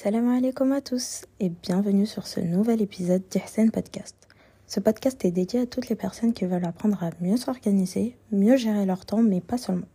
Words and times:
Salam 0.00 0.28
alaikum 0.28 0.70
à 0.70 0.80
tous 0.80 1.24
et 1.40 1.48
bienvenue 1.48 2.06
sur 2.06 2.28
ce 2.28 2.38
nouvel 2.38 2.80
épisode 2.80 3.24
d'Ihsen 3.30 3.72
Podcast. 3.72 4.14
Ce 4.68 4.78
podcast 4.78 5.24
est 5.24 5.32
dédié 5.32 5.62
à 5.62 5.66
toutes 5.66 5.88
les 5.88 5.96
personnes 5.96 6.32
qui 6.32 6.44
veulent 6.44 6.66
apprendre 6.66 7.02
à 7.02 7.10
mieux 7.20 7.36
s'organiser, 7.36 8.16
mieux 8.30 8.56
gérer 8.56 8.86
leur 8.86 9.04
temps, 9.04 9.22
mais 9.22 9.40
pas 9.40 9.58
seulement. 9.58 9.88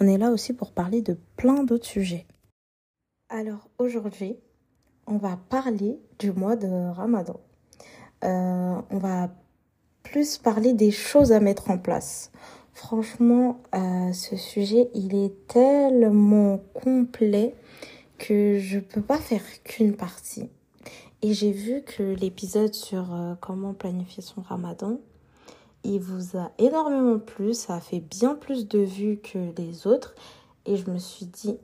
On 0.00 0.08
est 0.08 0.18
là 0.18 0.32
aussi 0.32 0.54
pour 0.54 0.72
parler 0.72 1.02
de 1.02 1.16
plein 1.36 1.62
d'autres 1.62 1.86
sujets. 1.86 2.26
Alors 3.28 3.70
aujourd'hui, 3.78 4.34
on 5.06 5.18
va 5.18 5.38
parler 5.48 6.00
du 6.18 6.32
mois 6.32 6.56
de 6.56 6.90
Ramadan. 6.90 7.38
Euh, 8.24 8.74
on 8.90 8.98
va 8.98 9.30
plus 10.02 10.36
parler 10.36 10.72
des 10.72 10.90
choses 10.90 11.30
à 11.30 11.38
mettre 11.38 11.70
en 11.70 11.78
place. 11.78 12.32
Franchement, 12.72 13.60
euh, 13.72 14.12
ce 14.12 14.34
sujet, 14.34 14.90
il 14.94 15.14
est 15.14 15.46
tellement 15.46 16.58
complet 16.74 17.54
que 18.18 18.58
je 18.58 18.78
peux 18.78 19.00
pas 19.00 19.18
faire 19.18 19.42
qu'une 19.64 19.96
partie. 19.96 20.48
Et 21.22 21.34
j'ai 21.34 21.50
vu 21.50 21.82
que 21.82 22.02
l'épisode 22.02 22.74
sur 22.74 23.12
euh, 23.12 23.34
comment 23.40 23.74
planifier 23.74 24.22
son 24.22 24.40
ramadan, 24.40 24.98
il 25.84 26.00
vous 26.00 26.36
a 26.36 26.52
énormément 26.58 27.18
plu, 27.18 27.54
ça 27.54 27.76
a 27.76 27.80
fait 27.80 28.00
bien 28.00 28.34
plus 28.34 28.68
de 28.68 28.78
vues 28.80 29.18
que 29.18 29.38
les 29.56 29.86
autres. 29.86 30.14
Et 30.66 30.76
je 30.76 30.90
me 30.90 30.98
suis 30.98 31.26
dit, 31.26 31.56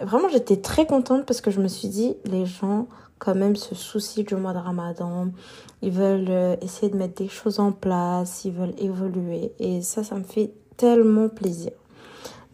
vraiment 0.00 0.28
j'étais 0.28 0.58
très 0.58 0.86
contente 0.86 1.26
parce 1.26 1.40
que 1.40 1.50
je 1.50 1.60
me 1.60 1.68
suis 1.68 1.88
dit, 1.88 2.14
les 2.24 2.46
gens 2.46 2.86
quand 3.18 3.34
même 3.34 3.54
se 3.54 3.74
soucient 3.74 4.24
du 4.24 4.34
mois 4.34 4.52
de 4.52 4.58
ramadan, 4.58 5.28
ils 5.80 5.92
veulent 5.92 6.30
euh, 6.30 6.56
essayer 6.60 6.90
de 6.90 6.96
mettre 6.96 7.22
des 7.22 7.28
choses 7.28 7.60
en 7.60 7.70
place, 7.70 8.44
ils 8.44 8.52
veulent 8.52 8.74
évoluer. 8.78 9.52
Et 9.58 9.82
ça, 9.82 10.02
ça 10.02 10.16
me 10.16 10.24
fait 10.24 10.52
tellement 10.76 11.28
plaisir. 11.28 11.72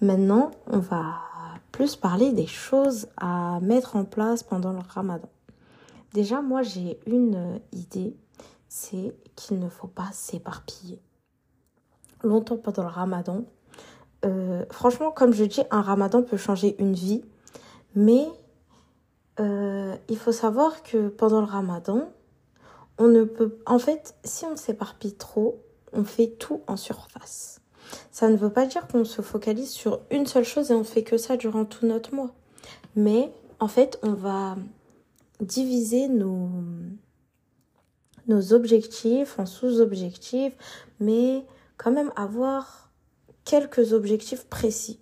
Maintenant, 0.01 0.51
on 0.67 0.79
va 0.79 1.28
parler 2.01 2.33
des 2.33 2.47
choses 2.47 3.09
à 3.17 3.61
mettre 3.61 3.97
en 3.97 4.05
place 4.05 4.43
pendant 4.43 4.73
le 4.73 4.81
ramadan. 4.89 5.29
Déjà, 6.13 6.41
moi, 6.43 6.63
j'ai 6.63 6.99
une 7.07 7.37
euh, 7.37 7.59
idée, 7.73 8.17
c'est 8.69 9.15
qu'il 9.37 9.59
ne 9.59 9.69
faut 9.69 9.89
pas 9.89 10.09
s'éparpiller. 10.13 11.01
Longtemps 12.23 12.57
pendant 12.57 12.83
le 12.83 12.89
ramadan, 12.89 13.45
euh, 14.25 14.65
franchement, 14.71 15.11
comme 15.11 15.33
je 15.33 15.45
dis, 15.45 15.63
un 15.71 15.83
ramadan 15.83 16.23
peut 16.23 16.37
changer 16.37 16.75
une 16.81 16.95
vie, 16.95 17.23
mais 17.95 18.27
euh, 19.39 19.95
il 20.09 20.19
faut 20.19 20.33
savoir 20.33 20.83
que 20.83 21.09
pendant 21.09 21.41
le 21.41 21.47
ramadan, 21.47 22.09
on 22.99 23.07
ne 23.07 23.25
peut... 23.25 23.59
En 23.67 23.79
fait, 23.79 24.17
si 24.25 24.45
on 24.45 24.57
s'éparpille 24.57 25.15
trop, 25.15 25.63
on 25.93 26.05
fait 26.05 26.29
tout 26.39 26.63
en 26.67 26.77
surface. 26.77 27.58
Ça 28.11 28.29
ne 28.29 28.37
veut 28.37 28.53
pas 28.53 28.67
dire 28.67 28.87
qu'on 28.87 29.05
se 29.05 29.23
focalise 29.23 29.71
sur 29.71 30.01
une 30.11 30.27
seule 30.27 30.45
chose 30.45 30.71
et 30.71 30.75
on 30.75 30.85
fait 30.85 31.03
que 31.03 31.17
ça 31.17 31.37
durant 31.37 31.65
tout 31.65 31.87
notre 31.87 32.15
mois. 32.15 32.35
Mais 32.97 33.33
en 33.61 33.69
fait, 33.69 33.99
on 34.03 34.13
va 34.13 34.57
diviser 35.41 36.09
nos, 36.09 36.51
nos 38.27 38.53
objectifs 38.53 39.39
en 39.39 39.47
sous-objectifs, 39.47 40.53
mais 41.01 41.45
quand 41.77 41.91
même 41.91 42.13
avoir 42.17 42.91
quelques 43.45 43.93
objectifs 43.93 44.45
précis. 44.47 45.01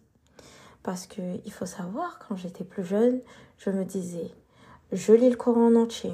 Parce 0.83 1.07
qu'il 1.07 1.53
faut 1.53 1.67
savoir, 1.67 2.21
quand 2.21 2.37
j'étais 2.37 2.65
plus 2.65 2.85
jeune, 2.85 3.21
je 3.59 3.71
me 3.71 3.85
disais, 3.85 4.31
je 4.93 5.13
lis 5.13 5.31
le 5.31 5.37
Coran 5.37 5.67
en 5.67 5.75
entier, 5.75 6.13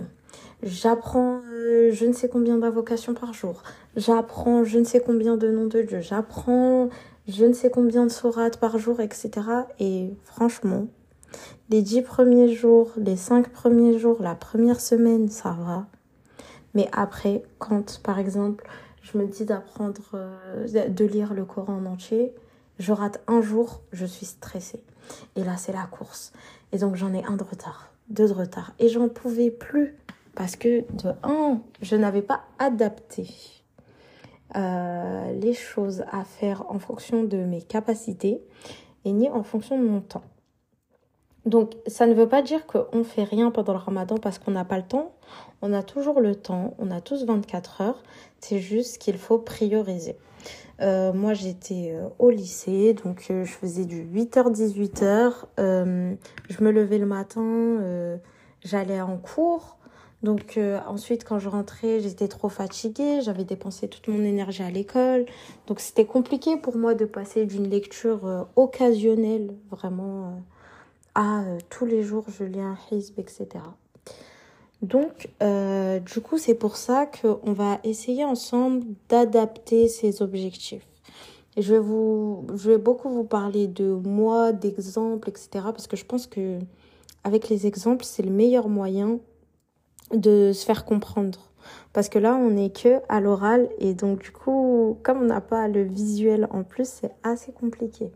J'apprends 0.62 1.40
euh, 1.52 1.90
je 1.92 2.06
ne 2.06 2.12
sais 2.12 2.28
combien 2.28 2.58
d'invocations 2.58 3.14
par 3.14 3.32
jour. 3.32 3.62
J'apprends 3.96 4.64
je 4.64 4.78
ne 4.78 4.84
sais 4.84 5.00
combien 5.00 5.36
de 5.36 5.50
noms 5.50 5.66
de 5.66 5.82
Dieu. 5.82 6.00
J'apprends 6.00 6.88
je 7.28 7.44
ne 7.44 7.52
sais 7.52 7.70
combien 7.70 8.04
de 8.04 8.10
sourates 8.10 8.56
par 8.56 8.78
jour, 8.78 9.00
etc. 9.00 9.30
Et 9.78 10.10
franchement, 10.24 10.86
les 11.70 11.82
dix 11.82 12.02
premiers 12.02 12.52
jours, 12.52 12.90
les 12.96 13.16
cinq 13.16 13.48
premiers 13.48 13.98
jours, 13.98 14.16
la 14.20 14.34
première 14.34 14.80
semaine, 14.80 15.28
ça 15.28 15.56
va. 15.60 15.86
Mais 16.74 16.88
après, 16.92 17.42
quand 17.58 18.00
par 18.02 18.18
exemple, 18.18 18.66
je 19.02 19.18
me 19.18 19.26
dis 19.26 19.44
d'apprendre, 19.44 20.02
euh, 20.14 20.88
de 20.88 21.04
lire 21.04 21.34
le 21.34 21.44
Coran 21.44 21.76
en 21.76 21.86
entier, 21.86 22.32
je 22.78 22.92
rate 22.92 23.20
un 23.26 23.40
jour, 23.40 23.82
je 23.92 24.06
suis 24.06 24.26
stressée. 24.26 24.82
Et 25.36 25.44
là, 25.44 25.56
c'est 25.56 25.72
la 25.72 25.86
course. 25.86 26.32
Et 26.72 26.78
donc, 26.78 26.96
j'en 26.96 27.12
ai 27.12 27.24
un 27.24 27.36
de 27.36 27.44
retard, 27.44 27.92
deux 28.08 28.28
de 28.28 28.32
retard. 28.32 28.72
Et 28.78 28.88
j'en 28.88 29.08
pouvais 29.08 29.50
plus. 29.50 29.96
Parce 30.34 30.56
que 30.56 30.80
de 31.02 31.12
un, 31.22 31.60
je 31.82 31.96
n'avais 31.96 32.22
pas 32.22 32.42
adapté 32.58 33.28
euh, 34.54 35.32
les 35.32 35.54
choses 35.54 36.04
à 36.10 36.24
faire 36.24 36.64
en 36.68 36.78
fonction 36.78 37.24
de 37.24 37.38
mes 37.38 37.62
capacités 37.62 38.42
et 39.04 39.12
ni 39.12 39.30
en 39.30 39.42
fonction 39.42 39.78
de 39.78 39.86
mon 39.86 40.00
temps. 40.00 40.24
Donc, 41.46 41.72
ça 41.86 42.06
ne 42.06 42.14
veut 42.14 42.28
pas 42.28 42.42
dire 42.42 42.66
qu'on 42.66 43.02
fait 43.02 43.24
rien 43.24 43.50
pendant 43.50 43.72
le 43.72 43.78
ramadan 43.78 44.16
parce 44.16 44.38
qu'on 44.38 44.52
n'a 44.52 44.64
pas 44.64 44.76
le 44.76 44.84
temps. 44.84 45.12
On 45.60 45.72
a 45.72 45.82
toujours 45.82 46.20
le 46.20 46.34
temps, 46.36 46.74
on 46.78 46.90
a 46.90 47.00
tous 47.00 47.24
24 47.24 47.80
heures. 47.80 48.02
C'est 48.40 48.58
juste 48.58 48.98
qu'il 48.98 49.18
faut 49.18 49.38
prioriser. 49.38 50.16
Euh, 50.80 51.12
moi, 51.12 51.34
j'étais 51.34 51.92
euh, 51.94 52.08
au 52.18 52.30
lycée, 52.30 52.94
donc 52.94 53.24
je 53.28 53.44
faisais 53.44 53.86
du 53.86 54.04
8h-18h. 54.04 55.32
je 55.58 56.64
me 56.64 56.70
levais 56.70 56.98
le 56.98 57.06
matin, 57.06 58.18
j'allais 58.62 59.00
en 59.00 59.16
cours. 59.16 59.78
Donc 60.22 60.56
euh, 60.56 60.78
ensuite, 60.86 61.24
quand 61.24 61.38
je 61.38 61.48
rentrais, 61.48 62.00
j'étais 62.00 62.28
trop 62.28 62.48
fatiguée, 62.48 63.20
j'avais 63.22 63.44
dépensé 63.44 63.88
toute 63.88 64.06
mon 64.08 64.22
énergie 64.22 64.62
à 64.62 64.70
l'école. 64.70 65.26
Donc 65.66 65.80
c'était 65.80 66.04
compliqué 66.04 66.56
pour 66.56 66.76
moi 66.76 66.94
de 66.94 67.04
passer 67.04 67.44
d'une 67.44 67.68
lecture 67.68 68.24
euh, 68.24 68.44
occasionnelle, 68.54 69.54
vraiment, 69.70 70.26
euh, 70.26 70.30
à 71.14 71.42
tous 71.70 71.86
les 71.86 72.02
jours, 72.02 72.24
je 72.28 72.44
lis 72.44 72.60
un 72.60 72.78
hizb, 72.90 73.18
etc. 73.18 73.48
Donc, 74.80 75.28
du 75.40 76.20
coup, 76.20 76.38
c'est 76.38 76.56
pour 76.56 76.76
ça 76.76 77.06
qu'on 77.06 77.52
va 77.52 77.78
essayer 77.84 78.24
ensemble 78.24 78.84
d'adapter 79.08 79.86
ces 79.86 80.22
objectifs. 80.22 80.84
Et 81.56 81.62
je 81.62 81.74
vais, 81.74 81.78
vous, 81.78 82.46
je 82.56 82.70
vais 82.70 82.78
beaucoup 82.78 83.08
vous 83.10 83.22
parler 83.22 83.68
de 83.68 83.92
moi, 83.92 84.50
d'exemples, 84.50 85.28
etc. 85.28 85.50
Parce 85.66 85.86
que 85.86 85.96
je 85.96 86.04
pense 86.04 86.26
que 86.26 86.58
avec 87.22 87.48
les 87.48 87.68
exemples, 87.68 88.04
c'est 88.04 88.24
le 88.24 88.32
meilleur 88.32 88.68
moyen 88.68 89.20
de 90.12 90.52
se 90.52 90.64
faire 90.64 90.84
comprendre. 90.84 91.52
Parce 91.92 92.08
que 92.08 92.18
là, 92.18 92.34
on 92.34 92.50
n'est 92.50 92.70
que 92.70 93.00
à 93.08 93.20
l'oral 93.20 93.68
et 93.78 93.94
donc 93.94 94.20
du 94.20 94.30
coup, 94.32 94.98
comme 95.02 95.22
on 95.22 95.26
n'a 95.26 95.40
pas 95.40 95.68
le 95.68 95.82
visuel 95.82 96.48
en 96.50 96.62
plus, 96.62 96.88
c'est 96.88 97.12
assez 97.22 97.52
compliqué. 97.52 98.10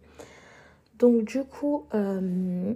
Donc 0.98 1.24
du 1.24 1.44
coup, 1.44 1.84
euh, 1.94 2.74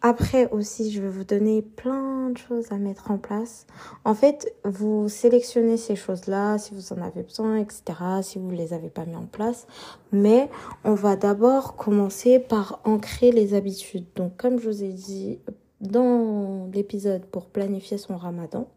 après 0.00 0.48
aussi, 0.52 0.92
je 0.92 1.02
vais 1.02 1.08
vous 1.08 1.24
donner 1.24 1.60
plein 1.60 2.30
de 2.30 2.38
choses 2.38 2.70
à 2.70 2.76
mettre 2.76 3.10
en 3.10 3.18
place. 3.18 3.66
En 4.04 4.14
fait, 4.14 4.54
vous 4.64 5.08
sélectionnez 5.08 5.76
ces 5.76 5.96
choses-là 5.96 6.56
si 6.58 6.72
vous 6.72 6.92
en 6.92 7.02
avez 7.02 7.24
besoin, 7.24 7.56
etc., 7.56 7.82
si 8.22 8.38
vous 8.38 8.52
ne 8.52 8.56
les 8.56 8.72
avez 8.72 8.90
pas 8.90 9.06
mis 9.06 9.16
en 9.16 9.26
place. 9.26 9.66
Mais 10.12 10.48
on 10.84 10.94
va 10.94 11.16
d'abord 11.16 11.74
commencer 11.74 12.38
par 12.38 12.80
ancrer 12.84 13.32
les 13.32 13.54
habitudes. 13.54 14.06
Donc 14.14 14.36
comme 14.36 14.60
je 14.60 14.68
vous 14.68 14.84
ai 14.84 14.92
dit 14.92 15.40
dans 15.80 16.68
l'épisode 16.72 17.24
pour 17.26 17.46
planifier 17.46 17.98
son 17.98 18.16
ramadan, 18.16 18.68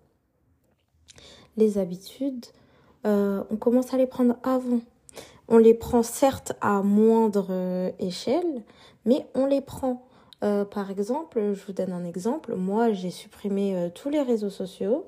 les 1.58 1.78
habitudes, 1.78 2.46
euh, 3.06 3.44
on 3.50 3.56
commence 3.58 3.94
à 3.94 3.98
les 3.98 4.08
prendre 4.08 4.36
avant. 4.44 4.82
On 5.48 5.58
les 5.58 5.74
prend 5.74 6.04
certes 6.04 6.54
à 6.62 6.82
moindre 6.82 7.92
échelle, 8.00 8.64
mais 9.06 9.26
on 9.36 9.46
les 9.46 9.62
prend. 9.62 10.06
Euh, 10.44 10.66
par 10.66 10.90
exemple, 10.90 11.54
je 11.54 11.66
vous 11.66 11.74
donne 11.74 11.92
un 11.92 12.06
exemple. 12.06 12.56
Moi, 12.56 12.94
j'ai 12.94 13.10
supprimé 13.10 13.76
euh, 13.76 13.90
tous 13.94 14.10
les 14.10 14.22
réseaux 14.22 14.50
sociaux, 14.50 15.06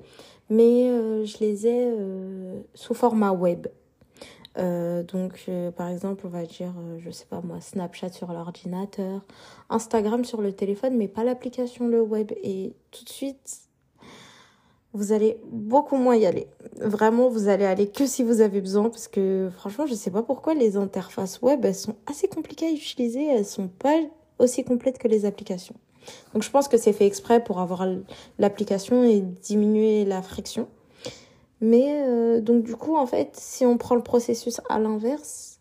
mais 0.50 0.86
je 1.24 1.38
les 1.38 1.66
ai 1.66 1.92
sous 2.74 2.94
format 2.94 3.32
web. 3.32 3.66
Euh, 4.56 5.02
donc, 5.02 5.44
euh, 5.48 5.70
par 5.70 5.88
exemple, 5.88 6.26
on 6.26 6.30
va 6.30 6.44
dire, 6.44 6.72
euh, 6.78 6.98
je 7.00 7.10
sais 7.10 7.26
pas 7.26 7.40
moi, 7.42 7.60
Snapchat 7.60 8.12
sur 8.12 8.32
l'ordinateur, 8.32 9.22
Instagram 9.68 10.24
sur 10.24 10.40
le 10.40 10.52
téléphone, 10.52 10.96
mais 10.96 11.08
pas 11.08 11.24
l'application, 11.24 11.88
le 11.88 12.00
web. 12.00 12.32
Et 12.42 12.74
tout 12.90 13.04
de 13.04 13.08
suite, 13.08 13.58
vous 14.92 15.12
allez 15.12 15.40
beaucoup 15.50 15.96
moins 15.96 16.14
y 16.14 16.24
aller. 16.24 16.46
Vraiment, 16.80 17.28
vous 17.28 17.48
allez 17.48 17.64
aller 17.64 17.88
que 17.88 18.06
si 18.06 18.22
vous 18.22 18.40
avez 18.40 18.60
besoin, 18.60 18.90
parce 18.90 19.08
que 19.08 19.50
franchement, 19.56 19.86
je 19.86 19.94
sais 19.94 20.10
pas 20.10 20.22
pourquoi 20.22 20.54
les 20.54 20.76
interfaces 20.76 21.42
web, 21.42 21.64
elles 21.64 21.74
sont 21.74 21.96
assez 22.06 22.28
compliquées 22.28 22.66
à 22.66 22.70
utiliser, 22.70 23.26
elles 23.26 23.46
sont 23.46 23.68
pas 23.68 23.98
aussi 24.38 24.64
complètes 24.64 24.98
que 24.98 25.08
les 25.08 25.24
applications. 25.24 25.74
Donc, 26.32 26.42
je 26.42 26.50
pense 26.50 26.68
que 26.68 26.76
c'est 26.76 26.92
fait 26.92 27.06
exprès 27.06 27.42
pour 27.42 27.60
avoir 27.60 27.88
l'application 28.38 29.04
et 29.04 29.20
diminuer 29.20 30.04
la 30.04 30.22
friction. 30.22 30.68
Mais 31.60 32.04
euh, 32.06 32.40
donc 32.40 32.64
du 32.64 32.76
coup, 32.76 32.96
en 32.96 33.06
fait, 33.06 33.30
si 33.34 33.64
on 33.64 33.78
prend 33.78 33.94
le 33.94 34.02
processus 34.02 34.60
à 34.68 34.78
l'inverse, 34.78 35.54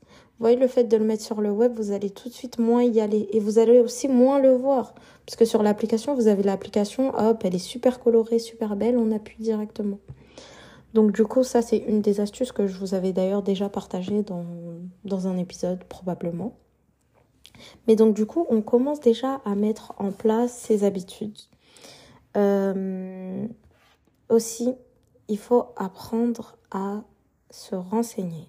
voyez, 0.43 0.57
le 0.57 0.67
fait 0.67 0.83
de 0.83 0.97
le 0.97 1.05
mettre 1.05 1.23
sur 1.23 1.41
le 1.41 1.51
web, 1.51 1.73
vous 1.73 1.91
allez 1.91 2.09
tout 2.09 2.29
de 2.29 2.33
suite 2.33 2.59
moins 2.59 2.83
y 2.83 2.99
aller. 2.99 3.29
Et 3.31 3.39
vous 3.39 3.59
allez 3.59 3.79
aussi 3.79 4.07
moins 4.07 4.39
le 4.39 4.53
voir. 4.53 4.93
Parce 5.25 5.35
que 5.35 5.45
sur 5.45 5.63
l'application, 5.63 6.15
vous 6.15 6.27
avez 6.27 6.43
l'application, 6.43 7.13
hop, 7.17 7.43
elle 7.45 7.55
est 7.55 7.59
super 7.59 7.99
colorée, 7.99 8.39
super 8.39 8.75
belle, 8.75 8.97
on 8.97 9.11
appuie 9.11 9.41
directement. 9.41 9.99
Donc 10.93 11.11
du 11.11 11.23
coup, 11.23 11.43
ça, 11.43 11.61
c'est 11.61 11.77
une 11.77 12.01
des 12.01 12.19
astuces 12.19 12.51
que 12.51 12.67
je 12.67 12.77
vous 12.77 12.93
avais 12.93 13.13
d'ailleurs 13.13 13.41
déjà 13.41 13.69
partagé 13.69 14.21
dans, 14.21 14.45
dans 15.05 15.27
un 15.27 15.37
épisode, 15.37 15.83
probablement. 15.85 16.53
Mais 17.87 17.95
donc 17.95 18.13
du 18.13 18.25
coup, 18.25 18.45
on 18.49 18.61
commence 18.61 18.99
déjà 18.99 19.41
à 19.45 19.55
mettre 19.55 19.93
en 19.97 20.11
place 20.11 20.53
ces 20.53 20.83
habitudes. 20.83 21.37
Euh, 22.35 23.47
aussi, 24.29 24.73
il 25.27 25.37
faut 25.37 25.67
apprendre 25.75 26.57
à 26.71 27.01
se 27.49 27.75
renseigner. 27.75 28.47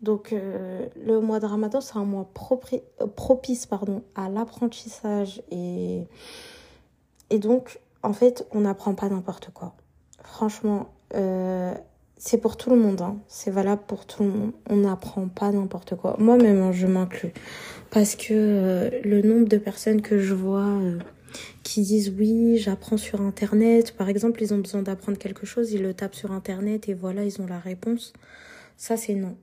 Donc, 0.00 0.32
euh, 0.32 0.88
le 0.96 1.20
mois 1.20 1.38
de 1.38 1.46
Ramadan, 1.46 1.80
c'est 1.80 1.96
un 1.96 2.04
mois 2.04 2.28
propice 2.34 3.66
pardon, 3.66 4.02
à 4.16 4.28
l'apprentissage. 4.28 5.42
Et, 5.50 6.02
et 7.30 7.38
donc, 7.38 7.80
en 8.02 8.12
fait, 8.12 8.46
on 8.50 8.60
n'apprend 8.60 8.94
pas 8.94 9.08
n'importe 9.08 9.50
quoi. 9.54 9.74
Franchement, 10.24 10.88
euh, 11.14 11.72
c'est 12.16 12.38
pour 12.38 12.56
tout 12.56 12.70
le 12.70 12.76
monde. 12.76 13.00
Hein. 13.00 13.16
C'est 13.28 13.52
valable 13.52 13.82
pour 13.86 14.06
tout 14.06 14.24
le 14.24 14.30
monde. 14.30 14.52
On 14.68 14.76
n'apprend 14.76 15.28
pas 15.28 15.52
n'importe 15.52 15.94
quoi. 15.94 16.16
Moi-même, 16.18 16.60
hein, 16.60 16.72
je 16.72 16.88
m'inclus. 16.88 17.32
Parce 17.90 18.16
que 18.16 18.32
euh, 18.32 18.90
le 19.04 19.22
nombre 19.22 19.48
de 19.48 19.56
personnes 19.56 20.02
que 20.02 20.18
je 20.18 20.34
vois 20.34 20.78
qui 21.62 21.82
disent 21.82 22.12
oui, 22.16 22.58
j'apprends 22.58 22.96
sur 22.96 23.20
Internet. 23.20 23.92
Par 23.92 24.08
exemple, 24.08 24.42
ils 24.42 24.52
ont 24.54 24.58
besoin 24.58 24.82
d'apprendre 24.82 25.18
quelque 25.18 25.46
chose, 25.46 25.72
ils 25.72 25.82
le 25.82 25.94
tapent 25.94 26.14
sur 26.14 26.32
Internet 26.32 26.88
et 26.88 26.94
voilà, 26.94 27.24
ils 27.24 27.40
ont 27.40 27.46
la 27.46 27.58
réponse. 27.58 28.12
Ça, 28.76 28.96
c'est 28.96 29.14
non. 29.14 29.36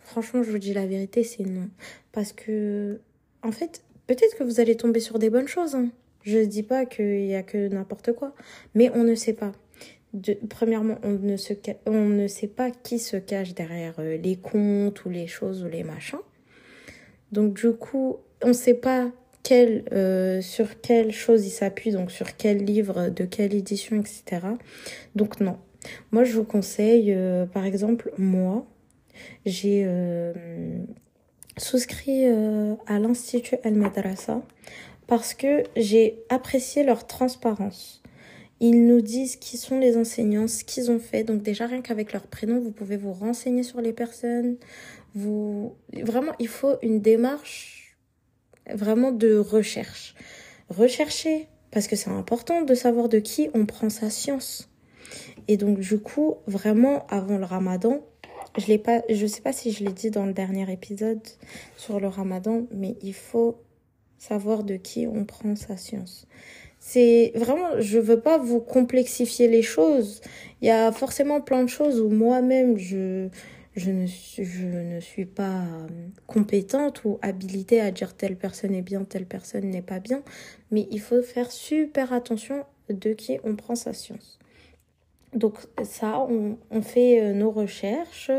Franchement, 0.00 0.42
je 0.42 0.50
vous 0.50 0.58
dis 0.58 0.74
la 0.74 0.86
vérité, 0.86 1.24
c'est 1.24 1.44
non. 1.44 1.68
Parce 2.12 2.32
que, 2.32 3.00
en 3.42 3.52
fait, 3.52 3.82
peut-être 4.06 4.36
que 4.36 4.44
vous 4.44 4.60
allez 4.60 4.76
tomber 4.76 5.00
sur 5.00 5.18
des 5.18 5.30
bonnes 5.30 5.48
choses. 5.48 5.74
Hein. 5.74 5.88
Je 6.22 6.38
ne 6.38 6.44
dis 6.44 6.62
pas 6.62 6.86
qu'il 6.86 7.24
y 7.26 7.34
a 7.34 7.42
que 7.42 7.68
n'importe 7.68 8.12
quoi, 8.12 8.34
mais 8.74 8.90
on 8.94 9.04
ne 9.04 9.14
sait 9.14 9.32
pas. 9.32 9.52
Premièrement, 10.50 10.98
on 11.02 11.12
ne, 11.12 11.36
on 11.86 12.08
ne 12.08 12.26
sait 12.26 12.46
pas 12.46 12.70
qui 12.70 12.98
se 12.98 13.16
cache 13.16 13.54
derrière 13.54 13.94
euh, 13.98 14.18
les 14.18 14.36
comptes 14.36 15.04
ou 15.04 15.08
les 15.08 15.26
choses 15.26 15.64
ou 15.64 15.68
les 15.68 15.84
machins. 15.84 16.18
Donc 17.32 17.54
du 17.54 17.72
coup, 17.72 18.18
on 18.42 18.48
ne 18.48 18.52
sait 18.52 18.74
pas 18.74 19.10
quel, 19.42 19.84
euh, 19.92 20.40
sur 20.40 20.80
quelle 20.80 21.12
chose 21.12 21.44
il 21.46 21.50
s'appuie, 21.50 21.90
donc 21.92 22.10
sur 22.10 22.36
quel 22.36 22.64
livre, 22.64 23.08
de 23.08 23.24
quelle 23.24 23.54
édition, 23.54 23.96
etc. 23.96 24.46
Donc 25.14 25.40
non. 25.40 25.58
Moi, 26.12 26.24
je 26.24 26.32
vous 26.34 26.44
conseille, 26.44 27.12
euh, 27.12 27.46
par 27.46 27.64
exemple, 27.64 28.12
moi, 28.18 28.66
j'ai 29.46 29.84
euh, 29.86 30.32
souscrit 31.56 32.26
euh, 32.26 32.74
à 32.86 32.98
l'Institut 32.98 33.56
El 33.62 33.74
Madrasa 33.74 34.42
parce 35.06 35.34
que 35.34 35.64
j'ai 35.76 36.22
apprécié 36.28 36.84
leur 36.84 37.06
transparence. 37.06 38.02
Ils 38.60 38.86
nous 38.86 39.00
disent 39.00 39.36
qui 39.36 39.56
sont 39.56 39.80
les 39.80 39.96
enseignants, 39.96 40.46
ce 40.46 40.62
qu'ils 40.62 40.90
ont 40.90 41.00
fait. 41.00 41.24
Donc 41.24 41.42
déjà 41.42 41.66
rien 41.66 41.82
qu'avec 41.82 42.12
leur 42.12 42.22
prénom, 42.28 42.60
vous 42.60 42.70
pouvez 42.70 42.96
vous 42.96 43.12
renseigner 43.12 43.64
sur 43.64 43.80
les 43.80 43.92
personnes. 43.92 44.56
Vous 45.14 45.74
vraiment, 45.92 46.32
il 46.38 46.48
faut 46.48 46.76
une 46.80 47.00
démarche 47.00 47.81
vraiment 48.74 49.12
de 49.12 49.36
recherche. 49.36 50.14
Rechercher 50.68 51.48
parce 51.70 51.86
que 51.86 51.96
c'est 51.96 52.10
important 52.10 52.62
de 52.62 52.74
savoir 52.74 53.08
de 53.08 53.18
qui 53.18 53.48
on 53.54 53.66
prend 53.66 53.90
sa 53.90 54.10
science. 54.10 54.68
Et 55.48 55.56
donc 55.56 55.80
du 55.80 55.98
coup, 55.98 56.36
vraiment 56.46 57.06
avant 57.08 57.38
le 57.38 57.44
Ramadan, 57.44 58.00
je 58.58 58.66
l'ai 58.66 58.78
pas, 58.78 59.02
je 59.08 59.26
sais 59.26 59.40
pas 59.40 59.52
si 59.52 59.72
je 59.72 59.84
l'ai 59.84 59.92
dit 59.92 60.10
dans 60.10 60.26
le 60.26 60.32
dernier 60.32 60.70
épisode 60.70 61.26
sur 61.76 62.00
le 62.00 62.08
ramadan, 62.08 62.66
mais 62.70 62.96
il 63.02 63.14
faut 63.14 63.56
savoir 64.18 64.62
de 64.62 64.76
qui 64.76 65.06
on 65.06 65.24
prend 65.24 65.56
sa 65.56 65.76
science. 65.76 66.26
C'est 66.78 67.32
vraiment, 67.34 67.80
je 67.80 67.98
veux 67.98 68.20
pas 68.20 68.38
vous 68.38 68.60
complexifier 68.60 69.48
les 69.48 69.62
choses. 69.62 70.20
Il 70.60 70.68
y 70.68 70.70
a 70.70 70.92
forcément 70.92 71.40
plein 71.40 71.62
de 71.62 71.68
choses 71.68 72.00
où 72.00 72.08
moi-même 72.08 72.76
je, 72.76 73.28
je 73.74 73.90
ne, 73.90 74.06
je 74.06 74.66
ne 74.66 75.00
suis 75.00 75.24
pas 75.24 75.60
euh, 75.60 75.86
compétente 76.26 77.04
ou 77.04 77.18
habilitée 77.22 77.80
à 77.80 77.90
dire 77.90 78.14
telle 78.14 78.36
personne 78.36 78.74
est 78.74 78.82
bien, 78.82 79.04
telle 79.04 79.26
personne 79.26 79.70
n'est 79.70 79.82
pas 79.82 79.98
bien. 79.98 80.22
Mais 80.70 80.86
il 80.90 81.00
faut 81.00 81.22
faire 81.22 81.50
super 81.50 82.12
attention 82.12 82.64
de 82.90 83.12
qui 83.12 83.38
on 83.44 83.56
prend 83.56 83.74
sa 83.74 83.92
science. 83.92 84.38
Donc 85.34 85.54
ça, 85.84 86.26
on, 86.28 86.82
fait 86.82 87.22
euh, 87.22 87.32
nos 87.32 87.50
recherches. 87.50 88.30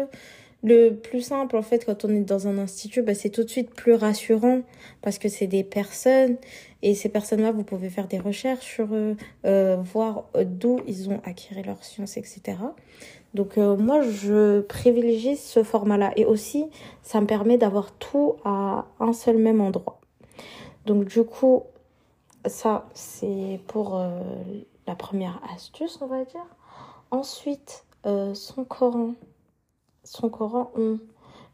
Le 0.66 0.92
plus 0.92 1.22
simple, 1.22 1.58
en 1.58 1.62
fait, 1.62 1.84
quand 1.84 2.06
on 2.06 2.10
est 2.10 2.22
dans 2.22 2.48
un 2.48 2.58
institut, 2.58 3.02
bah, 3.02 3.16
c'est 3.16 3.30
tout 3.30 3.44
de 3.44 3.50
suite 3.50 3.74
plus 3.74 3.96
rassurant 3.96 4.62
parce 5.02 5.18
que 5.18 5.28
c'est 5.28 5.48
des 5.48 5.64
personnes 5.64 6.38
et 6.84 6.96
ces 6.96 7.10
personnes-là, 7.10 7.52
vous 7.52 7.64
pouvez 7.64 7.90
faire 7.90 8.08
des 8.08 8.20
recherches 8.20 8.66
sur 8.66 8.94
eux, 8.94 9.18
euh, 9.46 9.78
voir 9.78 10.30
d'où 10.46 10.80
ils 10.88 11.10
ont 11.10 11.20
acquis 11.26 11.54
leur 11.66 11.84
science, 11.84 12.16
etc. 12.18 12.58
Donc 13.34 13.58
euh, 13.58 13.76
moi, 13.76 14.02
je 14.02 14.62
privilégie 14.62 15.36
ce 15.36 15.64
format-là 15.64 16.12
et 16.16 16.26
aussi, 16.26 16.66
ça 17.02 17.20
me 17.22 17.28
permet 17.28 17.58
d'avoir 17.58 17.92
tout 17.94 18.36
à 18.46 18.86
un 19.00 19.14
seul 19.14 19.38
même 19.38 19.62
endroit. 19.62 20.00
Donc 20.86 21.06
du 21.06 21.24
coup, 21.24 21.64
ça, 22.46 22.88
c'est 22.94 23.60
pour 23.68 24.02
la 24.88 24.96
première 24.96 25.42
astuce, 25.54 26.00
on 26.02 26.08
va 26.08 26.24
dire. 26.26 26.46
Ensuite, 27.12 27.86
euh, 28.06 28.34
son 28.34 28.66
Coran. 28.66 29.14
Son 30.04 30.30
Coran, 30.30 30.72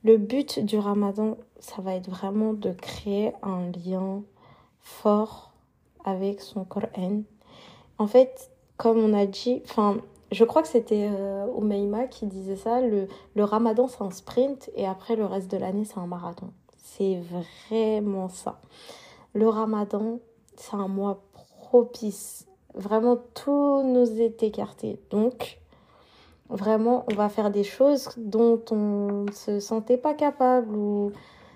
le 0.03 0.17
but 0.17 0.59
du 0.59 0.79
ramadan, 0.79 1.37
ça 1.59 1.83
va 1.83 1.93
être 1.93 2.09
vraiment 2.09 2.53
de 2.53 2.71
créer 2.71 3.33
un 3.43 3.69
lien 3.85 4.23
fort 4.79 5.53
avec 6.03 6.41
son 6.41 6.65
Coran. 6.65 7.21
En 7.99 8.07
fait, 8.07 8.49
comme 8.77 8.97
on 8.97 9.13
a 9.13 9.27
dit, 9.27 9.61
enfin, 9.65 9.97
je 10.31 10.43
crois 10.43 10.61
que 10.61 10.67
c'était 10.67 11.09
euh, 11.11 12.07
qui 12.09 12.25
disait 12.27 12.55
ça, 12.55 12.81
le, 12.81 13.07
le 13.35 13.43
ramadan 13.43 13.87
c'est 13.87 14.01
un 14.01 14.11
sprint 14.11 14.69
et 14.75 14.85
après 14.85 15.15
le 15.15 15.25
reste 15.25 15.49
de 15.49 15.57
l'année 15.57 15.85
c'est 15.85 15.99
un 15.99 16.07
marathon. 16.07 16.51
C'est 16.77 17.19
vraiment 17.19 18.29
ça. 18.29 18.59
Le 19.33 19.47
ramadan, 19.47 20.19
c'est 20.57 20.75
un 20.75 20.87
mois 20.87 21.23
propice 21.33 22.49
Vraiment, 22.75 23.17
tout 23.33 23.81
nous 23.83 24.21
est 24.21 24.43
écarté. 24.43 24.99
Donc, 25.09 25.59
vraiment, 26.49 27.03
on 27.11 27.15
va 27.15 27.27
faire 27.27 27.49
des 27.49 27.63
choses 27.63 28.09
dont 28.17 28.61
on 28.71 29.25
ne 29.27 29.31
se 29.31 29.59
sentait 29.59 29.97
pas 29.97 30.13
capable 30.13 30.75
ou 30.75 31.11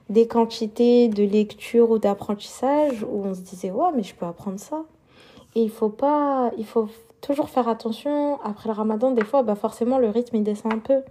des 0.09 0.27
quantités 0.27 1.07
de 1.07 1.23
lecture 1.23 1.91
ou 1.91 1.99
d'apprentissage 1.99 3.03
où 3.03 3.23
on 3.25 3.33
se 3.33 3.41
disait, 3.41 3.71
ouais, 3.71 3.91
mais 3.95 4.03
je 4.03 4.15
peux 4.15 4.25
apprendre 4.25 4.59
ça. 4.59 4.83
Et 5.55 5.61
il 5.61 5.69
faut 5.69 5.89
pas, 5.89 6.51
il 6.57 6.65
faut 6.65 6.89
toujours 7.23 7.49
faire 7.49 7.67
attention. 7.67 8.39
Après 8.43 8.69
le 8.69 8.75
ramadan, 8.75 9.11
des 9.11 9.23
fois, 9.23 9.41
bah 9.41 9.55
forcément, 9.55 9.97
le 9.97 10.09
rythme, 10.09 10.35
il 10.35 10.43
descend 10.43 10.73
un 10.73 10.79
peu. 10.79 11.01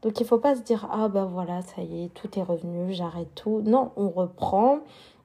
Donc, 0.00 0.20
il 0.20 0.26
faut 0.26 0.38
pas 0.38 0.54
se 0.56 0.62
dire, 0.62 0.88
ah, 0.90 1.08
bah 1.08 1.28
voilà, 1.30 1.60
ça 1.60 1.82
y 1.82 2.04
est, 2.04 2.14
tout 2.14 2.38
est 2.38 2.42
revenu, 2.42 2.94
j'arrête 2.94 3.34
tout. 3.34 3.60
Non, 3.64 3.90
on 3.96 4.08
reprend, 4.08 4.78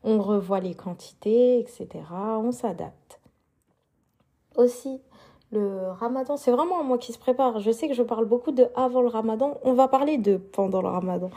on 0.04 0.20
revoit 0.22 0.60
les 0.60 0.74
quantités, 0.74 1.60
etc. 1.60 1.88
On 2.12 2.52
s'adapte 2.52 3.22
aussi 4.56 5.02
le 5.54 5.92
ramadan, 6.00 6.36
c'est 6.36 6.52
vraiment 6.52 6.80
un 6.80 6.84
mois 6.84 6.98
qui 6.98 7.14
se 7.14 7.20
prépare. 7.20 7.60
Je 7.60 7.70
sais 7.70 7.88
que 7.88 7.94
je 7.94 8.02
parle 8.02 8.26
beaucoup 8.26 8.52
de 8.52 8.68
avant 8.76 9.02
le 9.02 9.08
ramadan, 9.08 9.58
on 9.64 9.74
va 9.74 9.88
parler 9.88 10.18
de 10.18 10.38
pendant 10.38 10.82
le 10.82 10.88
ramadan. 10.88 11.30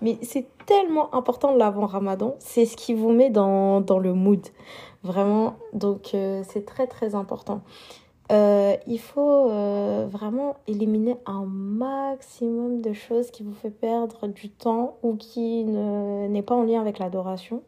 Mais 0.00 0.16
c'est 0.22 0.46
tellement 0.64 1.12
important 1.12 1.52
l'avant 1.54 1.86
ramadan, 1.86 2.36
c'est 2.38 2.66
ce 2.66 2.76
qui 2.76 2.94
vous 2.94 3.10
met 3.10 3.30
dans, 3.30 3.80
dans 3.80 3.98
le 3.98 4.14
mood. 4.14 4.46
Vraiment, 5.02 5.56
donc 5.72 6.12
euh, 6.14 6.42
c'est 6.48 6.64
très 6.64 6.86
très 6.86 7.16
important. 7.16 7.62
Euh, 8.32 8.76
il 8.86 8.98
faut 8.98 9.50
euh, 9.50 10.06
vraiment 10.08 10.56
éliminer 10.66 11.18
un 11.26 11.44
maximum 11.44 12.80
de 12.80 12.94
choses 12.94 13.30
qui 13.30 13.42
vous 13.42 13.52
fait 13.52 13.70
perdre 13.70 14.28
du 14.28 14.48
temps 14.48 14.96
ou 15.02 15.16
qui 15.16 15.64
n'est 15.64 16.42
pas 16.42 16.54
en 16.54 16.62
lien 16.62 16.80
avec 16.80 16.98
l'adoration. 16.98 17.62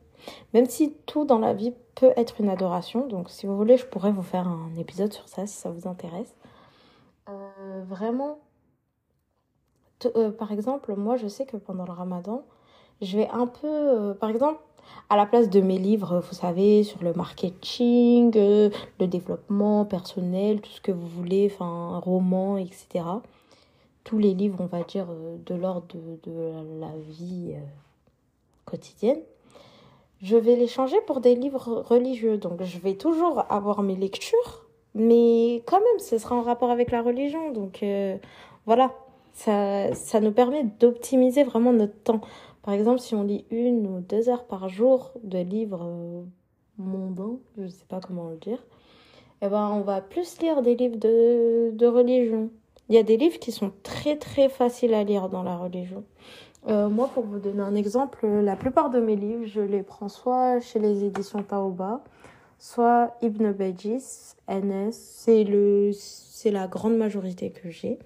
Même 0.54 0.66
si 0.66 0.94
tout 1.06 1.24
dans 1.24 1.38
la 1.38 1.52
vie 1.52 1.74
peut 1.94 2.12
être 2.16 2.40
une 2.40 2.48
adoration. 2.48 3.06
Donc 3.06 3.28
si 3.28 3.46
vous 3.46 3.56
voulez, 3.56 3.76
je 3.76 3.86
pourrais 3.86 4.12
vous 4.12 4.22
faire 4.22 4.48
un 4.48 4.74
épisode 4.78 5.12
sur 5.12 5.28
ça 5.28 5.46
si 5.46 5.54
ça 5.54 5.70
vous 5.70 5.86
intéresse. 5.86 6.34
Euh, 7.28 7.82
vraiment, 7.86 8.38
par 10.38 10.52
exemple, 10.52 10.94
moi 10.96 11.16
je 11.16 11.28
sais 11.28 11.44
que 11.44 11.56
pendant 11.56 11.84
le 11.84 11.92
ramadan, 11.92 12.44
je 13.02 13.18
vais 13.18 13.28
un 13.28 13.46
peu, 13.46 14.16
par 14.18 14.30
exemple, 14.30 14.60
à 15.08 15.16
la 15.16 15.26
place 15.26 15.50
de 15.50 15.60
mes 15.60 15.78
livres, 15.78 16.22
vous 16.28 16.34
savez, 16.34 16.82
sur 16.82 17.02
le 17.02 17.12
marketing, 17.12 18.32
le 18.34 19.06
développement 19.06 19.84
personnel, 19.84 20.60
tout 20.60 20.70
ce 20.70 20.80
que 20.80 20.92
vous 20.92 21.06
voulez, 21.06 21.50
enfin, 21.52 21.98
roman, 21.98 22.56
etc. 22.56 23.04
Tous 24.04 24.18
les 24.18 24.34
livres, 24.34 24.58
on 24.60 24.66
va 24.66 24.82
dire, 24.82 25.06
de 25.46 25.54
l'ordre 25.54 25.86
de, 26.24 26.80
la 26.80 26.92
vie 27.08 27.54
quotidienne 28.64 29.20
je 30.22 30.36
vais 30.36 30.56
les 30.56 30.66
changer 30.66 30.96
pour 31.06 31.20
des 31.20 31.34
livres 31.34 31.84
religieux. 31.88 32.38
Donc 32.38 32.62
je 32.62 32.78
vais 32.78 32.94
toujours 32.94 33.44
avoir 33.50 33.82
mes 33.82 33.96
lectures, 33.96 34.66
mais 34.94 35.62
quand 35.66 35.78
même, 35.78 35.98
ce 35.98 36.18
sera 36.18 36.36
en 36.36 36.42
rapport 36.42 36.70
avec 36.70 36.90
la 36.90 37.02
religion. 37.02 37.52
Donc 37.52 37.82
euh, 37.82 38.16
voilà, 38.66 38.92
ça, 39.34 39.92
ça 39.94 40.20
nous 40.20 40.32
permet 40.32 40.64
d'optimiser 40.80 41.44
vraiment 41.44 41.72
notre 41.72 41.96
temps. 42.02 42.20
Par 42.66 42.74
exemple, 42.74 42.98
si 42.98 43.14
on 43.14 43.22
lit 43.22 43.44
une 43.52 43.86
ou 43.86 44.00
deux 44.00 44.28
heures 44.28 44.44
par 44.44 44.68
jour 44.68 45.12
de 45.22 45.38
livres 45.38 45.86
euh, 45.86 46.24
mondains, 46.78 47.38
je 47.56 47.62
ne 47.62 47.68
sais 47.68 47.84
pas 47.88 48.00
comment 48.00 48.28
le 48.28 48.38
dire, 48.38 48.58
eh 49.40 49.46
ben, 49.46 49.70
on 49.72 49.82
va 49.82 50.00
plus 50.00 50.40
lire 50.40 50.62
des 50.62 50.74
livres 50.74 50.96
de, 50.96 51.86
religion. 51.86 52.50
Il 52.88 52.96
y 52.96 52.98
a 52.98 53.04
des 53.04 53.16
livres 53.18 53.38
qui 53.38 53.52
sont 53.52 53.70
très 53.84 54.16
très 54.16 54.48
faciles 54.48 54.94
à 54.94 55.04
lire 55.04 55.28
dans 55.28 55.44
la 55.44 55.56
religion. 55.56 56.02
Euh, 56.66 56.88
moi, 56.88 57.08
pour 57.14 57.24
vous 57.24 57.38
donner 57.38 57.62
un 57.62 57.76
exemple, 57.76 58.26
la 58.26 58.56
plupart 58.56 58.90
de 58.90 58.98
mes 58.98 59.14
livres, 59.14 59.46
je 59.46 59.60
les 59.60 59.84
prends 59.84 60.08
soit 60.08 60.58
chez 60.58 60.80
les 60.80 61.04
éditions 61.04 61.44
Taoba, 61.44 62.02
soit 62.58 63.14
Ibn 63.22 63.52
Bajis, 63.52 64.34
NS, 64.48 64.90
c'est 64.90 65.44
le 65.44 65.92
c'est 65.92 66.50
la 66.50 66.66
grande 66.66 66.96
majorité 66.96 67.50
que 67.50 67.70
j'ai. 67.70 68.00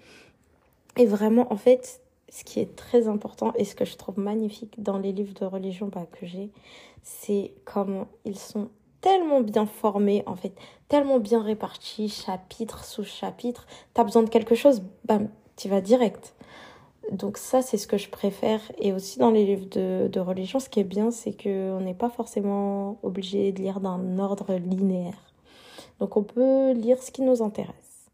Et 0.98 1.06
vraiment, 1.06 1.50
en 1.50 1.56
fait, 1.56 2.02
ce 2.30 2.44
qui 2.44 2.60
est 2.60 2.76
très 2.76 3.08
important 3.08 3.52
et 3.56 3.64
ce 3.64 3.74
que 3.74 3.84
je 3.84 3.96
trouve 3.96 4.18
magnifique 4.18 4.82
dans 4.82 4.98
les 4.98 5.12
livres 5.12 5.34
de 5.38 5.44
religion 5.44 5.88
bah, 5.88 6.06
que 6.10 6.26
j'ai, 6.26 6.50
c'est 7.02 7.52
comment 7.64 8.06
ils 8.24 8.38
sont 8.38 8.70
tellement 9.00 9.40
bien 9.40 9.66
formés, 9.66 10.22
en 10.26 10.36
fait, 10.36 10.52
tellement 10.88 11.18
bien 11.18 11.42
répartis, 11.42 12.08
chapitre 12.08 12.84
sous 12.84 13.04
chapitre. 13.04 13.66
T'as 13.94 14.04
besoin 14.04 14.22
de 14.22 14.28
quelque 14.28 14.54
chose, 14.54 14.82
bam, 15.04 15.28
tu 15.56 15.68
vas 15.68 15.80
direct. 15.80 16.34
Donc 17.10 17.38
ça, 17.38 17.62
c'est 17.62 17.78
ce 17.78 17.86
que 17.86 17.98
je 17.98 18.08
préfère. 18.08 18.60
Et 18.78 18.92
aussi 18.92 19.18
dans 19.18 19.30
les 19.30 19.44
livres 19.44 19.66
de, 19.70 20.08
de 20.08 20.20
religion, 20.20 20.60
ce 20.60 20.68
qui 20.68 20.80
est 20.80 20.84
bien, 20.84 21.10
c'est 21.10 21.32
qu'on 21.32 21.80
n'est 21.80 21.94
pas 21.94 22.10
forcément 22.10 22.98
obligé 23.02 23.52
de 23.52 23.60
lire 23.60 23.80
d'un 23.80 24.18
ordre 24.18 24.54
linéaire. 24.54 25.32
Donc 25.98 26.16
on 26.16 26.22
peut 26.22 26.72
lire 26.72 27.02
ce 27.02 27.10
qui 27.10 27.22
nous 27.22 27.42
intéresse. 27.42 28.10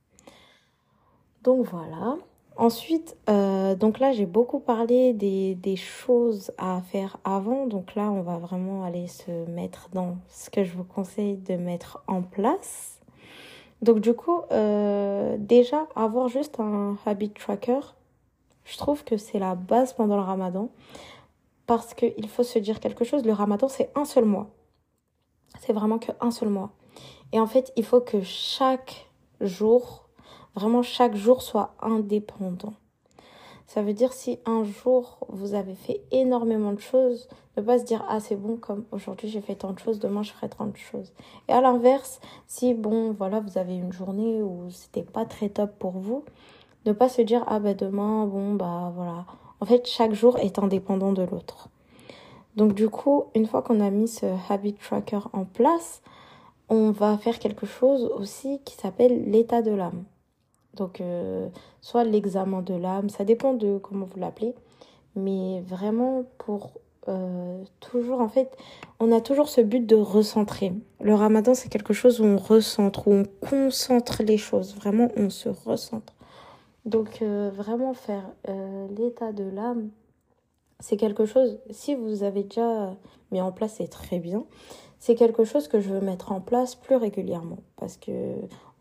Donc 1.43 1.67
voilà. 1.67 2.17
Ensuite, 2.59 3.17
euh, 3.29 3.75
donc 3.75 3.99
là, 3.99 4.13
j'ai 4.13 4.25
beaucoup 4.25 4.61
parlé 4.61 5.13
des, 5.13 5.55
des, 5.55 5.77
choses 5.77 6.53
à 6.57 6.81
faire 6.81 7.19
avant. 7.23 7.67
Donc 7.67 7.95
là, 7.95 8.11
on 8.11 8.23
va 8.23 8.39
vraiment 8.39 8.83
aller 8.83 9.09
se 9.09 9.31
mettre 9.51 9.91
dans 9.93 10.17
ce 10.29 10.49
que 10.49 10.65
je 10.65 10.73
vous 10.73 10.85
conseille 10.85 11.37
de 11.37 11.57
mettre 11.57 12.03
en 12.07 12.23
place. 12.23 12.97
Donc 13.83 14.01
du 14.01 14.15
coup, 14.15 14.41
euh, 14.53 15.37
déjà, 15.39 15.87
avoir 15.95 16.29
juste 16.29 16.59
un 16.59 16.97
habit 17.05 17.31
tracker, 17.31 17.81
je 18.65 18.77
trouve 18.79 19.05
que 19.05 19.19
c'est 19.19 19.39
la 19.39 19.55
base 19.55 19.93
pendant 19.93 20.17
le 20.17 20.23
ramadan. 20.23 20.71
Parce 21.67 21.95
qu'il 21.95 22.29
faut 22.29 22.45
se 22.45 22.59
dire 22.59 22.81
quelque 22.81 23.05
chose, 23.05 23.25
le 23.25 23.33
ramadan, 23.33 23.69
c'est 23.69 23.91
un 23.97 24.05
seul 24.05 24.25
mois. 24.25 24.49
C'est 25.61 25.73
vraiment 25.73 25.99
qu'un 25.99 26.31
seul 26.31 26.49
mois. 26.49 26.71
Et 27.33 27.41
en 27.41 27.47
fait, 27.47 27.73
il 27.77 27.85
faut 27.85 28.01
que 28.01 28.23
chaque 28.23 29.11
jour 29.41 30.06
Vraiment, 30.57 30.83
chaque 30.83 31.15
jour 31.15 31.43
soit 31.43 31.75
indépendant. 31.81 32.73
Ça 33.67 33.83
veut 33.83 33.93
dire 33.93 34.13
si 34.13 34.39
un 34.47 34.65
jour 34.65 35.19
vous 35.29 35.55
avez 35.55 35.75
fait 35.75 36.01
énormément 36.13 36.73
de 36.73 36.81
choses, 36.81 37.29
ne 37.57 37.63
pas 37.63 37.79
se 37.79 37.85
dire 37.85 38.05
ah 38.09 38.21
c'est 38.21 38.37
bon 38.37 38.57
comme 38.57 38.85
aujourd'hui 38.93 39.29
j'ai 39.29 39.41
fait 39.41 39.57
tant 39.57 39.73
de 39.73 39.79
choses, 39.79 39.99
demain 39.99 40.23
je 40.23 40.33
ferai 40.33 40.49
tant 40.49 40.67
de 40.67 40.77
choses. 40.77 41.13
Et 41.49 41.53
à 41.53 41.61
l'inverse, 41.61 42.21
si 42.47 42.75
bon 42.75 43.11
voilà 43.11 43.41
vous 43.41 43.59
avez 43.59 43.75
une 43.75 43.93
journée 43.93 44.41
où 44.41 44.71
c'était 44.71 45.03
pas 45.03 45.25
très 45.25 45.49
top 45.49 45.73
pour 45.79 45.93
vous, 45.93 46.25
ne 46.87 46.93
pas 46.93 47.09
se 47.09 47.23
dire 47.23 47.45
ah 47.49 47.59
bah 47.59 47.75
demain 47.75 48.25
bon 48.27 48.55
bah 48.55 48.93
voilà. 48.95 49.27
En 49.61 49.67
fait 49.67 49.87
chaque 49.87 50.15
jour 50.15 50.39
est 50.39 50.61
indépendant 50.61 51.13
de 51.13 51.25
l'autre. 51.25 51.69
Donc 52.55 52.73
du 52.73 52.89
coup 52.89 53.25
une 53.35 53.47
fois 53.47 53.63
qu'on 53.63 53.81
a 53.81 53.91
mis 53.91 54.09
ce 54.09 54.27
habit 54.49 54.75
tracker 54.75 55.21
en 55.33 55.45
place, 55.45 56.03
on 56.69 56.93
va 56.93 57.19
faire 57.19 57.41
quelque 57.41 57.67
chose 57.67 58.05
aussi 58.17 58.61
qui 58.65 58.77
s'appelle 58.77 59.29
l'état 59.29 59.61
de 59.61 59.73
l'âme. 59.73 60.05
Donc, 60.77 61.01
euh, 61.01 61.49
soit 61.81 62.05
l'examen 62.05 62.63
de 62.63 62.75
l'âme, 62.75 63.09
ça 63.09 63.25
dépend 63.25 63.55
de 63.55 63.79
comment 63.79 64.07
vous 64.07 64.21
l'appelez. 64.21 64.55
Mais 65.17 65.63
vraiment, 65.67 66.25
pour 66.39 66.73
euh, 67.09 67.63
toujours, 67.81 68.21
en 68.21 68.29
fait, 68.29 68.55
on 69.01 69.11
a 69.11 69.21
toujours 69.21 69.49
ce 69.49 69.63
but 69.63 69.85
de 69.87 69.97
recentrer. 69.97 70.73
Le 71.01 71.15
ramadan, 71.15 71.55
c'est 71.55 71.69
quelque 71.69 71.95
chose 71.95 72.21
où 72.21 72.25
on 72.25 72.37
recentre, 72.37 73.09
où 73.09 73.13
on 73.13 73.25
concentre 73.25 74.23
les 74.23 74.37
choses. 74.37 74.77
Vraiment, 74.77 75.09
on 75.17 75.31
se 75.31 75.49
recentre. 75.49 76.13
Donc, 76.85 77.23
euh, 77.23 77.51
vraiment 77.53 77.95
faire 77.95 78.25
l'état 78.97 79.33
de 79.33 79.45
l'âme, 79.45 79.89
c'est 80.79 80.99
quelque 80.99 81.25
chose, 81.25 81.59
si 81.71 81.95
vous 81.95 82.23
avez 82.23 82.43
déjà 82.43 82.95
mis 83.33 83.41
en 83.41 83.51
place, 83.51 83.77
c'est 83.79 83.89
très 83.89 84.19
bien. 84.19 84.45
C'est 84.99 85.15
quelque 85.15 85.45
chose 85.45 85.69
que 85.69 85.81
je 85.81 85.91
veux 85.91 86.01
mettre 86.01 86.33
en 86.33 86.41
place 86.41 86.75
plus 86.75 86.97
régulièrement. 86.97 87.59
Parce 87.77 87.97
que 87.97 88.13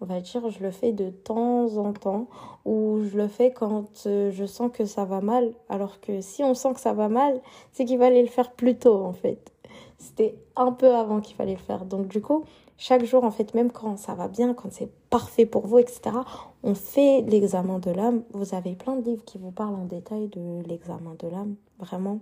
on 0.02 0.06
va 0.06 0.20
dire, 0.20 0.50
je 0.50 0.62
le 0.62 0.72
fais 0.72 0.92
de 0.92 1.10
temps 1.10 1.78
en 1.78 1.94
temps 1.94 2.28
ou 2.66 3.00
je 3.04 3.18
le 3.18 3.28
fais 3.28 3.52
quand 3.52 4.04
euh, 4.08 4.30
je 4.32 4.46
sens 4.46 4.70
que 4.72 4.86
ça 4.86 5.06
va 5.06 5.22
mal. 5.22 5.54
Alors 5.70 6.02
que 6.02 6.22
si 6.22 6.44
on 6.44 6.54
sent 6.54 6.74
que 6.74 6.80
ça 6.80 6.94
va 6.94 7.10
mal, 7.10 7.42
c'est 7.72 7.86
qu'il 7.86 7.98
fallait 7.98 8.22
le 8.22 8.28
faire 8.28 8.52
plus 8.52 8.78
tôt 8.78 9.04
en 9.04 9.14
fait. 9.14 9.54
C'était 9.98 10.36
un 10.56 10.72
peu 10.72 10.94
avant 10.94 11.22
qu'il 11.22 11.36
fallait 11.36 11.54
le 11.54 11.60
faire. 11.60 11.86
Donc 11.86 12.08
du 12.08 12.22
coup, 12.22 12.44
chaque 12.78 13.06
jour 13.06 13.24
en 13.24 13.32
fait, 13.32 13.54
même 13.54 13.72
quand 13.72 13.98
ça 13.98 14.16
va 14.16 14.28
bien, 14.28 14.54
quand 14.54 14.72
c'est 14.72 14.92
parfait 15.10 15.46
pour 15.46 15.66
vous, 15.66 15.80
etc., 15.80 16.18
on 16.64 16.76
fait 16.76 17.22
l'examen 17.22 17.80
de 17.80 17.92
l'âme. 17.92 18.24
Vous 18.34 18.54
avez 18.54 18.76
plein 18.76 18.98
de 18.98 19.10
livres 19.10 19.24
qui 19.24 19.38
vous 19.38 19.52
parlent 19.52 19.76
en 19.76 19.86
détail 19.86 20.28
de 20.28 20.62
l'examen 20.68 21.16
de 21.18 21.28
l'âme. 21.28 21.56
Vraiment, 21.80 22.20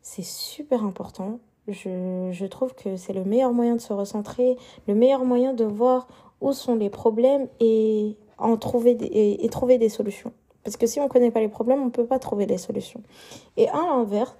c'est 0.00 0.24
super 0.24 0.84
important. 0.84 1.38
Je, 1.68 2.30
je 2.32 2.46
trouve 2.46 2.74
que 2.74 2.96
c'est 2.96 3.12
le 3.12 3.24
meilleur 3.24 3.52
moyen 3.52 3.76
de 3.76 3.80
se 3.80 3.92
recentrer, 3.92 4.56
le 4.86 4.94
meilleur 4.94 5.24
moyen 5.24 5.52
de 5.52 5.64
voir 5.64 6.08
où 6.40 6.52
sont 6.52 6.74
les 6.74 6.90
problèmes 6.90 7.48
et, 7.60 8.16
en 8.38 8.56
trouver 8.56 8.94
des, 8.94 9.36
et, 9.40 9.48
trouver 9.48 9.78
des 9.78 9.88
solutions. 9.88 10.32
Parce 10.64 10.76
que 10.76 10.86
si 10.86 11.00
on 11.00 11.04
ne 11.04 11.08
connaît 11.08 11.30
pas 11.30 11.40
les 11.40 11.48
problèmes, 11.48 11.82
on 11.82 11.86
ne 11.86 11.90
peut 11.90 12.06
pas 12.06 12.18
trouver 12.18 12.46
les 12.46 12.58
solutions. 12.58 13.02
Et 13.56 13.68
à 13.68 13.80
l'inverse, 13.86 14.36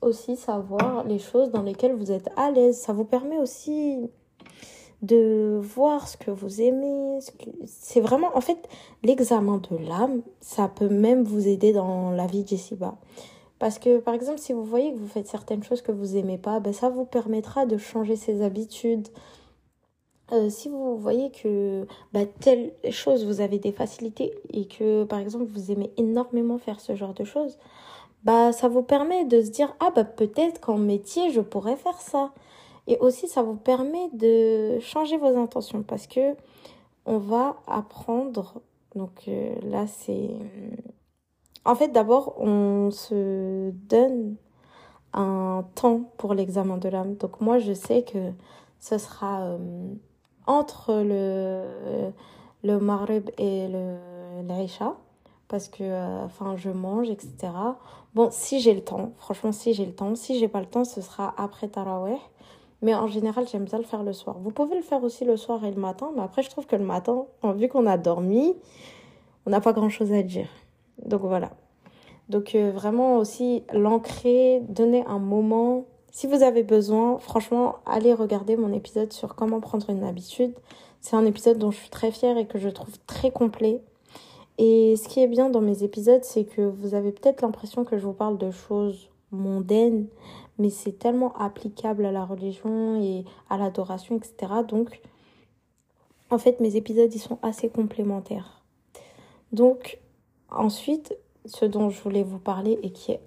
aussi 0.00 0.36
savoir 0.36 1.04
les 1.04 1.18
choses 1.18 1.50
dans 1.50 1.62
lesquelles 1.62 1.94
vous 1.94 2.12
êtes 2.12 2.28
à 2.36 2.50
l'aise. 2.50 2.78
Ça 2.78 2.92
vous 2.92 3.04
permet 3.04 3.38
aussi 3.38 4.10
de 5.00 5.58
voir 5.60 6.06
ce 6.08 6.16
que 6.16 6.30
vous 6.30 6.60
aimez. 6.60 7.18
C'est 7.66 8.00
vraiment, 8.00 8.30
en 8.34 8.40
fait, 8.40 8.68
l'examen 9.02 9.60
de 9.70 9.76
l'âme, 9.76 10.22
ça 10.40 10.68
peut 10.68 10.88
même 10.88 11.22
vous 11.22 11.48
aider 11.48 11.72
dans 11.72 12.10
la 12.10 12.26
vie 12.26 12.44
d'ici-bas. 12.44 12.96
Parce 13.62 13.78
que, 13.78 14.00
par 14.00 14.14
exemple, 14.14 14.40
si 14.40 14.52
vous 14.52 14.64
voyez 14.64 14.92
que 14.92 14.98
vous 14.98 15.06
faites 15.06 15.28
certaines 15.28 15.62
choses 15.62 15.82
que 15.82 15.92
vous 15.92 16.16
aimez 16.16 16.36
pas, 16.36 16.58
ben, 16.58 16.72
ça 16.72 16.90
vous 16.90 17.04
permettra 17.04 17.64
de 17.64 17.76
changer 17.76 18.16
ses 18.16 18.42
habitudes, 18.42 19.06
euh, 20.32 20.50
si 20.50 20.68
vous 20.68 20.96
voyez 20.96 21.30
que 21.30 21.86
bah, 22.12 22.26
telle 22.40 22.72
chose, 22.90 23.24
vous 23.24 23.40
avez 23.40 23.60
des 23.60 23.70
facilités 23.70 24.34
et 24.52 24.66
que, 24.66 25.04
par 25.04 25.20
exemple, 25.20 25.44
vous 25.44 25.70
aimez 25.70 25.92
énormément 25.96 26.58
faire 26.58 26.80
ce 26.80 26.96
genre 26.96 27.14
de 27.14 27.22
choses, 27.22 27.56
bah, 28.24 28.50
ça 28.50 28.66
vous 28.66 28.82
permet 28.82 29.26
de 29.26 29.40
se 29.40 29.50
dire, 29.50 29.76
ah, 29.78 29.92
bah, 29.94 30.02
peut-être 30.02 30.60
qu'en 30.60 30.78
métier, 30.78 31.30
je 31.30 31.40
pourrais 31.40 31.76
faire 31.76 32.00
ça. 32.00 32.32
Et 32.88 32.98
aussi, 32.98 33.28
ça 33.28 33.44
vous 33.44 33.54
permet 33.54 34.08
de 34.12 34.80
changer 34.80 35.18
vos 35.18 35.38
intentions 35.38 35.84
parce 35.84 36.08
que 36.08 36.34
on 37.06 37.18
va 37.18 37.62
apprendre. 37.68 38.60
Donc 38.96 39.28
euh, 39.28 39.54
là, 39.62 39.86
c'est. 39.86 40.30
En 41.64 41.74
fait, 41.74 41.88
d'abord, 41.88 42.34
on 42.38 42.90
se 42.90 43.70
donne 43.88 44.36
un 45.12 45.64
temps 45.74 46.10
pour 46.18 46.34
l'examen 46.34 46.76
de 46.76 46.88
l'âme. 46.88 47.14
Donc 47.16 47.40
moi, 47.40 47.58
je 47.58 47.72
sais 47.72 48.02
que 48.02 48.32
ce 48.80 48.98
sera. 48.98 49.42
Euh, 49.42 49.94
entre 50.46 50.94
le, 50.94 52.12
le 52.64 53.30
et 53.38 53.68
le 53.68 53.96
l'Aïcha 54.46 54.94
parce 55.48 55.68
que 55.68 55.82
euh, 55.82 56.24
enfin 56.24 56.56
je 56.56 56.70
mange 56.70 57.10
etc 57.10 57.52
bon 58.14 58.28
si 58.32 58.60
j'ai 58.60 58.74
le 58.74 58.80
temps 58.80 59.12
franchement 59.18 59.52
si 59.52 59.74
j'ai 59.74 59.86
le 59.86 59.94
temps 59.94 60.14
si 60.14 60.38
j'ai 60.38 60.48
pas 60.48 60.60
le 60.60 60.66
temps 60.66 60.84
ce 60.84 61.00
sera 61.00 61.34
après 61.36 61.68
Taraweh 61.68 62.18
mais 62.80 62.94
en 62.94 63.06
général 63.06 63.46
j'aime 63.46 63.64
bien 63.64 63.78
le 63.78 63.84
faire 63.84 64.02
le 64.02 64.12
soir 64.12 64.36
vous 64.40 64.50
pouvez 64.50 64.74
le 64.74 64.82
faire 64.82 65.04
aussi 65.04 65.24
le 65.24 65.36
soir 65.36 65.64
et 65.64 65.70
le 65.70 65.80
matin 65.80 66.10
mais 66.16 66.22
après 66.22 66.42
je 66.42 66.50
trouve 66.50 66.66
que 66.66 66.76
le 66.76 66.84
matin 66.84 67.26
vu 67.54 67.68
qu'on 67.68 67.86
a 67.86 67.98
dormi 67.98 68.56
on 69.46 69.50
n'a 69.50 69.60
pas 69.60 69.72
grand 69.72 69.90
chose 69.90 70.12
à 70.12 70.22
dire 70.22 70.48
donc 71.04 71.22
voilà 71.22 71.50
donc 72.28 72.54
euh, 72.54 72.70
vraiment 72.70 73.18
aussi 73.18 73.64
l'ancrer 73.72 74.60
donner 74.68 75.04
un 75.06 75.18
moment 75.18 75.86
si 76.14 76.26
vous 76.26 76.42
avez 76.42 76.62
besoin, 76.62 77.18
franchement, 77.18 77.76
allez 77.86 78.12
regarder 78.12 78.54
mon 78.54 78.70
épisode 78.74 79.14
sur 79.14 79.34
comment 79.34 79.60
prendre 79.60 79.88
une 79.88 80.04
habitude. 80.04 80.52
C'est 81.00 81.16
un 81.16 81.24
épisode 81.24 81.56
dont 81.56 81.70
je 81.70 81.78
suis 81.78 81.88
très 81.88 82.12
fière 82.12 82.36
et 82.36 82.46
que 82.46 82.58
je 82.58 82.68
trouve 82.68 82.94
très 83.06 83.30
complet. 83.30 83.80
Et 84.58 84.94
ce 84.96 85.08
qui 85.08 85.22
est 85.22 85.26
bien 85.26 85.48
dans 85.48 85.62
mes 85.62 85.82
épisodes, 85.82 86.22
c'est 86.22 86.44
que 86.44 86.60
vous 86.60 86.94
avez 86.94 87.12
peut-être 87.12 87.40
l'impression 87.40 87.84
que 87.84 87.96
je 87.96 88.04
vous 88.04 88.12
parle 88.12 88.36
de 88.36 88.50
choses 88.50 89.08
mondaines, 89.30 90.06
mais 90.58 90.68
c'est 90.68 90.98
tellement 90.98 91.34
applicable 91.38 92.04
à 92.04 92.12
la 92.12 92.26
religion 92.26 93.00
et 93.00 93.24
à 93.48 93.56
l'adoration, 93.56 94.16
etc. 94.16 94.52
Donc, 94.68 95.00
en 96.28 96.36
fait, 96.36 96.60
mes 96.60 96.76
épisodes, 96.76 97.12
ils 97.14 97.20
sont 97.20 97.38
assez 97.40 97.70
complémentaires. 97.70 98.62
Donc, 99.50 99.98
ensuite, 100.54 101.16
ce 101.44 101.64
dont 101.64 101.90
je 101.90 102.00
voulais 102.02 102.22
vous 102.22 102.38
parler 102.38 102.78
et 102.82 102.90
qui 102.90 103.12
est 103.12 103.20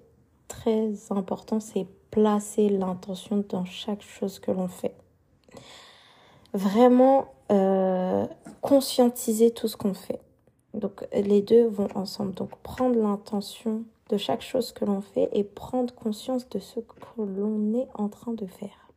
très 0.48 0.92
important, 1.10 1.60
c'est 1.60 1.86
placer 2.10 2.68
l'intention 2.68 3.44
dans 3.48 3.64
chaque 3.64 4.02
chose 4.02 4.38
que 4.38 4.50
l'on 4.50 4.68
fait. 4.68 4.94
Vraiment 6.54 7.26
euh, 7.50 8.26
conscientiser 8.60 9.50
tout 9.50 9.68
ce 9.68 9.76
qu'on 9.76 9.94
fait. 9.94 10.20
Donc 10.74 11.06
les 11.12 11.42
deux 11.42 11.66
vont 11.66 11.88
ensemble. 11.94 12.32
Donc 12.34 12.56
prendre 12.62 12.98
l'intention 12.98 13.82
de 14.08 14.16
chaque 14.16 14.42
chose 14.42 14.72
que 14.72 14.84
l'on 14.84 15.00
fait 15.00 15.28
et 15.32 15.44
prendre 15.44 15.94
conscience 15.94 16.48
de 16.48 16.58
ce 16.58 16.80
que 16.80 16.94
l'on 17.18 17.74
est 17.74 17.88
en 17.94 18.08
train 18.08 18.32
de 18.32 18.46
faire. 18.46 18.88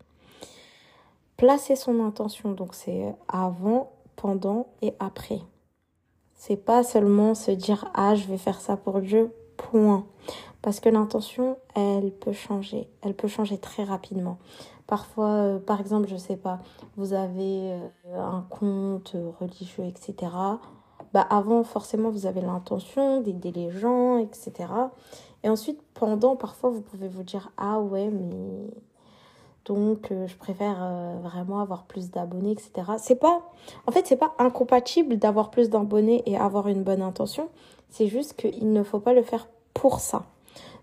Placer 1.37 1.75
son 1.75 2.03
intention, 2.05 2.51
donc 2.51 2.75
c'est 2.75 3.15
avant, 3.27 3.91
pendant 4.15 4.67
et 4.81 4.93
après. 4.99 5.39
C'est 6.39 6.55
pas 6.55 6.83
seulement 6.83 7.35
se 7.35 7.51
dire 7.51 7.91
ah 7.93 8.15
je 8.15 8.25
vais 8.27 8.37
faire 8.37 8.61
ça 8.61 8.77
pour 8.77 9.01
Dieu, 9.01 9.33
point. 9.57 10.05
Parce 10.61 10.79
que 10.79 10.87
l'intention, 10.87 11.57
elle 11.75 12.11
peut 12.11 12.31
changer. 12.31 12.87
Elle 13.01 13.13
peut 13.13 13.27
changer 13.27 13.57
très 13.57 13.83
rapidement. 13.83 14.37
Parfois, 14.87 15.31
euh, 15.31 15.59
par 15.59 15.81
exemple, 15.81 16.07
je 16.07 16.15
sais 16.15 16.37
pas, 16.37 16.59
vous 16.95 17.11
avez 17.11 17.73
euh, 17.73 17.79
un 18.15 18.45
compte 18.49 19.17
religieux, 19.41 19.83
etc. 19.83 20.31
Bah, 21.13 21.27
avant, 21.29 21.65
forcément, 21.65 22.09
vous 22.09 22.25
avez 22.25 22.39
l'intention 22.39 23.19
d'aider 23.19 23.51
les 23.51 23.71
gens, 23.71 24.17
etc. 24.17 24.53
Et 25.43 25.49
ensuite, 25.49 25.81
pendant, 25.93 26.37
parfois, 26.37 26.69
vous 26.69 26.81
pouvez 26.81 27.09
vous 27.09 27.23
dire 27.23 27.51
Ah 27.57 27.81
ouais, 27.81 28.09
mais 28.09 28.71
donc 29.65 30.11
je 30.11 30.35
préfère 30.35 30.77
vraiment 31.21 31.59
avoir 31.59 31.83
plus 31.83 32.09
d'abonnés, 32.09 32.51
etc. 32.51 32.71
C'est 32.97 33.19
pas, 33.19 33.41
en 33.85 33.91
fait, 33.91 34.07
c'est 34.07 34.17
pas 34.17 34.33
incompatible 34.39 35.17
d'avoir 35.17 35.51
plus 35.51 35.69
d'abonnés 35.69 36.23
et 36.25 36.37
avoir 36.37 36.67
une 36.67 36.83
bonne 36.83 37.01
intention. 37.01 37.49
C'est 37.89 38.07
juste 38.07 38.33
qu'il 38.33 38.71
ne 38.71 38.83
faut 38.83 38.99
pas 38.99 39.13
le 39.13 39.21
faire 39.21 39.47
pour 39.73 39.99
ça. 39.99 40.25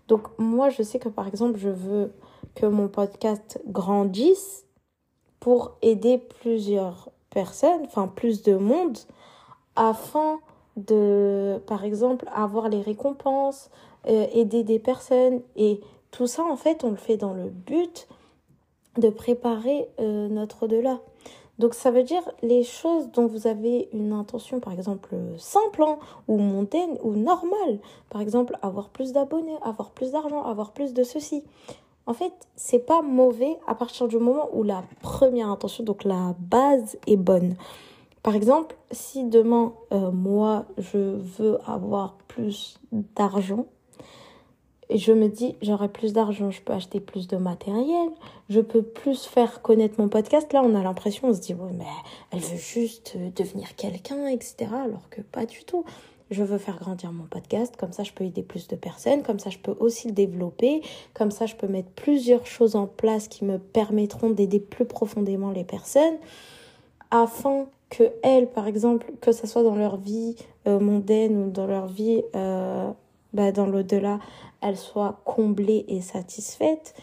Donc 0.07 0.27
moi, 0.37 0.69
je 0.69 0.83
sais 0.83 0.99
que 0.99 1.09
par 1.09 1.27
exemple, 1.27 1.57
je 1.57 1.69
veux 1.69 2.13
que 2.55 2.65
mon 2.65 2.87
podcast 2.87 3.61
grandisse 3.67 4.65
pour 5.39 5.77
aider 5.81 6.17
plusieurs 6.17 7.09
personnes, 7.29 7.81
enfin 7.85 8.07
plus 8.07 8.41
de 8.41 8.55
monde, 8.55 8.97
afin 9.75 10.39
de, 10.75 11.61
par 11.67 11.83
exemple, 11.83 12.25
avoir 12.33 12.69
les 12.69 12.81
récompenses, 12.81 13.69
euh, 14.07 14.27
aider 14.33 14.63
des 14.63 14.79
personnes. 14.79 15.41
Et 15.55 15.81
tout 16.11 16.27
ça, 16.27 16.43
en 16.43 16.55
fait, 16.55 16.83
on 16.83 16.91
le 16.91 16.97
fait 16.97 17.17
dans 17.17 17.33
le 17.33 17.49
but 17.49 18.07
de 18.97 19.09
préparer 19.09 19.87
euh, 19.99 20.27
notre 20.27 20.63
au-delà. 20.63 20.99
Donc 21.59 21.73
ça 21.73 21.89
veut 21.89 22.03
dire 22.03 22.21
les 22.43 22.63
choses 22.63 23.09
dont 23.11 23.25
vous 23.25 23.47
avez 23.47 23.89
une 23.91 24.13
intention, 24.13 24.59
par 24.59 24.73
exemple 24.73 25.15
simple 25.37 25.83
hein, 25.83 25.97
ou 26.27 26.37
montaine 26.37 26.97
ou 27.01 27.13
normale. 27.13 27.79
Par 28.09 28.21
exemple, 28.21 28.57
avoir 28.61 28.89
plus 28.89 29.11
d'abonnés, 29.11 29.57
avoir 29.63 29.89
plus 29.91 30.11
d'argent, 30.11 30.43
avoir 30.43 30.71
plus 30.71 30.93
de 30.93 31.03
ceci. 31.03 31.43
En 32.05 32.13
fait, 32.13 32.31
c'est 32.55 32.79
pas 32.79 33.01
mauvais 33.01 33.57
à 33.67 33.75
partir 33.75 34.07
du 34.07 34.17
moment 34.17 34.49
où 34.53 34.63
la 34.63 34.83
première 35.01 35.49
intention, 35.49 35.83
donc 35.83 36.03
la 36.03 36.35
base, 36.39 36.97
est 37.07 37.17
bonne. 37.17 37.55
Par 38.23 38.35
exemple, 38.35 38.75
si 38.91 39.23
demain, 39.23 39.73
euh, 39.91 40.11
moi, 40.11 40.65
je 40.77 40.97
veux 40.97 41.57
avoir 41.65 42.13
plus 42.27 42.79
d'argent, 42.91 43.65
et 44.89 44.97
je 44.97 45.11
me 45.11 45.27
dis, 45.27 45.55
j'aurai 45.61 45.89
plus 45.89 46.13
d'argent, 46.13 46.49
je 46.49 46.61
peux 46.61 46.73
acheter 46.73 46.99
plus 46.99 47.27
de 47.27 47.37
matériel, 47.37 48.09
je 48.49 48.61
peux 48.61 48.81
plus 48.81 49.25
faire 49.25 49.61
connaître 49.61 49.99
mon 49.99 50.07
podcast. 50.07 50.51
Là, 50.53 50.61
on 50.63 50.75
a 50.75 50.83
l'impression, 50.83 51.27
on 51.27 51.33
se 51.33 51.41
dit, 51.41 51.53
ouais, 51.53 51.71
mais 51.73 51.85
elle 52.31 52.39
veut 52.39 52.57
juste 52.57 53.13
euh, 53.17 53.29
devenir 53.35 53.75
quelqu'un, 53.75 54.27
etc. 54.27 54.69
Alors 54.71 55.09
que 55.09 55.21
pas 55.21 55.45
du 55.45 55.63
tout. 55.65 55.83
Je 56.29 56.43
veux 56.43 56.57
faire 56.57 56.77
grandir 56.77 57.13
mon 57.13 57.23
podcast, 57.23 57.75
comme 57.77 57.93
ça 57.93 58.03
je 58.03 58.11
peux 58.11 58.25
aider 58.25 58.43
plus 58.43 58.67
de 58.67 58.75
personnes, 58.75 59.23
comme 59.23 59.39
ça 59.39 59.49
je 59.49 59.59
peux 59.59 59.75
aussi 59.79 60.07
le 60.09 60.13
développer, 60.13 60.81
comme 61.13 61.31
ça 61.31 61.45
je 61.45 61.55
peux 61.55 61.67
mettre 61.67 61.87
plusieurs 61.91 62.45
choses 62.45 62.75
en 62.75 62.85
place 62.85 63.29
qui 63.29 63.45
me 63.45 63.57
permettront 63.57 64.29
d'aider 64.29 64.59
plus 64.59 64.83
profondément 64.83 65.51
les 65.51 65.63
personnes, 65.63 66.17
afin 67.11 67.67
que 67.89 68.03
elles, 68.23 68.49
par 68.49 68.67
exemple, 68.67 69.13
que 69.21 69.31
ce 69.31 69.47
soit 69.47 69.63
dans 69.63 69.75
leur 69.75 69.95
vie 69.95 70.35
euh, 70.67 70.81
mondaine 70.81 71.37
ou 71.37 71.49
dans 71.49 71.65
leur 71.65 71.87
vie 71.87 72.21
euh, 72.35 72.91
bah, 73.37 73.51
dans 73.51 73.67
l'au-delà, 73.67 74.19
elle 74.61 74.77
soit 74.77 75.21
comblée 75.23 75.85
et 75.87 76.01
satisfaite. 76.01 76.95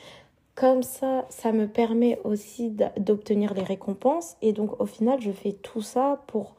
Comme 0.56 0.82
ça, 0.82 1.26
ça 1.30 1.52
me 1.52 1.68
permet 1.68 2.20
aussi 2.24 2.70
d'obtenir 2.98 3.54
les 3.54 3.62
récompenses. 3.62 4.36
Et 4.42 4.52
donc, 4.52 4.80
au 4.80 4.86
final, 4.86 5.20
je 5.20 5.30
fais 5.30 5.52
tout 5.52 5.80
ça 5.80 6.22
pour 6.26 6.56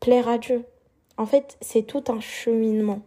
plaire 0.00 0.28
à 0.28 0.38
Dieu. 0.38 0.64
En 1.16 1.24
fait, 1.24 1.56
c'est 1.60 1.82
tout 1.82 2.02
un 2.08 2.20
cheminement. 2.20 3.00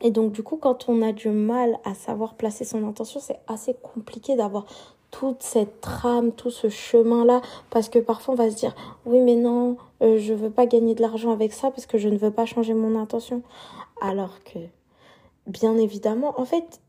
Et 0.00 0.10
donc, 0.10 0.32
du 0.32 0.42
coup, 0.42 0.56
quand 0.56 0.88
on 0.88 1.02
a 1.02 1.12
du 1.12 1.28
mal 1.28 1.78
à 1.84 1.94
savoir 1.94 2.34
placer 2.34 2.64
son 2.64 2.86
intention, 2.86 3.20
c'est 3.20 3.40
assez 3.46 3.74
compliqué 3.74 4.34
d'avoir 4.34 4.64
toute 5.10 5.42
cette 5.42 5.80
trame, 5.80 6.32
tout 6.32 6.50
ce 6.50 6.68
chemin-là, 6.68 7.40
parce 7.70 7.88
que 7.88 7.98
parfois 7.98 8.34
on 8.34 8.36
va 8.36 8.50
se 8.50 8.56
dire, 8.56 8.74
oui 9.06 9.20
mais 9.20 9.36
non, 9.36 9.76
euh, 10.02 10.18
je 10.18 10.34
veux 10.34 10.50
pas 10.50 10.66
gagner 10.66 10.94
de 10.94 11.00
l'argent 11.00 11.30
avec 11.32 11.52
ça 11.52 11.70
parce 11.70 11.86
que 11.86 11.96
je 11.96 12.08
ne 12.08 12.18
veux 12.18 12.32
pas 12.32 12.44
changer 12.44 12.74
mon 12.74 13.00
intention. 13.00 13.42
Alors 14.00 14.42
que 14.44 14.58
bien 15.46 15.76
évidemment, 15.76 16.38
en 16.40 16.44
fait, 16.44 16.80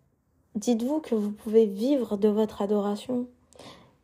dites-vous 0.55 0.99
que 0.99 1.15
vous 1.15 1.31
pouvez 1.31 1.65
vivre 1.65 2.17
de 2.17 2.27
votre 2.27 2.61
adoration. 2.61 3.27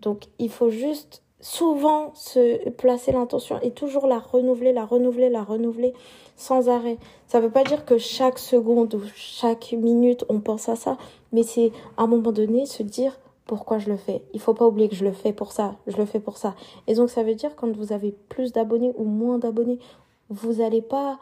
Donc, 0.01 0.25
il 0.39 0.49
faut 0.49 0.69
juste 0.69 1.23
souvent 1.43 2.11
se 2.15 2.69
placer 2.69 3.11
l'intention 3.11 3.59
et 3.61 3.71
toujours 3.71 4.07
la 4.07 4.17
renouveler, 4.17 4.71
la 4.71 4.85
renouveler, 4.85 5.29
la 5.29 5.43
renouveler 5.43 5.93
sans 6.37 6.69
arrêt. 6.69 6.97
Ça 7.27 7.39
ne 7.39 7.45
veut 7.45 7.51
pas 7.51 7.65
dire 7.65 7.85
que 7.85 7.97
chaque 7.97 8.39
seconde 8.39 8.95
ou 8.95 9.01
chaque 9.13 9.73
minute 9.73 10.23
on 10.29 10.39
pense 10.39 10.69
à 10.69 10.77
ça, 10.77 10.97
mais 11.33 11.43
c'est 11.43 11.71
à 11.97 12.03
un 12.03 12.07
moment 12.07 12.31
donné 12.31 12.65
se 12.65 12.81
dire 12.81 13.19
pourquoi 13.45 13.77
je 13.77 13.89
le 13.89 13.97
fais. 13.97 14.23
Il 14.33 14.39
faut 14.39 14.53
pas 14.53 14.65
oublier 14.65 14.87
que 14.87 14.95
je 14.95 15.03
le 15.03 15.11
fais 15.11 15.33
pour 15.33 15.51
ça, 15.51 15.75
je 15.85 15.97
le 15.97 16.05
fais 16.05 16.21
pour 16.21 16.37
ça. 16.37 16.55
Et 16.87 16.95
donc 16.95 17.09
ça 17.09 17.23
veut 17.23 17.35
dire 17.35 17.57
quand 17.57 17.75
vous 17.75 17.91
avez 17.91 18.15
plus 18.29 18.53
d'abonnés 18.53 18.93
ou 18.95 19.03
moins 19.03 19.37
d'abonnés, 19.37 19.79
vous 20.29 20.53
n'allez 20.53 20.81
pas 20.81 21.19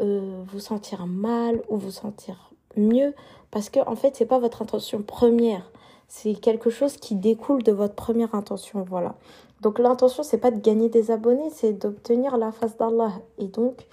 euh, 0.00 0.42
vous 0.48 0.60
sentir 0.60 1.06
mal 1.06 1.62
ou 1.70 1.78
vous 1.78 1.90
sentir 1.90 2.51
mieux 2.76 3.14
parce 3.50 3.70
que 3.70 3.80
en 3.80 3.96
fait 3.96 4.16
c'est 4.16 4.26
pas 4.26 4.38
votre 4.38 4.62
intention 4.62 5.02
première. 5.02 5.70
C'est 6.08 6.34
quelque 6.34 6.68
chose 6.68 6.96
qui 6.98 7.14
découle 7.14 7.62
de 7.62 7.72
votre 7.72 7.94
première 7.94 8.34
intention 8.34 8.82
voilà. 8.82 9.14
Donc 9.60 9.78
l'intention 9.78 10.22
c'est 10.22 10.38
pas 10.38 10.50
de 10.50 10.60
gagner 10.60 10.88
des 10.88 11.10
abonnés 11.10 11.50
c'est 11.50 11.72
d'obtenir 11.72 12.36
la 12.36 12.52
face 12.52 12.76
d'Allah. 12.76 13.12
Et 13.38 13.46
donc 13.46 13.86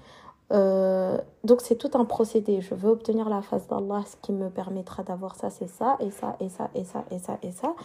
euh, 0.51 1.17
donc 1.43 1.61
c'est 1.61 1.75
tout 1.75 1.91
un 1.93 2.05
procédé. 2.05 2.61
Je 2.61 2.73
veux 2.73 2.89
obtenir 2.89 3.29
la 3.29 3.41
face 3.41 3.67
d'Allah 3.67 4.03
ce 4.09 4.15
qui 4.21 4.31
me 4.31 4.49
permettra 4.49 5.03
d'avoir 5.03 5.35
ça 5.35 5.49
c'est 5.49 5.69
ça 5.69 5.97
et 5.99 6.11
ça 6.11 6.35
et 6.39 6.49
ça 6.49 6.69
et 6.75 6.83
ça 6.83 7.05
et 7.11 7.19
ça 7.19 7.37
et 7.43 7.51
ça. 7.51 7.75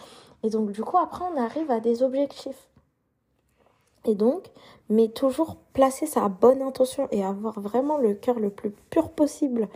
Et 0.43 0.49
donc 0.49 0.71
du 0.71 0.81
coup 0.81 0.97
après 0.97 1.25
on 1.33 1.39
arrive 1.39 1.69
à 1.71 1.79
des 1.79 2.03
objectifs. 2.03 2.67
Et 4.05 4.15
donc 4.15 4.43
mais 4.89 5.07
toujours 5.07 5.57
placer 5.73 6.05
sa 6.05 6.27
bonne 6.29 6.61
intention 6.61 7.07
et 7.11 7.23
avoir 7.23 7.59
vraiment 7.59 7.97
le 7.97 8.13
cœur 8.13 8.39
le 8.39 8.49
plus 8.49 8.71
pur 8.89 9.09
possible 9.09 9.67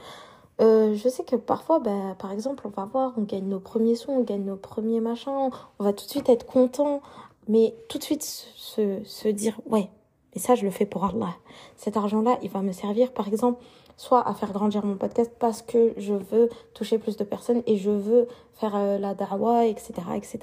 euh, 0.62 0.95
je 0.95 1.08
sais 1.10 1.24
que 1.24 1.36
parfois, 1.36 1.80
bah, 1.80 2.15
par 2.17 2.32
exemple, 2.32 2.67
on 2.67 2.69
va 2.69 2.86
voir, 2.86 3.13
on 3.17 3.22
gagne 3.22 3.48
nos 3.48 3.60
premiers 3.60 3.95
sons, 3.95 4.12
on 4.12 4.24
gagne 4.24 4.43
nos 4.43 4.58
premiers 4.58 5.00
machins, 5.00 5.50
on 5.80 5.84
va 5.84 5.93
tout 5.93 6.06
de 6.06 6.10
suite 6.10 6.30
être 6.30 6.45
content, 6.45 7.02
mais 7.48 7.76
tout 7.88 7.98
de 7.98 8.04
suite 8.04 8.24
se, 8.24 9.04
se 9.04 9.28
dire, 9.28 9.60
ouais, 9.65 9.89
et 10.34 10.39
ça, 10.39 10.56
je 10.56 10.63
le 10.63 10.72
fais 10.72 10.86
pour 10.86 11.06
Allah. 11.06 11.36
Cet 11.76 11.98
argent-là, 11.98 12.38
il 12.43 12.50
va 12.50 12.62
me 12.62 12.72
servir, 12.72 13.12
par 13.12 13.28
exemple, 13.28 13.62
soit 14.00 14.26
à 14.26 14.34
faire 14.34 14.54
grandir 14.54 14.86
mon 14.86 14.96
podcast 14.96 15.30
parce 15.40 15.62
que 15.62 15.94
je 15.98 16.14
veux 16.14 16.48
toucher 16.74 16.98
plus 17.00 17.18
de 17.18 17.26
personnes 17.26 17.62
et 17.68 17.76
je 17.76 17.92
veux 17.92 18.30
faire 18.54 18.74
euh, 18.78 18.98
la 18.98 19.14
da'wah, 19.14 19.66
etc., 19.66 19.92
etc. 20.16 20.40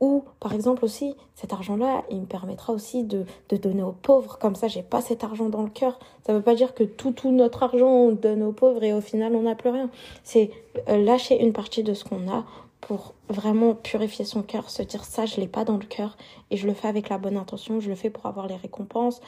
Ou, 0.00 0.24
par 0.40 0.54
exemple, 0.54 0.82
aussi, 0.82 1.14
cet 1.34 1.52
argent-là, 1.52 2.04
il 2.10 2.22
me 2.22 2.24
permettra 2.24 2.72
aussi 2.72 3.04
de, 3.04 3.26
de 3.50 3.56
donner 3.58 3.82
aux 3.82 3.92
pauvres. 3.92 4.38
Comme 4.38 4.54
ça, 4.54 4.66
j'ai 4.66 4.82
pas 4.82 5.02
cet 5.02 5.24
argent 5.24 5.50
dans 5.50 5.62
le 5.62 5.68
cœur. 5.68 5.98
Ça 6.26 6.32
veut 6.32 6.40
pas 6.40 6.54
dire 6.54 6.72
que 6.72 6.82
tout, 6.82 7.12
tout 7.12 7.30
notre 7.30 7.62
argent, 7.62 7.86
on 7.86 8.12
donne 8.12 8.42
aux 8.42 8.52
pauvres 8.52 8.82
et 8.82 8.94
au 8.94 9.02
final, 9.02 9.36
on 9.36 9.42
n'a 9.42 9.54
plus 9.54 9.68
rien. 9.68 9.90
C'est 10.24 10.50
euh, 10.88 10.96
lâcher 11.04 11.38
une 11.38 11.52
partie 11.52 11.82
de 11.82 11.92
ce 11.92 12.04
qu'on 12.04 12.30
a 12.32 12.44
pour 12.80 13.12
vraiment 13.28 13.74
purifier 13.74 14.24
son 14.24 14.42
cœur, 14.42 14.70
se 14.70 14.82
dire 14.82 15.04
ça, 15.04 15.26
je 15.26 15.38
l'ai 15.38 15.48
pas 15.48 15.64
dans 15.64 15.76
le 15.76 15.84
cœur 15.84 16.16
et 16.50 16.56
je 16.56 16.66
le 16.66 16.72
fais 16.72 16.88
avec 16.88 17.10
la 17.10 17.18
bonne 17.18 17.36
intention, 17.36 17.78
je 17.78 17.90
le 17.90 17.94
fais 17.94 18.08
pour 18.08 18.24
avoir 18.24 18.46
les 18.46 18.56
récompenses. 18.56 19.20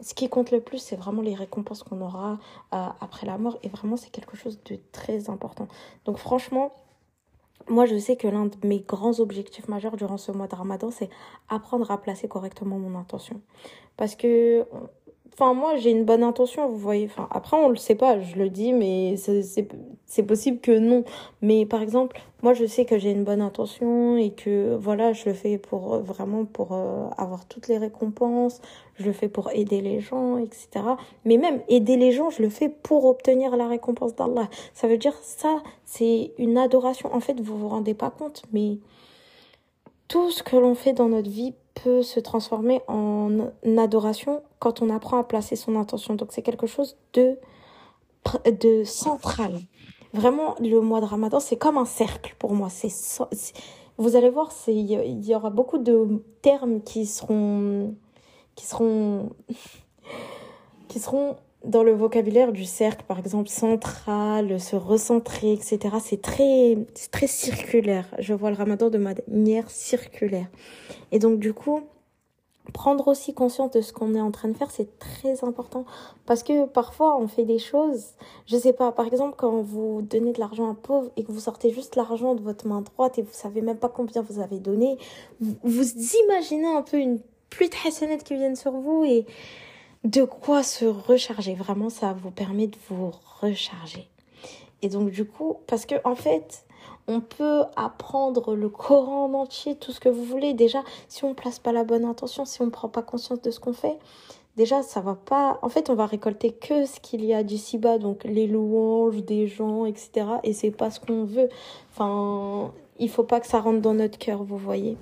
Ce 0.00 0.14
qui 0.14 0.28
compte 0.28 0.52
le 0.52 0.60
plus, 0.60 0.78
c'est 0.78 0.96
vraiment 0.96 1.22
les 1.22 1.34
récompenses 1.34 1.82
qu'on 1.82 2.00
aura 2.00 2.38
euh, 2.72 2.86
après 3.00 3.26
la 3.26 3.36
mort 3.36 3.58
et 3.62 3.68
vraiment, 3.68 3.96
c'est 3.96 4.10
quelque 4.10 4.36
chose 4.36 4.62
de 4.64 4.78
très 4.92 5.28
important. 5.28 5.66
Donc, 6.04 6.18
franchement, 6.18 6.72
moi, 7.68 7.84
je 7.84 7.98
sais 7.98 8.16
que 8.16 8.28
l'un 8.28 8.46
de 8.46 8.66
mes 8.66 8.80
grands 8.80 9.18
objectifs 9.20 9.68
majeurs 9.68 9.96
durant 9.96 10.16
ce 10.16 10.32
mois 10.32 10.46
de 10.46 10.54
Ramadan, 10.54 10.90
c'est 10.90 11.10
apprendre 11.48 11.90
à 11.90 12.00
placer 12.00 12.28
correctement 12.28 12.78
mon 12.78 12.98
intention. 12.98 13.40
Parce 13.96 14.14
que 14.14 14.64
Enfin, 15.32 15.54
moi, 15.54 15.76
j'ai 15.76 15.90
une 15.90 16.04
bonne 16.04 16.22
intention, 16.22 16.68
vous 16.68 16.78
voyez. 16.78 17.06
Enfin, 17.06 17.28
après, 17.30 17.56
on 17.56 17.68
le 17.68 17.76
sait 17.76 17.94
pas, 17.94 18.20
je 18.20 18.36
le 18.36 18.50
dis, 18.50 18.72
mais 18.72 19.16
c'est 19.16 20.22
possible 20.24 20.58
que 20.60 20.76
non. 20.78 21.04
Mais 21.42 21.64
par 21.64 21.80
exemple, 21.80 22.20
moi, 22.42 22.54
je 22.54 22.64
sais 22.66 22.84
que 22.84 22.98
j'ai 22.98 23.10
une 23.10 23.24
bonne 23.24 23.40
intention 23.40 24.16
et 24.16 24.30
que, 24.30 24.76
voilà, 24.76 25.12
je 25.12 25.26
le 25.26 25.34
fais 25.34 25.58
pour 25.58 25.94
euh, 25.94 25.98
vraiment 26.00 26.44
pour 26.44 26.72
euh, 26.72 27.08
avoir 27.16 27.46
toutes 27.46 27.68
les 27.68 27.78
récompenses. 27.78 28.60
Je 28.96 29.04
le 29.04 29.12
fais 29.12 29.28
pour 29.28 29.50
aider 29.52 29.80
les 29.80 30.00
gens, 30.00 30.38
etc. 30.38 30.68
Mais 31.24 31.36
même 31.36 31.60
aider 31.68 31.96
les 31.96 32.10
gens, 32.12 32.30
je 32.30 32.42
le 32.42 32.48
fais 32.48 32.68
pour 32.68 33.04
obtenir 33.04 33.56
la 33.56 33.68
récompense 33.68 34.16
d'Allah. 34.16 34.48
Ça 34.74 34.88
veut 34.88 34.98
dire 34.98 35.14
ça, 35.22 35.62
c'est 35.84 36.32
une 36.38 36.58
adoration. 36.58 37.14
En 37.14 37.20
fait, 37.20 37.40
vous 37.40 37.56
vous 37.56 37.68
rendez 37.68 37.94
pas 37.94 38.10
compte, 38.10 38.42
mais 38.52 38.78
tout 40.08 40.30
ce 40.30 40.42
que 40.42 40.56
l'on 40.56 40.74
fait 40.74 40.94
dans 40.94 41.08
notre 41.08 41.30
vie 41.30 41.54
peut 41.82 42.02
se 42.02 42.20
transformer 42.20 42.80
en 42.88 43.50
adoration 43.76 44.42
quand 44.58 44.82
on 44.82 44.90
apprend 44.90 45.18
à 45.18 45.24
placer 45.24 45.56
son 45.56 45.76
intention. 45.76 46.14
Donc 46.14 46.28
c'est 46.32 46.42
quelque 46.42 46.66
chose 46.66 46.96
de, 47.14 47.38
de 48.46 48.84
central. 48.84 49.60
Vraiment, 50.14 50.54
le 50.60 50.80
mois 50.80 51.00
de 51.00 51.06
Ramadan, 51.06 51.40
c'est 51.40 51.56
comme 51.56 51.76
un 51.76 51.84
cercle 51.84 52.34
pour 52.38 52.54
moi. 52.54 52.68
C'est 52.70 52.90
vous 53.98 54.14
allez 54.14 54.30
voir, 54.30 54.52
il 54.68 55.26
y 55.26 55.34
aura 55.34 55.50
beaucoup 55.50 55.78
de 55.78 56.22
termes 56.40 56.82
qui 56.82 57.04
seront 57.04 57.96
qui 58.54 58.64
seront 58.64 59.30
qui 60.88 61.00
seront 61.00 61.36
dans 61.64 61.82
le 61.82 61.92
vocabulaire 61.92 62.52
du 62.52 62.64
cercle, 62.64 63.04
par 63.06 63.18
exemple, 63.18 63.48
central, 63.48 64.60
se 64.60 64.76
recentrer, 64.76 65.52
etc., 65.52 65.96
c'est 66.00 66.22
très, 66.22 66.78
très 67.10 67.26
circulaire. 67.26 68.06
Je 68.18 68.32
vois 68.32 68.50
le 68.50 68.56
ramadan 68.56 68.90
de 68.90 68.98
manière 68.98 69.68
circulaire. 69.70 70.46
Et 71.10 71.18
donc, 71.18 71.40
du 71.40 71.52
coup, 71.52 71.82
prendre 72.72 73.08
aussi 73.08 73.34
conscience 73.34 73.70
de 73.72 73.80
ce 73.80 73.92
qu'on 73.92 74.14
est 74.14 74.20
en 74.20 74.30
train 74.30 74.48
de 74.48 74.56
faire, 74.56 74.70
c'est 74.70 74.98
très 74.98 75.44
important. 75.44 75.84
Parce 76.26 76.42
que 76.42 76.66
parfois, 76.66 77.18
on 77.18 77.26
fait 77.28 77.44
des 77.44 77.58
choses, 77.58 78.12
je 78.46 78.56
sais 78.56 78.72
pas, 78.72 78.92
par 78.92 79.06
exemple, 79.06 79.34
quand 79.36 79.62
vous 79.62 80.02
donnez 80.02 80.32
de 80.32 80.40
l'argent 80.40 80.66
à 80.66 80.70
un 80.70 80.74
pauvre 80.74 81.10
et 81.16 81.24
que 81.24 81.32
vous 81.32 81.40
sortez 81.40 81.70
juste 81.72 81.96
l'argent 81.96 82.34
de 82.34 82.42
votre 82.42 82.66
main 82.66 82.82
droite 82.82 83.18
et 83.18 83.22
vous 83.22 83.32
savez 83.32 83.62
même 83.62 83.78
pas 83.78 83.88
combien 83.88 84.22
vous 84.22 84.40
avez 84.40 84.58
donné, 84.58 84.98
vous, 85.40 85.84
imaginez 86.24 86.68
un 86.68 86.82
peu 86.82 86.98
une 86.98 87.20
pluie 87.50 87.68
de 87.68 87.74
hasanat 87.86 88.18
qui 88.18 88.34
viennent 88.34 88.56
sur 88.56 88.72
vous 88.72 89.04
et 89.04 89.26
de 90.08 90.24
quoi 90.24 90.62
se 90.62 90.86
recharger. 90.86 91.54
Vraiment, 91.54 91.90
ça 91.90 92.14
vous 92.14 92.30
permet 92.30 92.66
de 92.66 92.78
vous 92.88 93.12
recharger. 93.42 94.08
Et 94.80 94.88
donc, 94.88 95.10
du 95.10 95.26
coup, 95.26 95.58
parce 95.66 95.84
que, 95.84 95.96
en 96.04 96.14
fait, 96.14 96.64
on 97.08 97.20
peut 97.20 97.64
apprendre 97.76 98.54
le 98.54 98.70
Coran 98.70 99.26
en 99.26 99.34
entier, 99.34 99.76
tout 99.76 99.92
ce 99.92 100.00
que 100.00 100.08
vous 100.08 100.24
voulez. 100.24 100.54
Déjà, 100.54 100.82
si 101.08 101.24
on 101.24 101.30
ne 101.30 101.34
place 101.34 101.58
pas 101.58 101.72
la 101.72 101.84
bonne 101.84 102.06
intention, 102.06 102.46
si 102.46 102.62
on 102.62 102.66
ne 102.66 102.70
prend 102.70 102.88
pas 102.88 103.02
conscience 103.02 103.42
de 103.42 103.50
ce 103.50 103.60
qu'on 103.60 103.74
fait, 103.74 103.98
déjà, 104.56 104.82
ça 104.82 105.02
va 105.02 105.14
pas. 105.14 105.58
En 105.60 105.68
fait, 105.68 105.90
on 105.90 105.94
va 105.94 106.06
récolter 106.06 106.52
que 106.52 106.86
ce 106.86 107.00
qu'il 107.00 107.22
y 107.22 107.34
a 107.34 107.42
d'ici-bas, 107.42 107.98
donc 107.98 108.24
les 108.24 108.46
louanges 108.46 109.22
des 109.24 109.46
gens, 109.46 109.84
etc. 109.84 110.26
Et 110.42 110.54
c'est 110.54 110.70
pas 110.70 110.90
ce 110.90 111.00
qu'on 111.00 111.24
veut. 111.24 111.50
Enfin, 111.92 112.72
il 112.98 113.10
faut 113.10 113.24
pas 113.24 113.40
que 113.40 113.46
ça 113.46 113.60
rentre 113.60 113.82
dans 113.82 113.94
notre 113.94 114.16
cœur, 114.16 114.42
vous 114.42 114.58
voyez. 114.58 114.96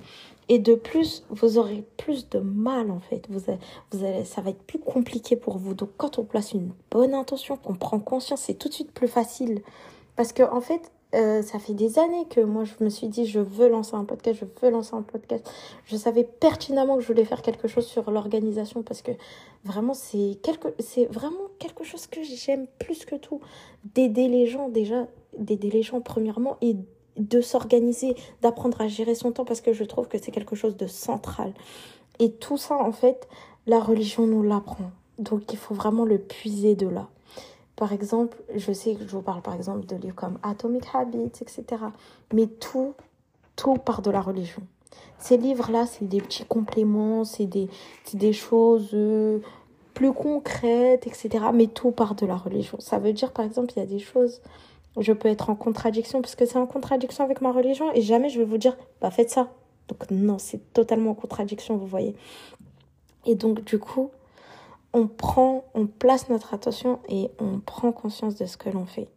Et 0.49 0.59
de 0.59 0.75
plus, 0.75 1.25
vous 1.29 1.57
aurez 1.57 1.83
plus 1.97 2.29
de 2.29 2.39
mal 2.39 2.89
en 2.91 2.99
fait. 2.99 3.25
Vous, 3.29 3.39
vous 3.91 4.05
allez, 4.05 4.23
ça 4.23 4.41
va 4.41 4.51
être 4.51 4.63
plus 4.63 4.79
compliqué 4.79 5.35
pour 5.35 5.57
vous. 5.57 5.73
Donc 5.73 5.89
quand 5.97 6.19
on 6.19 6.23
place 6.23 6.53
une 6.53 6.71
bonne 6.89 7.13
intention, 7.13 7.57
qu'on 7.57 7.75
prend 7.75 7.99
conscience, 7.99 8.41
c'est 8.41 8.53
tout 8.53 8.69
de 8.69 8.73
suite 8.73 8.91
plus 8.91 9.09
facile. 9.09 9.61
Parce 10.15 10.31
que 10.31 10.43
en 10.43 10.61
fait, 10.61 10.91
euh, 11.15 11.41
ça 11.41 11.57
fait 11.57 11.73
des 11.73 11.99
années 11.99 12.25
que 12.29 12.41
moi 12.41 12.65
je 12.65 12.83
me 12.83 12.89
suis 12.89 13.07
dit 13.07 13.25
je 13.25 13.39
veux 13.39 13.69
lancer 13.69 13.95
un 13.95 14.03
podcast, 14.03 14.39
je 14.41 14.65
veux 14.65 14.71
lancer 14.71 14.93
un 14.93 15.03
podcast. 15.03 15.49
Je 15.85 15.95
savais 15.95 16.25
pertinemment 16.25 16.97
que 16.97 17.01
je 17.01 17.07
voulais 17.07 17.23
faire 17.23 17.41
quelque 17.41 17.69
chose 17.69 17.85
sur 17.85 18.11
l'organisation 18.11 18.83
parce 18.83 19.01
que 19.01 19.11
vraiment 19.63 19.93
c'est 19.93 20.37
quelque 20.43 20.67
c'est 20.79 21.05
vraiment 21.05 21.47
quelque 21.59 21.85
chose 21.85 22.07
que 22.07 22.23
j'aime 22.23 22.67
plus 22.79 23.05
que 23.05 23.15
tout 23.15 23.39
d'aider 23.95 24.27
les 24.27 24.47
gens 24.47 24.67
déjà 24.67 25.07
d'aider 25.37 25.69
les 25.69 25.81
gens 25.81 26.01
premièrement 26.01 26.57
et 26.61 26.75
de 27.17 27.41
s'organiser, 27.41 28.15
d'apprendre 28.41 28.81
à 28.81 28.87
gérer 28.87 29.15
son 29.15 29.31
temps 29.31 29.45
parce 29.45 29.61
que 29.61 29.73
je 29.73 29.83
trouve 29.83 30.07
que 30.07 30.17
c'est 30.17 30.31
quelque 30.31 30.55
chose 30.55 30.77
de 30.77 30.87
central. 30.87 31.53
Et 32.19 32.31
tout 32.31 32.57
ça, 32.57 32.75
en 32.75 32.91
fait, 32.91 33.27
la 33.65 33.79
religion 33.79 34.25
nous 34.25 34.43
l'apprend. 34.43 34.91
Donc 35.19 35.51
il 35.51 35.57
faut 35.57 35.73
vraiment 35.73 36.05
le 36.05 36.17
puiser 36.17 36.75
de 36.75 36.87
là. 36.87 37.07
Par 37.75 37.93
exemple, 37.93 38.37
je 38.55 38.71
sais 38.71 38.95
que 38.95 39.03
je 39.03 39.09
vous 39.09 39.21
parle 39.21 39.41
par 39.41 39.53
exemple 39.53 39.85
de 39.85 39.95
livres 39.95 40.15
comme 40.15 40.39
Atomic 40.41 40.83
Habits, 40.93 41.31
etc. 41.41 41.63
Mais 42.33 42.47
tout, 42.47 42.95
tout 43.55 43.75
part 43.75 44.01
de 44.01 44.09
la 44.09 44.21
religion. 44.21 44.63
Ces 45.19 45.37
livres-là, 45.37 45.85
c'est 45.85 46.07
des 46.07 46.21
petits 46.21 46.45
compléments, 46.45 47.23
c'est 47.23 47.45
des, 47.45 47.69
des 48.13 48.33
choses 48.33 48.89
euh, 48.93 49.39
plus 49.93 50.13
concrètes, 50.13 51.07
etc. 51.07 51.45
Mais 51.53 51.67
tout 51.67 51.91
part 51.91 52.15
de 52.15 52.25
la 52.25 52.35
religion. 52.35 52.77
Ça 52.79 52.99
veut 52.99 53.13
dire, 53.13 53.31
par 53.31 53.45
exemple, 53.45 53.73
il 53.75 53.79
y 53.79 53.83
a 53.83 53.87
des 53.87 53.99
choses 53.99 54.41
je 54.99 55.13
peux 55.13 55.29
être 55.29 55.49
en 55.49 55.55
contradiction 55.55 56.21
parce 56.21 56.35
que 56.35 56.45
c'est 56.45 56.57
en 56.57 56.67
contradiction 56.67 57.23
avec 57.23 57.41
ma 57.41 57.51
religion 57.51 57.91
et 57.93 58.01
jamais 58.01 58.29
je 58.29 58.39
vais 58.39 58.45
vous 58.45 58.57
dire 58.57 58.77
bah 59.01 59.11
faites 59.11 59.29
ça. 59.29 59.49
Donc 59.87 60.09
non, 60.11 60.37
c'est 60.37 60.73
totalement 60.73 61.11
en 61.11 61.15
contradiction, 61.15 61.77
vous 61.77 61.87
voyez. 61.87 62.15
Et 63.25 63.35
donc 63.35 63.63
du 63.63 63.79
coup, 63.79 64.11
on 64.93 65.07
prend, 65.07 65.65
on 65.73 65.87
place 65.87 66.29
notre 66.29 66.53
attention 66.53 66.99
et 67.09 67.29
on 67.39 67.59
prend 67.59 67.91
conscience 67.91 68.35
de 68.35 68.45
ce 68.45 68.57
que 68.57 68.69
l'on 68.69 68.85
fait. 68.85 69.09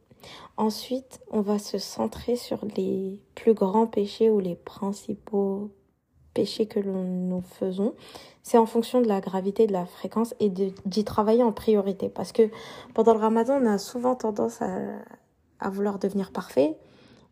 Ensuite, 0.57 1.21
on 1.31 1.41
va 1.41 1.59
se 1.59 1.79
centrer 1.79 2.37
sur 2.37 2.65
les 2.77 3.19
plus 3.35 3.55
grands 3.55 3.87
péchés 3.87 4.31
ou 4.31 4.41
les 4.41 4.55
principaux 4.55 5.71
péchés 6.35 6.67
que 6.67 6.81
nous 6.81 7.41
faisons. 7.41 7.95
C'est 8.43 8.59
en 8.59 8.67
fonction 8.67 9.01
de 9.01 9.09
la 9.09 9.21
gravité, 9.21 9.67
de 9.67 9.73
la 9.73 9.87
fréquence 9.87 10.35
et 10.41 10.49
d'y 10.49 11.05
travailler 11.05 11.43
en 11.43 11.53
priorité. 11.53 12.09
Parce 12.09 12.33
que 12.33 12.51
pendant 12.95 13.15
le 13.15 13.21
ramadan, 13.21 13.59
on 13.63 13.67
a 13.67 13.79
souvent 13.79 14.15
tendance 14.15 14.61
à, 14.61 14.77
à 15.61 15.71
vouloir 15.71 15.99
devenir 15.99 16.33
parfait. 16.33 16.77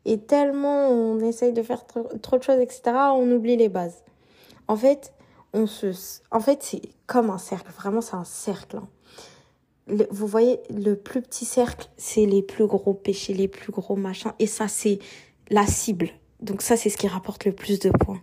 Et 0.04 0.18
tellement 0.20 0.88
on 0.88 1.18
essaye 1.20 1.52
de 1.52 1.62
faire 1.62 1.86
trop, 1.86 2.38
de 2.38 2.42
choses, 2.42 2.60
etc., 2.60 2.82
on 3.14 3.30
oublie 3.32 3.56
les 3.56 3.68
bases. 3.68 4.04
En 4.68 4.76
fait, 4.76 5.12
on 5.52 5.66
se, 5.66 6.20
en 6.30 6.40
fait, 6.40 6.62
c'est 6.62 6.82
comme 7.06 7.30
un 7.30 7.38
cercle. 7.38 7.70
Vraiment, 7.72 8.00
c'est 8.00 8.16
un 8.16 8.24
cercle. 8.24 8.76
Hein. 8.76 8.88
vous 10.10 10.26
voyez, 10.26 10.60
le 10.70 10.94
plus 10.94 11.22
petit 11.22 11.44
cercle, 11.44 11.88
c'est 11.96 12.26
les 12.26 12.42
plus 12.42 12.66
gros 12.66 12.94
péchés, 12.94 13.34
les 13.34 13.48
plus 13.48 13.72
gros 13.72 13.96
machins. 13.96 14.32
Et 14.38 14.46
ça, 14.46 14.68
c'est 14.68 14.98
la 15.50 15.66
cible. 15.66 16.10
Donc 16.40 16.62
ça, 16.62 16.76
c'est 16.76 16.90
ce 16.90 16.96
qui 16.96 17.08
rapporte 17.08 17.44
le 17.44 17.52
plus 17.52 17.78
de 17.78 17.90
points. 17.90 18.20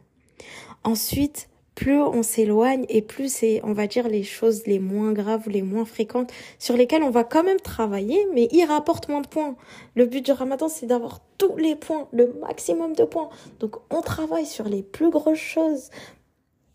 Ensuite, 0.83 1.49
plus 1.75 2.01
on 2.01 2.23
s'éloigne 2.23 2.85
et 2.87 3.01
plus 3.01 3.31
c'est, 3.31 3.59
on 3.63 3.73
va 3.73 3.85
dire, 3.85 4.07
les 4.07 4.23
choses 4.23 4.65
les 4.65 4.79
moins 4.79 5.11
graves 5.11 5.45
ou 5.45 5.49
les 5.49 5.61
moins 5.61 5.85
fréquentes 5.85 6.31
sur 6.57 6.77
lesquelles 6.77 7.03
on 7.03 7.09
va 7.09 7.25
quand 7.25 7.43
même 7.43 7.59
travailler, 7.59 8.25
mais 8.33 8.47
ils 8.51 8.65
rapportent 8.65 9.09
moins 9.09 9.21
de 9.21 9.27
points. 9.27 9.55
Le 9.93 10.05
but 10.05 10.25
du 10.25 10.31
ramadan, 10.31 10.69
c'est 10.69 10.85
d'avoir 10.85 11.19
tous 11.37 11.57
les 11.57 11.75
points, 11.75 12.07
le 12.13 12.33
maximum 12.41 12.93
de 12.93 13.03
points. 13.03 13.29
Donc, 13.59 13.75
on 13.91 14.01
travaille 14.01 14.45
sur 14.45 14.65
les 14.65 14.83
plus 14.83 15.09
grosses 15.09 15.37
choses. 15.37 15.89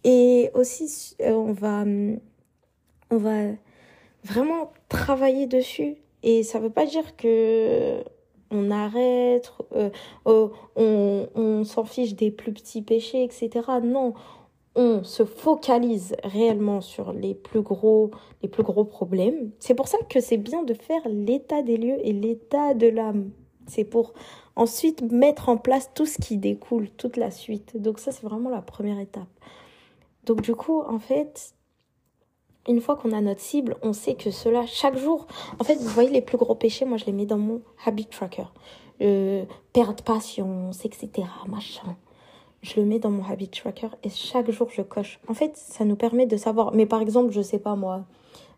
Et 0.04 0.50
aussi, 0.54 1.16
euh, 1.22 1.32
on 1.32 1.52
va, 1.52 1.84
on 3.10 3.16
va 3.16 3.52
vraiment 4.24 4.72
travailler 4.88 5.46
dessus. 5.46 5.96
Et 6.22 6.42
ça 6.42 6.58
veut 6.58 6.70
pas 6.70 6.84
dire 6.84 7.16
que 7.16 8.02
on 8.50 8.70
arrête, 8.70 9.52
euh, 9.76 9.90
oh, 10.24 10.50
on, 10.76 11.28
on 11.34 11.64
s'en 11.64 11.84
fiche 11.84 12.14
des 12.14 12.30
plus 12.30 12.52
petits 12.52 12.82
péchés, 12.82 13.22
etc. 13.22 13.50
Non, 13.82 14.14
on 14.76 15.02
se 15.02 15.24
focalise 15.24 16.14
réellement 16.22 16.80
sur 16.80 17.12
les 17.12 17.34
plus 17.34 17.62
gros, 17.62 18.10
les 18.42 18.48
plus 18.48 18.62
gros 18.62 18.84
problèmes. 18.84 19.50
C'est 19.58 19.74
pour 19.74 19.88
ça 19.88 19.98
que 20.08 20.20
c'est 20.20 20.36
bien 20.36 20.62
de 20.62 20.74
faire 20.74 21.02
l'état 21.08 21.62
des 21.62 21.76
lieux 21.76 21.98
et 22.06 22.12
l'état 22.12 22.74
de 22.74 22.86
l'âme. 22.86 23.30
C'est 23.66 23.84
pour 23.84 24.14
ensuite 24.56 25.02
mettre 25.02 25.48
en 25.48 25.56
place 25.56 25.90
tout 25.94 26.06
ce 26.06 26.18
qui 26.18 26.36
découle, 26.36 26.90
toute 26.90 27.16
la 27.16 27.30
suite. 27.30 27.80
Donc 27.80 27.98
ça, 27.98 28.12
c'est 28.12 28.24
vraiment 28.24 28.50
la 28.50 28.62
première 28.62 28.98
étape. 28.98 29.28
Donc 30.24 30.42
du 30.42 30.54
coup, 30.54 30.80
en 30.82 30.98
fait, 30.98 31.54
une 32.68 32.80
fois 32.80 32.96
qu'on 32.96 33.12
a 33.12 33.20
notre 33.20 33.40
cible, 33.40 33.76
on 33.82 33.92
sait 33.92 34.14
que 34.14 34.30
cela, 34.30 34.66
chaque 34.66 34.96
jour, 34.96 35.26
en 35.58 35.64
fait, 35.64 35.76
vous 35.76 35.88
voyez 35.88 36.10
les 36.10 36.22
plus 36.22 36.38
gros 36.38 36.54
péchés, 36.54 36.84
moi 36.84 36.98
je 36.98 37.06
les 37.06 37.12
mets 37.12 37.26
dans 37.26 37.38
mon 37.38 37.62
habit 37.84 38.06
tracker. 38.06 38.44
Euh, 39.02 39.44
perdre 39.72 40.02
patience, 40.04 40.84
etc. 40.84 41.26
Machin 41.48 41.96
je 42.62 42.80
le 42.80 42.86
mets 42.86 42.98
dans 42.98 43.10
mon 43.10 43.24
habit 43.24 43.48
tracker 43.48 43.88
et 44.02 44.10
chaque 44.10 44.50
jour 44.50 44.68
je 44.70 44.82
coche. 44.82 45.20
En 45.28 45.34
fait, 45.34 45.56
ça 45.56 45.84
nous 45.84 45.96
permet 45.96 46.26
de 46.26 46.36
savoir. 46.36 46.72
Mais 46.74 46.86
par 46.86 47.00
exemple, 47.00 47.32
je 47.32 47.40
sais 47.40 47.58
pas 47.58 47.74
moi, 47.74 48.04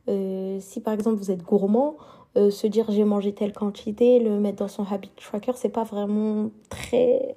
euh, 0.09 0.59
si 0.61 0.81
par 0.81 0.95
exemple 0.95 1.17
vous 1.17 1.31
êtes 1.31 1.43
gourmand, 1.43 1.97
euh, 2.37 2.51
se 2.51 2.67
dire 2.67 2.87
j'ai 2.91 3.05
mangé 3.05 3.33
telle 3.33 3.53
quantité, 3.53 4.19
le 4.19 4.41
mettre 4.41 4.59
dans 4.59 4.69
son 4.69 4.85
habit 4.85 5.11
tracker, 5.17 5.53
c'est 5.55 5.69
pas 5.69 5.85
vraiment 5.85 6.51
très 6.69 7.37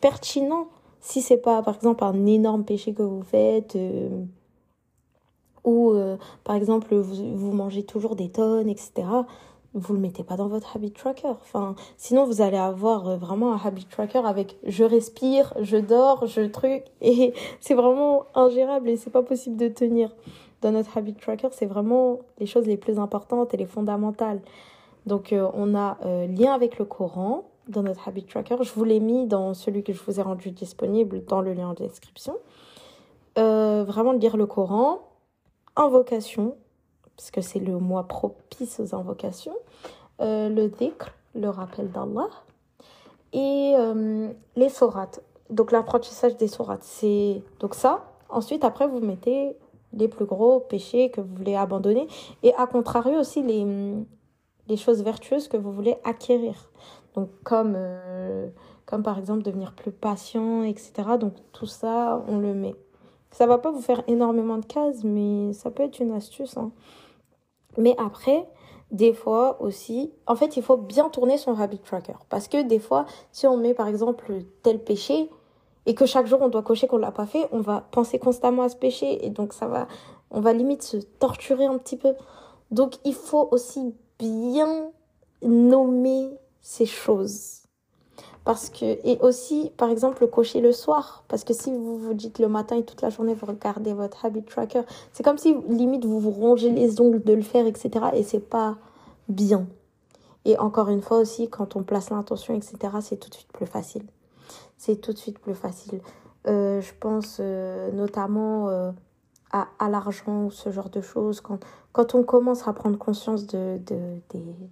pertinent. 0.00 0.68
Si 1.00 1.22
c'est 1.22 1.38
pas 1.38 1.62
par 1.62 1.76
exemple 1.76 2.04
un 2.04 2.26
énorme 2.26 2.64
péché 2.64 2.92
que 2.92 3.02
vous 3.02 3.22
faites, 3.22 3.76
euh, 3.76 4.24
ou 5.64 5.92
par 6.44 6.56
exemple 6.56 6.94
vous, 6.94 7.36
vous 7.36 7.52
mangez 7.52 7.82
toujours 7.82 8.16
des 8.16 8.30
tonnes, 8.30 8.68
etc 8.68 9.04
vous 9.74 9.94
le 9.94 10.00
mettez 10.00 10.24
pas 10.24 10.36
dans 10.36 10.48
votre 10.48 10.76
habit 10.76 10.92
tracker. 10.92 11.28
Enfin, 11.28 11.74
sinon 11.96 12.24
vous 12.24 12.40
allez 12.40 12.56
avoir 12.56 13.08
euh, 13.08 13.16
vraiment 13.16 13.52
un 13.52 13.60
habit 13.62 13.84
tracker 13.84 14.22
avec 14.24 14.56
je 14.64 14.84
respire, 14.84 15.52
je 15.60 15.76
dors, 15.76 16.26
je 16.26 16.42
truc 16.42 16.84
et 17.00 17.34
c'est 17.60 17.74
vraiment 17.74 18.24
ingérable 18.34 18.88
et 18.88 18.96
c'est 18.96 19.10
pas 19.10 19.22
possible 19.22 19.56
de 19.56 19.68
tenir. 19.68 20.14
Dans 20.60 20.72
notre 20.72 20.98
habit 20.98 21.14
tracker, 21.14 21.48
c'est 21.52 21.66
vraiment 21.66 22.18
les 22.38 22.46
choses 22.46 22.66
les 22.66 22.76
plus 22.76 22.98
importantes 22.98 23.54
et 23.54 23.56
les 23.56 23.66
fondamentales. 23.66 24.40
Donc 25.06 25.32
euh, 25.32 25.48
on 25.54 25.74
a 25.76 25.98
euh, 26.04 26.26
lien 26.26 26.52
avec 26.52 26.78
le 26.78 26.84
Coran 26.84 27.44
dans 27.68 27.82
notre 27.82 28.08
habit 28.08 28.24
tracker. 28.24 28.56
Je 28.62 28.72
vous 28.72 28.84
l'ai 28.84 28.98
mis 28.98 29.26
dans 29.26 29.54
celui 29.54 29.84
que 29.84 29.92
je 29.92 30.02
vous 30.02 30.18
ai 30.18 30.22
rendu 30.22 30.50
disponible 30.50 31.24
dans 31.26 31.42
le 31.42 31.52
lien 31.52 31.68
en 31.68 31.74
description. 31.74 32.36
vraiment 33.36 34.12
lire 34.12 34.36
le 34.36 34.46
Coran, 34.46 34.98
invocation, 35.76 36.56
parce 37.18 37.32
que 37.32 37.40
c'est 37.40 37.58
le 37.58 37.78
mois 37.78 38.04
propice 38.04 38.78
aux 38.78 38.94
invocations, 38.94 39.56
euh, 40.20 40.48
le 40.48 40.68
dhikr, 40.68 41.10
le 41.34 41.50
rappel 41.50 41.90
d'Allah, 41.90 42.28
et 43.32 43.74
euh, 43.76 44.28
les 44.54 44.68
sourates. 44.68 45.20
Donc 45.50 45.72
l'apprentissage 45.72 46.36
des 46.36 46.46
sourates, 46.46 46.84
c'est 46.84 47.42
donc 47.58 47.74
ça. 47.74 48.04
Ensuite, 48.28 48.62
après, 48.62 48.86
vous 48.86 49.00
mettez 49.00 49.56
les 49.94 50.06
plus 50.06 50.26
gros 50.26 50.60
péchés 50.60 51.10
que 51.10 51.20
vous 51.20 51.34
voulez 51.34 51.56
abandonner, 51.56 52.06
et 52.44 52.54
à 52.54 52.68
contrario 52.68 53.18
aussi 53.18 53.42
les, 53.42 53.66
les 54.68 54.76
choses 54.76 55.02
vertueuses 55.02 55.48
que 55.48 55.56
vous 55.56 55.72
voulez 55.72 55.96
acquérir. 56.04 56.70
Donc 57.16 57.30
comme, 57.42 57.74
euh, 57.76 58.48
comme 58.86 59.02
par 59.02 59.18
exemple 59.18 59.42
devenir 59.42 59.72
plus 59.72 59.90
patient, 59.90 60.62
etc. 60.62 60.92
Donc 61.18 61.32
tout 61.50 61.66
ça, 61.66 62.22
on 62.28 62.38
le 62.38 62.54
met. 62.54 62.76
Ça 63.32 63.48
va 63.48 63.58
pas 63.58 63.72
vous 63.72 63.82
faire 63.82 64.04
énormément 64.06 64.58
de 64.58 64.64
cases, 64.64 65.02
mais 65.02 65.52
ça 65.52 65.72
peut 65.72 65.82
être 65.82 65.98
une 65.98 66.12
astuce. 66.12 66.56
Hein. 66.56 66.70
Mais 67.78 67.94
après, 67.96 68.46
des 68.90 69.12
fois 69.14 69.62
aussi, 69.62 70.12
en 70.26 70.36
fait, 70.36 70.56
il 70.56 70.62
faut 70.62 70.76
bien 70.76 71.08
tourner 71.08 71.38
son 71.38 71.58
habit 71.58 71.78
tracker. 71.78 72.16
Parce 72.28 72.48
que 72.48 72.62
des 72.62 72.78
fois, 72.78 73.06
si 73.32 73.46
on 73.46 73.56
met 73.56 73.72
par 73.72 73.88
exemple 73.88 74.42
tel 74.62 74.82
péché 74.82 75.30
et 75.86 75.94
que 75.94 76.04
chaque 76.04 76.26
jour 76.26 76.42
on 76.42 76.48
doit 76.48 76.62
cocher 76.62 76.86
qu'on 76.86 76.98
l'a 76.98 77.12
pas 77.12 77.26
fait, 77.26 77.48
on 77.52 77.60
va 77.60 77.80
penser 77.90 78.18
constamment 78.18 78.64
à 78.64 78.68
ce 78.68 78.76
péché 78.76 79.24
et 79.24 79.30
donc 79.30 79.52
ça 79.54 79.66
va, 79.66 79.88
on 80.30 80.40
va 80.40 80.52
limite 80.52 80.82
se 80.82 80.98
torturer 80.98 81.64
un 81.64 81.78
petit 81.78 81.96
peu. 81.96 82.14
Donc 82.70 82.96
il 83.04 83.14
faut 83.14 83.48
aussi 83.52 83.94
bien 84.18 84.90
nommer 85.42 86.30
ces 86.60 86.86
choses. 86.86 87.57
Parce 88.48 88.70
que, 88.70 88.86
et 89.06 89.18
aussi, 89.20 89.70
par 89.76 89.90
exemple, 89.90 90.26
cocher 90.26 90.62
le 90.62 90.72
soir. 90.72 91.22
Parce 91.28 91.44
que 91.44 91.52
si 91.52 91.70
vous 91.70 91.98
vous 91.98 92.14
dites 92.14 92.38
le 92.38 92.48
matin 92.48 92.76
et 92.76 92.82
toute 92.82 93.02
la 93.02 93.10
journée, 93.10 93.34
vous 93.34 93.44
regardez 93.44 93.92
votre 93.92 94.24
habit 94.24 94.42
tracker, 94.42 94.80
c'est 95.12 95.22
comme 95.22 95.36
si, 95.36 95.54
limite, 95.68 96.06
vous 96.06 96.18
vous 96.18 96.30
rongez 96.30 96.70
les 96.70 96.98
ongles 96.98 97.22
de 97.22 97.34
le 97.34 97.42
faire, 97.42 97.66
etc. 97.66 97.90
Et 98.14 98.22
c'est 98.22 98.40
pas 98.40 98.78
bien. 99.28 99.66
Et 100.46 100.58
encore 100.58 100.88
une 100.88 101.02
fois 101.02 101.18
aussi, 101.18 101.50
quand 101.50 101.76
on 101.76 101.82
place 101.82 102.08
l'intention, 102.08 102.54
etc., 102.54 102.78
c'est 103.02 103.18
tout 103.18 103.28
de 103.28 103.34
suite 103.34 103.52
plus 103.52 103.66
facile. 103.66 104.04
C'est 104.78 104.96
tout 104.96 105.12
de 105.12 105.18
suite 105.18 105.40
plus 105.40 105.54
facile. 105.54 106.00
Euh, 106.46 106.80
je 106.80 106.92
pense 106.98 107.40
euh, 107.40 107.92
notamment 107.92 108.70
euh, 108.70 108.90
à, 109.52 109.90
l'argent 109.90 110.44
ou 110.44 110.50
ce 110.50 110.72
genre 110.72 110.88
de 110.88 111.02
choses. 111.02 111.42
Quand, 111.42 111.58
quand 111.92 112.14
on 112.14 112.22
commence 112.22 112.66
à 112.66 112.72
prendre 112.72 112.96
conscience 112.96 113.46
de 113.46 113.78
des, 113.86 114.16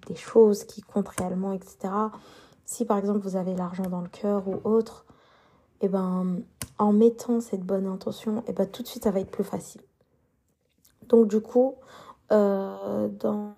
des 0.07 0.17
choses 0.17 0.65
qui 0.65 0.81
comptent 0.81 1.11
réellement, 1.11 1.53
etc., 1.53 1.91
si 2.67 2.85
par 2.85 2.99
exemple 2.99 3.21
vous 3.21 3.37
avez 3.37 3.55
l'argent 3.55 3.85
dans 3.85 4.03
le 4.03 4.09
cœur 4.09 4.47
ou 4.47 4.61
autre, 4.65 5.07
et 5.81 5.87
eh 5.87 5.89
ben 5.89 6.43
en 6.79 6.93
mettant 6.93 7.41
cette 7.41 7.63
bonne 7.63 7.87
intention, 7.87 8.41
et 8.41 8.45
eh 8.49 8.53
ben 8.53 8.67
tout 8.67 8.83
de 8.83 8.89
suite 8.89 9.05
ça 9.05 9.11
va 9.11 9.21
être 9.21 9.31
plus 9.31 9.45
facile. 9.45 9.81
Donc 11.09 11.29
du 11.29 11.41
coup, 11.41 11.77
euh, 12.33 13.09
dans 13.09 13.55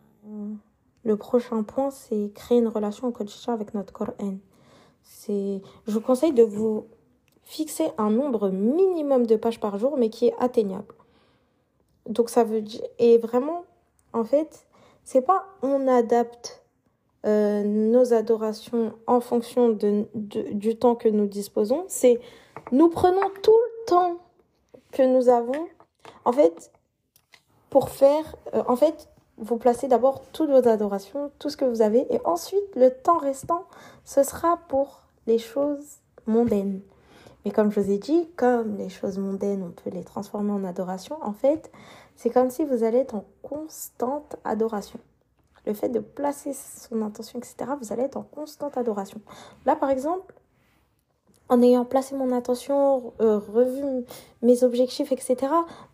le 1.05 1.16
prochain 1.16 1.62
point, 1.62 1.90
c'est 1.90 2.33
créer 2.35 2.59
une 2.59 2.68
relation 2.68 3.09
au 3.09 3.11
quotidien 3.11 3.55
avec 3.55 3.75
notre 3.75 3.92
Coran. 3.92 4.38
C'est, 5.03 5.62
je 5.87 5.92
vous 5.92 6.01
conseille 6.01 6.35
de 6.35 6.42
vous 6.42 6.87
fixer 7.44 7.90
un 7.97 8.11
nombre 8.11 8.51
minimum 8.51 9.27
de 9.27 9.37
pages 9.37 9.59
par 9.59 9.79
jour, 9.79 9.97
mais 9.97 10.11
qui 10.11 10.27
est 10.27 10.35
atteignable. 10.38 10.94
Donc 12.07 12.29
ça 12.29 12.44
veut 12.44 12.61
dire, 12.61 12.83
et 12.99 13.16
vraiment, 13.16 13.64
en 14.12 14.25
fait, 14.25 14.66
c'est 15.05 15.23
pas 15.23 15.47
on 15.62 15.88
adapte 15.88 16.62
euh, 17.29 17.62
nos 17.62 18.14
adorations 18.14 18.95
en 19.07 19.21
fonction 19.21 19.69
de, 19.69 20.07
du 20.14 20.77
temps 20.77 20.95
que 20.95 21.09
nous 21.09 21.27
disposons, 21.27 21.85
c'est 21.87 22.21
nous 22.73 22.88
prenons 22.88 23.29
tout 23.43 23.53
le 23.53 23.87
temps 23.87 24.17
que 24.93 25.03
nous 25.03 25.29
avons, 25.29 25.69
en 26.25 26.33
fait, 26.33 26.73
pour 27.69 27.91
faire, 27.91 28.35
euh, 28.55 28.62
en 28.67 28.77
fait, 28.77 29.11
vous 29.37 29.59
placez 29.59 29.88
d'abord 29.88 30.23
toutes 30.33 30.49
vos 30.49 30.67
adorations, 30.67 31.31
tout 31.38 31.51
ce 31.51 31.59
que 31.59 31.67
vous 31.67 31.83
avez, 31.83 32.07
et 32.12 32.19
ensuite, 32.25 32.75
le 32.77 32.91
temps 32.91 33.19
restant, 33.19 33.67
ce 34.07 34.23
sera 34.23 34.59
pour 34.69 35.03
les 35.27 35.38
choses 35.38 35.99
mondaines. 36.27 36.81
Mais 37.45 37.51
comme 37.51 37.71
je 37.71 37.79
vous 37.79 37.91
ai 37.91 37.99
dit, 37.99 38.27
comme 38.37 38.77
les 38.77 38.88
choses 38.88 39.19
mondaines, 39.19 39.62
on 39.62 39.71
peut 39.71 39.91
les 39.91 40.03
transformer 40.03 40.53
en 40.53 40.64
adoration, 40.64 41.19
en 41.21 41.35
fait, 41.35 41.71
c'est 42.17 42.31
comme 42.31 42.49
si 42.49 42.64
vous 42.64 42.85
allez 42.85 42.99
être 42.99 43.14
en 43.17 43.25
constante 43.43 44.37
adoration 44.45 44.99
le 45.68 45.74
fait 45.74 45.90
de 45.90 46.00
placer 46.00 46.52
son 46.52 47.02
intention, 47.02 47.38
etc., 47.38 47.70
vous 47.81 47.92
allez 47.92 48.02
être 48.02 48.16
en 48.16 48.22
constante 48.22 48.76
adoration. 48.76 49.20
Là, 49.66 49.76
par 49.76 49.90
exemple, 49.90 50.35
en 51.48 51.62
ayant 51.62 51.85
placé 51.85 52.16
mon 52.16 52.33
attention, 52.33 53.12
euh, 53.20 53.38
revu 53.38 54.04
mes 54.42 54.64
objectifs, 54.64 55.12
etc., 55.12 55.37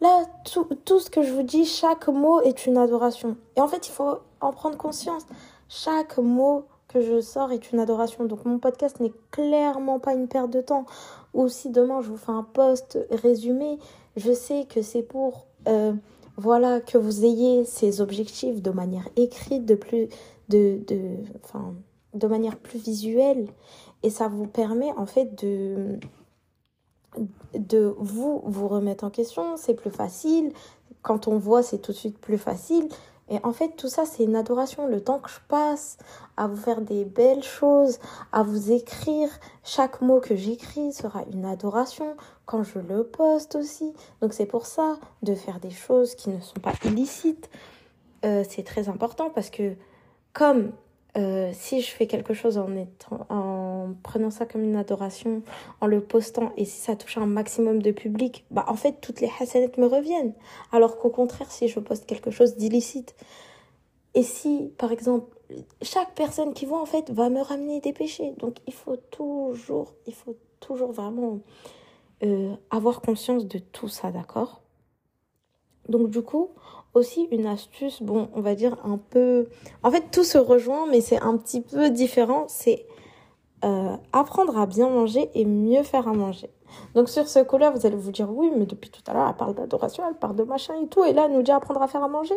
là, 0.00 0.24
tout, 0.50 0.64
tout 0.84 1.00
ce 1.00 1.10
que 1.10 1.22
je 1.22 1.32
vous 1.32 1.42
dis, 1.42 1.64
chaque 1.64 2.08
mot 2.08 2.40
est 2.40 2.66
une 2.66 2.78
adoration. 2.78 3.36
Et 3.56 3.60
en 3.60 3.68
fait, 3.68 3.88
il 3.88 3.92
faut 3.92 4.18
en 4.40 4.52
prendre 4.52 4.76
conscience. 4.76 5.26
Chaque 5.68 6.18
mot 6.18 6.64
que 6.88 7.00
je 7.00 7.20
sors 7.20 7.50
est 7.50 7.72
une 7.72 7.80
adoration. 7.80 8.24
Donc 8.24 8.44
mon 8.44 8.58
podcast 8.58 9.00
n'est 9.00 9.12
clairement 9.32 9.98
pas 9.98 10.14
une 10.14 10.28
perte 10.28 10.50
de 10.50 10.60
temps. 10.60 10.86
Ou 11.32 11.48
si 11.48 11.70
demain 11.70 12.00
je 12.00 12.08
vous 12.08 12.16
fais 12.16 12.30
un 12.30 12.44
post 12.44 12.98
résumé, 13.10 13.78
je 14.16 14.32
sais 14.32 14.66
que 14.68 14.82
c'est 14.82 15.02
pour... 15.02 15.46
Euh, 15.66 15.92
voilà, 16.36 16.80
que 16.80 16.98
vous 16.98 17.24
ayez 17.24 17.64
ces 17.64 18.00
objectifs 18.00 18.60
de 18.62 18.70
manière 18.70 19.08
écrite, 19.16 19.64
de 19.64 19.74
plus, 19.74 20.08
de, 20.48 20.80
enfin, 21.44 21.74
de 22.14 22.26
manière 22.26 22.56
plus 22.56 22.78
visuelle. 22.78 23.48
Et 24.02 24.10
ça 24.10 24.28
vous 24.28 24.46
permet, 24.46 24.92
en 24.92 25.06
fait, 25.06 25.42
de, 25.42 25.98
de 27.56 27.94
vous, 27.98 28.42
vous 28.44 28.68
remettre 28.68 29.04
en 29.04 29.10
question. 29.10 29.56
C'est 29.56 29.74
plus 29.74 29.90
facile. 29.90 30.52
Quand 31.02 31.28
on 31.28 31.38
voit, 31.38 31.62
c'est 31.62 31.78
tout 31.78 31.92
de 31.92 31.96
suite 31.96 32.18
plus 32.18 32.38
facile. 32.38 32.88
Et 33.30 33.38
en 33.42 33.52
fait, 33.52 33.70
tout 33.76 33.88
ça, 33.88 34.04
c'est 34.04 34.24
une 34.24 34.36
adoration. 34.36 34.86
Le 34.86 35.02
temps 35.02 35.18
que 35.18 35.30
je 35.30 35.38
passe 35.48 35.96
à 36.36 36.46
vous 36.46 36.56
faire 36.56 36.82
des 36.82 37.04
belles 37.04 37.42
choses, 37.42 37.98
à 38.32 38.42
vous 38.42 38.70
écrire, 38.70 39.28
chaque 39.62 40.02
mot 40.02 40.20
que 40.20 40.36
j'écris 40.36 40.92
sera 40.92 41.22
une 41.32 41.44
adoration 41.44 42.16
quand 42.44 42.62
je 42.62 42.78
le 42.78 43.04
poste 43.04 43.54
aussi. 43.54 43.94
Donc 44.20 44.34
c'est 44.34 44.46
pour 44.46 44.66
ça 44.66 44.98
de 45.22 45.34
faire 45.34 45.58
des 45.58 45.70
choses 45.70 46.14
qui 46.14 46.28
ne 46.30 46.40
sont 46.40 46.60
pas 46.60 46.74
illicites. 46.84 47.48
Euh, 48.24 48.44
c'est 48.48 48.62
très 48.62 48.88
important 48.88 49.30
parce 49.30 49.50
que 49.50 49.74
comme 50.32 50.72
euh, 51.16 51.50
si 51.52 51.80
je 51.80 51.90
fais 51.90 52.06
quelque 52.06 52.34
chose 52.34 52.58
en, 52.58 53.94
prenant 54.02 54.30
ça 54.30 54.46
comme 54.46 54.64
une 54.64 54.76
adoration, 54.76 55.42
en 55.80 55.86
le 55.86 56.00
postant, 56.00 56.52
et 56.56 56.64
si 56.64 56.80
ça 56.80 56.96
touche 56.96 57.18
un 57.18 57.26
maximum 57.26 57.80
de 57.80 57.92
public, 57.92 58.44
bah 58.50 58.64
en 58.68 58.74
fait 58.74 59.00
toutes 59.00 59.20
les 59.20 59.30
hasanettes 59.40 59.78
me 59.78 59.86
reviennent. 59.86 60.34
Alors 60.72 60.98
qu'au 60.98 61.10
contraire, 61.10 61.50
si 61.50 61.68
je 61.68 61.78
poste 61.78 62.06
quelque 62.06 62.30
chose 62.30 62.56
d'illicite, 62.56 63.14
et 64.14 64.22
si 64.22 64.72
par 64.76 64.90
exemple 64.90 65.36
chaque 65.82 66.14
personne 66.14 66.52
qui 66.52 66.66
voit 66.66 66.80
en 66.80 66.86
fait 66.86 67.10
va 67.10 67.28
me 67.28 67.40
ramener 67.40 67.80
des 67.80 67.92
péchés, 67.92 68.32
donc 68.38 68.56
il 68.66 68.72
faut 68.72 68.96
toujours, 68.96 69.94
il 70.06 70.14
faut 70.14 70.36
toujours 70.58 70.92
vraiment 70.92 71.40
euh, 72.24 72.54
avoir 72.70 73.00
conscience 73.00 73.46
de 73.46 73.58
tout 73.58 73.88
ça, 73.88 74.10
d'accord? 74.10 74.62
Donc 75.88 76.10
du 76.10 76.22
coup, 76.22 76.50
aussi 76.94 77.28
une 77.30 77.46
astuce, 77.46 78.02
bon, 78.02 78.28
on 78.34 78.40
va 78.40 78.54
dire 78.54 78.76
un 78.84 78.98
peu... 78.98 79.48
En 79.82 79.90
fait, 79.90 80.10
tout 80.10 80.24
se 80.24 80.38
rejoint, 80.38 80.86
mais 80.86 81.00
c'est 81.00 81.20
un 81.20 81.36
petit 81.36 81.60
peu 81.60 81.90
différent. 81.90 82.46
C'est 82.48 82.86
euh, 83.64 83.96
apprendre 84.12 84.58
à 84.58 84.66
bien 84.66 84.88
manger 84.88 85.30
et 85.34 85.44
mieux 85.44 85.82
faire 85.82 86.08
à 86.08 86.12
manger. 86.12 86.50
Donc 86.94 87.08
sur 87.08 87.28
ce 87.28 87.40
coup-là, 87.40 87.70
vous 87.70 87.86
allez 87.86 87.96
vous 87.96 88.10
dire, 88.10 88.30
oui, 88.30 88.50
mais 88.56 88.66
depuis 88.66 88.90
tout 88.90 89.02
à 89.06 89.14
l'heure, 89.14 89.28
elle 89.28 89.36
parle 89.36 89.54
d'adoration, 89.54 90.04
elle 90.08 90.16
parle 90.18 90.36
de 90.36 90.44
machin 90.44 90.74
et 90.82 90.88
tout, 90.88 91.04
et 91.04 91.12
là, 91.12 91.26
elle 91.26 91.32
nous 91.32 91.42
dit 91.42 91.52
apprendre 91.52 91.82
à 91.82 91.88
faire 91.88 92.02
à 92.02 92.08
manger. 92.08 92.34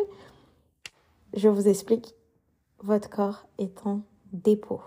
Je 1.34 1.48
vous 1.48 1.68
explique. 1.68 2.14
Votre 2.82 3.10
corps 3.10 3.46
est 3.58 3.86
un 3.86 4.02
dépôt. 4.32 4.80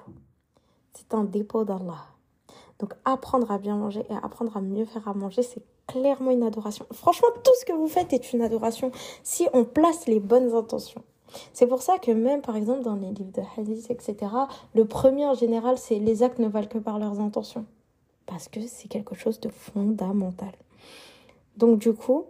C'est 0.94 1.14
un 1.14 1.24
dépôt 1.24 1.66
d'Allah. 1.66 2.06
Donc 2.80 2.94
apprendre 3.06 3.52
à 3.52 3.58
bien 3.58 3.76
manger 3.76 4.04
et 4.10 4.14
apprendre 4.24 4.58
à 4.58 4.62
mieux 4.62 4.86
faire 4.86 5.08
à 5.08 5.14
manger, 5.14 5.44
c'est 5.44 5.64
clairement 5.88 6.32
une 6.32 6.44
adoration. 6.44 6.86
Franchement, 6.92 7.30
tout 7.44 7.52
ce 7.60 7.66
que 7.66 7.74
vous 7.74 7.88
faites 7.88 8.14
est 8.14 8.34
une 8.34 8.42
adoration 8.42 8.92
si 9.24 9.48
on 9.54 9.64
place 9.64 10.08
les 10.08 10.20
bonnes 10.20 10.54
intentions. 10.54 11.04
C'est 11.54 11.68
pour 11.68 11.82
ça 11.82 11.98
que 11.98 12.12
même, 12.12 12.42
par 12.42 12.56
exemple, 12.56 12.84
dans 12.84 12.96
les 12.96 13.12
livres 13.12 13.32
de 13.32 13.42
hadith, 13.58 13.90
etc., 13.90 14.32
le 14.76 14.86
premier 14.86 15.26
en 15.26 15.34
général, 15.34 15.78
c'est 15.78 16.00
les 16.00 16.24
actes 16.24 16.40
ne 16.40 16.48
valent 16.48 16.68
que 16.68 16.78
par 16.78 17.00
leurs 17.00 17.20
intentions. 17.20 17.66
Parce 18.26 18.48
que 18.48 18.62
c'est 18.62 18.88
quelque 18.88 19.16
chose 19.16 19.40
de 19.40 19.50
fondamental. 19.50 20.52
Donc 21.58 21.80
du 21.80 21.94
coup, 21.94 22.26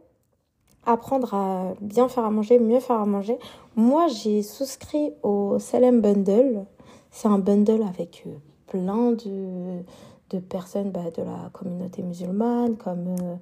apprendre 0.86 1.34
à 1.34 1.74
bien 1.82 2.08
faire 2.10 2.26
à 2.26 2.32
manger, 2.32 2.60
mieux 2.60 2.80
faire 2.80 3.00
à 3.00 3.06
manger. 3.06 3.38
Moi, 3.76 4.08
j'ai 4.08 4.42
souscrit 4.42 5.14
au 5.24 5.60
Salem 5.60 6.02
Bundle. 6.02 6.66
C'est 7.12 7.28
un 7.28 7.40
bundle 7.40 7.84
avec 7.84 8.24
euh, 8.26 8.32
plein 8.68 9.12
de 9.12 9.84
de 10.32 10.40
personnes 10.40 10.92
bah, 10.92 11.12
de 11.16 11.24
la 11.24 11.50
communauté 11.52 12.02
musulmane 12.02 12.78
comme 12.78 13.08
euh, 13.08 13.36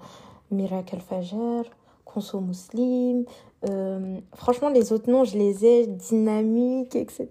Miracle 0.52 1.00
Fajar, 1.00 1.66
Conso 2.06 2.42
Muslim. 2.42 3.26
Euh, 3.68 4.20
franchement, 4.36 4.70
les 4.70 4.94
autres 4.94 5.12
noms, 5.12 5.26
je 5.26 5.38
les 5.38 5.66
ai, 5.66 5.86
dynamiques, 5.86 6.96
etc. 6.96 7.28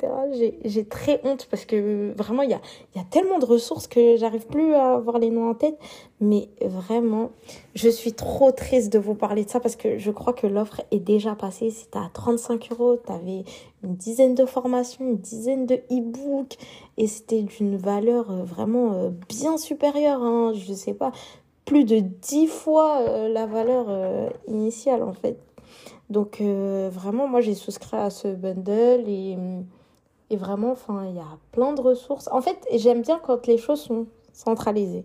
J'ai 0.65 0.85
très 0.85 1.21
honte 1.25 1.47
parce 1.51 1.65
que 1.65 2.13
vraiment, 2.17 2.43
il 2.43 2.51
y 2.51 2.55
a, 2.55 2.61
tellement 3.11 3.39
de 3.39 3.47
ressources 3.47 3.87
que 3.87 4.17
j'arrive 4.17 4.47
plus 4.47 4.75
à 4.75 4.95
avoir 4.95 5.19
les 5.19 5.31
noms 5.31 5.49
en 5.51 5.55
tête. 5.55 5.79
Mais 6.21 6.49
vraiment, 6.61 7.31
je 7.75 7.89
suis 7.89 8.13
trop 8.13 8.53
triste 8.53 8.93
de 8.93 8.99
vous 8.99 9.15
parler 9.15 9.45
de 9.45 9.51
ça 9.51 9.61
parce 9.61 9.77
que 9.77 9.99
je 9.99 10.11
crois 10.11 10.33
que 10.35 10.47
l'offre 10.47 10.83
est 10.91 10.99
déjà 10.99 11.35
passée. 11.35 11.71
C'était 11.71 11.99
à 11.99 12.11
35 12.13 12.69
euros. 12.73 12.99
Tu 13.05 13.13
avais 13.13 13.45
une 13.83 13.95
dizaine 13.95 14.35
de 14.35 14.45
formations, 14.45 15.05
une 15.07 15.19
dizaine 15.19 15.65
de 15.65 15.77
e-books 15.91 16.59
et 16.99 17.07
c'était 17.07 17.43
d'une 17.43 17.77
valeur 17.77 18.31
euh, 18.31 18.43
vraiment 18.43 18.93
euh, 18.93 19.11
bien 19.29 19.57
supérieure. 19.57 20.23
Hein, 20.23 20.53
je 20.55 20.75
sais 20.75 20.95
pas, 20.95 21.13
plus 21.65 21.85
de 21.85 22.01
10 22.01 22.49
fois 22.49 23.29
la 23.29 23.47
valeur 23.47 23.87
initiale 24.49 25.03
en 25.03 25.13
fait. 25.13 25.39
Donc 26.11 26.41
euh, 26.41 26.89
vraiment, 26.93 27.29
moi 27.29 27.41
j'ai 27.41 27.55
souscrit 27.55 27.97
à 27.97 28.11
ce 28.11 28.29
bundle 28.29 29.05
et, 29.07 29.37
et 30.31 30.37
vraiment, 30.37 30.73
enfin, 30.73 31.07
il 31.07 31.17
y 31.17 31.21
a 31.21 31.39
plein 31.53 31.73
de 31.73 31.81
ressources. 31.81 32.29
En 32.33 32.41
fait, 32.41 32.59
j'aime 32.75 33.03
bien 33.03 33.19
quand 33.19 33.47
les 33.47 33.59
choses 33.59 33.83
sont 33.83 34.07
centralisées. 34.33 35.05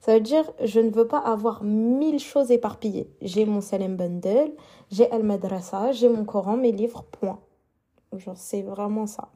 Ça 0.00 0.14
veut 0.14 0.20
dire, 0.20 0.50
je 0.64 0.80
ne 0.80 0.90
veux 0.90 1.06
pas 1.06 1.20
avoir 1.20 1.62
mille 1.62 2.18
choses 2.18 2.50
éparpillées. 2.50 3.08
J'ai 3.20 3.44
mon 3.44 3.60
Salem 3.60 3.96
Bundle, 3.96 4.52
j'ai 4.90 5.08
Al 5.12 5.22
Madrasa, 5.22 5.92
j'ai 5.92 6.08
mon 6.08 6.24
Coran, 6.24 6.56
mes 6.56 6.72
livres, 6.72 7.04
point. 7.12 7.38
Genre, 8.12 8.36
c'est 8.36 8.62
vraiment 8.62 9.06
ça. 9.06 9.28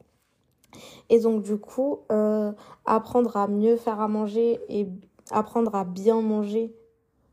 Et 1.09 1.21
donc, 1.21 1.41
du 1.41 1.57
coup, 1.57 1.99
euh, 2.11 2.51
apprendre 2.85 3.37
à 3.37 3.47
mieux 3.47 3.77
faire 3.77 4.01
à 4.01 4.09
manger 4.09 4.59
et 4.67 4.87
apprendre 5.31 5.73
à 5.73 5.85
bien 5.85 6.19
manger. 6.19 6.75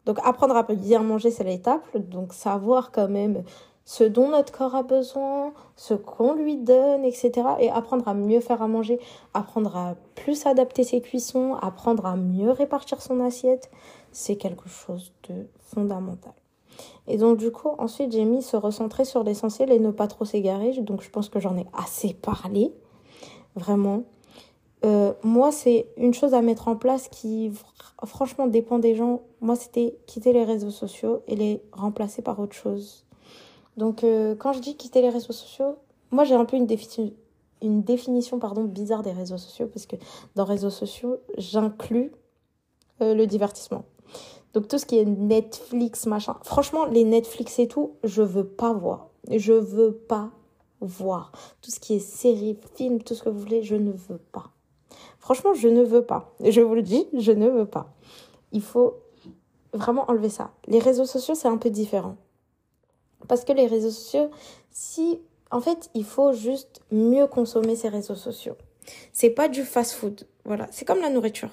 Donc, 0.07 0.19
apprendre 0.23 0.57
à 0.57 0.63
bien 0.63 1.01
manger, 1.01 1.31
c'est 1.31 1.45
l'étape. 1.45 1.97
Donc, 1.97 2.33
savoir 2.33 2.93
quand 2.93 3.09
même 3.09 3.45
ce 3.85 4.05
dont 4.05 4.29
notre 4.29 4.53
corps 4.53 4.75
a 4.75 4.83
besoin, 4.83 5.53
ce 5.77 5.95
qu'on 5.95 6.35
lui 6.35 6.57
donne, 6.57 7.05
etc. 7.05 7.33
Et 7.61 7.71
apprendre 7.71 8.09
à 8.09 8.15
mieux 8.15 8.41
faire 8.41 8.63
à 8.63 8.69
manger, 8.69 8.99
apprendre 9.35 9.77
à 9.77 9.95
plus 10.15 10.47
adapter 10.47 10.85
ses 10.85 11.01
cuissons, 11.01 11.55
apprendre 11.61 12.07
à 12.07 12.17
mieux 12.17 12.51
répartir 12.51 13.03
son 13.03 13.21
assiette, 13.21 13.71
c'est 14.11 14.37
quelque 14.37 14.69
chose 14.69 15.13
de 15.29 15.47
fondamental. 15.59 16.33
Et 17.07 17.19
donc 17.19 17.37
du 17.37 17.51
coup, 17.51 17.69
ensuite 17.79 18.13
j'ai 18.13 18.25
mis 18.25 18.43
se 18.43 18.57
recentrer 18.57 19.05
sur 19.05 19.23
l'essentiel 19.23 19.71
et 19.71 19.79
ne 19.79 19.91
pas 19.91 20.09
trop 20.09 20.25
s'égarer. 20.25 20.73
Donc 20.81 21.03
je 21.03 21.11
pense 21.11 21.29
que 21.29 21.39
j'en 21.39 21.57
ai 21.57 21.67
assez 21.75 22.15
parlé, 22.15 22.73
vraiment. 23.55 24.05
Euh, 24.85 25.13
moi, 25.23 25.51
c'est 25.51 25.87
une 25.97 26.13
chose 26.13 26.35
à 26.35 26.43
mettre 26.43 26.69
en 26.69 26.77
place 26.77 27.09
qui 27.09 27.51
franchement 28.05 28.47
dépend 28.47 28.79
des 28.79 28.95
gens. 28.95 29.23
Moi, 29.41 29.57
c'était 29.57 29.97
quitter 30.07 30.33
les 30.33 30.45
réseaux 30.45 30.71
sociaux 30.71 31.23
et 31.27 31.37
les 31.37 31.63
remplacer 31.73 32.23
par 32.23 32.39
autre 32.39 32.55
chose. 32.55 33.05
Donc 33.77 34.05
euh, 34.05 34.35
quand 34.37 34.53
je 34.53 34.61
dis 34.61 34.77
quitter 34.77 35.03
les 35.03 35.09
réseaux 35.09 35.33
sociaux, 35.33 35.77
moi 36.11 36.25
j'ai 36.25 36.35
un 36.35 36.45
peu 36.45 36.57
une 36.57 37.83
définition 37.83 38.39
pardon 38.39 38.65
bizarre 38.65 39.03
des 39.03 39.13
réseaux 39.13 39.39
sociaux 39.39 39.67
parce 39.67 39.87
que 39.87 39.97
dans 40.37 40.45
réseaux 40.45 40.71
sociaux, 40.71 41.19
j'inclus 41.39 42.13
euh, 43.01 43.15
le 43.15 43.27
divertissement. 43.27 43.85
Donc 44.53 44.69
tout 44.69 44.79
ce 44.79 44.87
qui 44.87 44.99
est 44.99 45.05
Netflix, 45.05 46.07
machin. 46.07 46.37
Franchement, 46.43 46.85
les 46.85 47.03
Netflix 47.03 47.59
et 47.59 47.67
tout, 47.67 47.97
je 48.05 48.23
veux 48.23 48.47
pas 48.47 48.73
voir. 48.73 49.09
Je 49.29 49.53
veux 49.53 49.93
pas 49.93 50.31
voir. 50.81 51.33
Tout 51.61 51.73
ce 51.73 51.81
qui 51.81 51.95
est 51.95 51.99
série, 51.99 52.57
film, 52.77 53.03
tout 53.03 53.15
ce 53.15 53.25
que 53.25 53.31
vous 53.31 53.41
voulez, 53.41 53.63
je 53.63 53.75
ne 53.75 53.91
veux 53.91 54.21
pas. 54.31 54.54
Franchement, 55.19 55.55
je 55.55 55.69
ne 55.69 55.83
veux 55.83 56.03
pas. 56.03 56.35
Je 56.41 56.61
vous 56.61 56.75
le 56.75 56.83
dis, 56.83 57.07
je 57.15 57.33
ne 57.33 57.49
veux 57.49 57.67
pas. 57.67 57.95
Il 58.53 58.63
faut 58.63 58.95
vraiment 59.73 60.11
enlever 60.11 60.29
ça. 60.29 60.53
Les 60.67 60.79
réseaux 60.79 61.07
sociaux, 61.07 61.35
c'est 61.35 61.49
un 61.49 61.57
peu 61.57 61.71
différent. 61.71 62.17
Parce 63.29 63.45
que 63.45 63.53
les 63.53 63.67
réseaux 63.67 63.91
sociaux, 63.91 64.31
si 64.71 65.19
en 65.51 65.61
fait, 65.61 65.89
il 65.95 66.05
faut 66.05 66.33
juste 66.33 66.81
mieux 66.91 67.27
consommer 67.27 67.77
ces 67.77 67.89
réseaux 67.89 68.17
sociaux. 68.17 68.57
C'est 69.13 69.31
pas 69.31 69.49
du 69.49 69.63
fast-food. 69.63 70.27
Voilà, 70.45 70.67
c'est 70.71 70.85
comme 70.85 71.01
la 71.01 71.11
nourriture. 71.11 71.51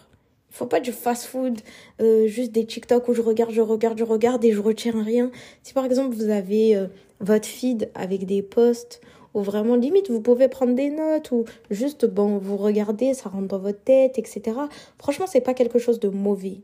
Il 0.49 0.55
faut 0.55 0.65
pas 0.65 0.79
du 0.79 0.91
fast-food, 0.91 1.59
euh, 2.01 2.27
juste 2.27 2.51
des 2.51 2.65
TikTok 2.65 3.07
où 3.07 3.13
je 3.13 3.21
regarde, 3.21 3.51
je 3.51 3.61
regarde, 3.61 3.97
je 3.97 4.03
regarde 4.03 4.43
et 4.43 4.51
je 4.51 4.59
retiens 4.59 5.01
rien. 5.03 5.31
Si 5.63 5.73
par 5.73 5.85
exemple 5.85 6.15
vous 6.15 6.29
avez 6.29 6.75
euh, 6.75 6.87
votre 7.19 7.47
feed 7.47 7.89
avec 7.93 8.25
des 8.25 8.41
posts 8.41 9.01
ou 9.33 9.41
vraiment 9.41 9.75
limite 9.75 10.09
vous 10.09 10.21
pouvez 10.21 10.47
prendre 10.47 10.73
des 10.73 10.89
notes 10.89 11.31
ou 11.31 11.45
juste 11.69 12.05
bon 12.05 12.37
vous 12.37 12.57
regardez, 12.57 13.13
ça 13.13 13.29
rentre 13.29 13.47
dans 13.47 13.59
votre 13.59 13.83
tête, 13.83 14.17
etc. 14.17 14.57
Franchement 14.97 15.27
c'est 15.27 15.41
pas 15.41 15.53
quelque 15.53 15.79
chose 15.79 15.99
de 15.99 16.09
mauvais, 16.09 16.61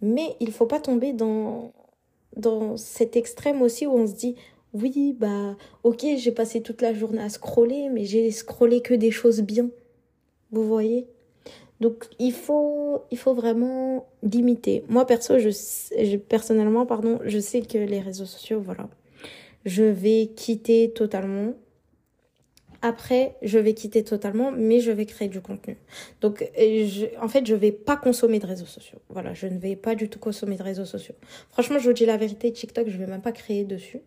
mais 0.00 0.36
il 0.40 0.52
faut 0.52 0.66
pas 0.66 0.80
tomber 0.80 1.12
dans 1.12 1.72
dans 2.36 2.76
cet 2.76 3.16
extrême 3.16 3.62
aussi 3.62 3.86
où 3.86 3.92
on 3.92 4.06
se 4.06 4.14
dit 4.14 4.36
oui 4.72 5.14
bah 5.18 5.56
ok 5.84 6.04
j'ai 6.16 6.32
passé 6.32 6.60
toute 6.60 6.82
la 6.82 6.92
journée 6.92 7.22
à 7.22 7.28
scroller 7.28 7.88
mais 7.90 8.04
j'ai 8.04 8.30
scrollé 8.30 8.80
que 8.80 8.94
des 8.94 9.10
choses 9.10 9.40
bien. 9.40 9.68
Vous 10.50 10.64
voyez? 10.64 11.08
Donc 11.80 12.06
il 12.18 12.32
faut, 12.32 13.02
il 13.10 13.18
faut 13.18 13.34
vraiment 13.34 14.06
limiter. 14.22 14.84
Moi 14.88 15.04
perso, 15.06 15.38
je, 15.38 16.16
personnellement, 16.16 16.86
pardon, 16.86 17.18
je 17.24 17.38
sais 17.38 17.62
que 17.62 17.78
les 17.78 18.00
réseaux 18.00 18.26
sociaux, 18.26 18.60
voilà, 18.60 18.88
je 19.64 19.82
vais 19.82 20.30
quitter 20.34 20.92
totalement. 20.92 21.52
Après, 22.86 23.34
je 23.40 23.58
vais 23.58 23.72
quitter 23.72 24.04
totalement, 24.04 24.52
mais 24.52 24.80
je 24.80 24.90
vais 24.90 25.06
créer 25.06 25.28
du 25.28 25.40
contenu. 25.40 25.78
Donc, 26.20 26.46
en 27.18 27.28
fait, 27.28 27.46
je 27.46 27.54
vais 27.54 27.72
pas 27.72 27.96
consommer 27.96 28.38
de 28.38 28.46
réseaux 28.46 28.66
sociaux. 28.66 28.98
Voilà, 29.08 29.32
je 29.32 29.46
ne 29.46 29.58
vais 29.58 29.74
pas 29.74 29.94
du 29.94 30.10
tout 30.10 30.18
consommer 30.18 30.56
de 30.56 30.62
réseaux 30.62 30.84
sociaux. 30.84 31.14
Franchement, 31.48 31.78
je 31.78 31.88
vous 31.88 31.94
dis 31.94 32.04
la 32.04 32.18
vérité, 32.18 32.52
TikTok, 32.52 32.90
je 32.90 32.98
vais 32.98 33.06
même 33.06 33.22
pas 33.22 33.32
créer 33.32 33.64
dessus 33.64 34.02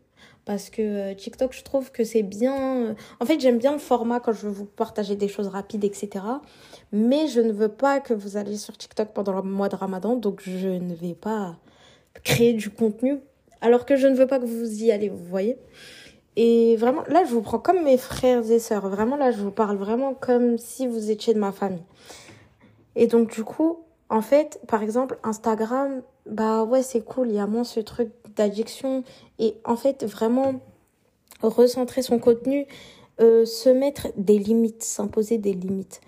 parce 0.45 0.69
que 0.69 0.83
euh, 0.83 1.13
TikTok, 1.15 1.53
je 1.53 1.63
trouve 1.63 1.91
que 1.91 2.03
c'est 2.03 2.21
bien. 2.21 2.85
Euh, 2.85 2.93
en 3.19 3.25
fait, 3.25 3.39
j'aime 3.39 3.57
bien 3.57 3.71
le 3.71 3.79
format 3.79 4.19
quand 4.19 4.31
je 4.31 4.45
veux 4.45 4.53
vous 4.53 4.65
partager 4.65 5.15
des 5.15 5.27
choses 5.27 5.47
rapides, 5.47 5.83
etc. 5.83 6.23
Mais 6.91 7.25
je 7.25 7.41
ne 7.41 7.51
veux 7.51 7.69
pas 7.69 7.99
que 7.99 8.13
vous 8.13 8.37
alliez 8.37 8.57
sur 8.57 8.77
TikTok 8.77 9.09
pendant 9.11 9.33
le 9.33 9.41
mois 9.41 9.69
de 9.69 9.75
Ramadan, 9.75 10.15
donc 10.17 10.43
je 10.45 10.67
ne 10.67 10.93
vais 10.93 11.15
pas 11.15 11.57
créer 12.23 12.53
du 12.53 12.69
contenu 12.69 13.17
alors 13.61 13.85
que 13.85 13.95
je 13.95 14.07
ne 14.07 14.15
veux 14.15 14.27
pas 14.27 14.39
que 14.39 14.45
vous 14.45 14.83
y 14.83 14.91
allez, 14.91 15.09
vous 15.09 15.25
voyez. 15.25 15.57
Et 16.39 16.75
vraiment, 16.75 17.01
là, 17.07 17.25
je 17.25 17.33
vous 17.33 17.41
prends 17.41 17.57
comme 17.57 17.83
mes 17.83 17.97
frères 17.97 18.49
et 18.51 18.59
sœurs. 18.59 18.87
Vraiment, 18.89 19.17
là, 19.17 19.31
je 19.31 19.41
vous 19.41 19.49
parle 19.49 19.75
vraiment 19.75 20.13
comme 20.13 20.59
si 20.59 20.85
vous 20.85 21.09
étiez 21.09 21.33
de 21.33 21.39
ma 21.39 21.51
famille. 21.51 21.83
Et 22.95 23.07
donc, 23.07 23.31
du 23.31 23.43
coup, 23.43 23.79
en 24.09 24.21
fait, 24.21 24.61
par 24.67 24.83
exemple, 24.83 25.17
Instagram, 25.23 26.03
bah 26.27 26.63
ouais, 26.63 26.83
c'est 26.83 27.03
cool, 27.03 27.29
il 27.29 27.35
y 27.35 27.39
a 27.39 27.47
moins 27.47 27.63
ce 27.63 27.79
truc 27.79 28.11
d'addiction. 28.35 29.03
Et 29.39 29.55
en 29.65 29.75
fait, 29.75 30.05
vraiment, 30.05 30.61
recentrer 31.41 32.03
son 32.03 32.19
contenu, 32.19 32.67
euh, 33.19 33.43
se 33.45 33.69
mettre 33.69 34.09
des 34.15 34.37
limites, 34.37 34.83
s'imposer 34.83 35.39
des 35.39 35.53
limites. 35.53 36.01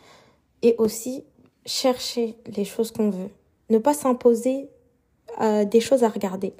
Et 0.62 0.76
aussi, 0.78 1.24
chercher 1.66 2.36
les 2.56 2.66
choses 2.66 2.92
qu'on 2.92 3.10
veut. 3.10 3.30
Ne 3.72 3.80
pas 3.80 3.96
s'imposer 3.96 4.70
des 5.40 5.80
choses 5.80 6.04
à 6.04 6.10
regarder. 6.10 6.54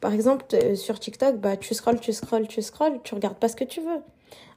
Par 0.00 0.12
exemple, 0.12 0.44
euh, 0.54 0.74
sur 0.74 0.98
TikTok, 1.00 1.36
bah, 1.36 1.56
tu 1.56 1.74
scrolles, 1.74 2.00
tu 2.00 2.12
scrolles, 2.12 2.46
tu 2.46 2.62
scrolles, 2.62 3.00
tu 3.02 3.14
regardes 3.14 3.38
pas 3.38 3.48
ce 3.48 3.56
que 3.56 3.64
tu 3.64 3.80
veux. 3.80 4.02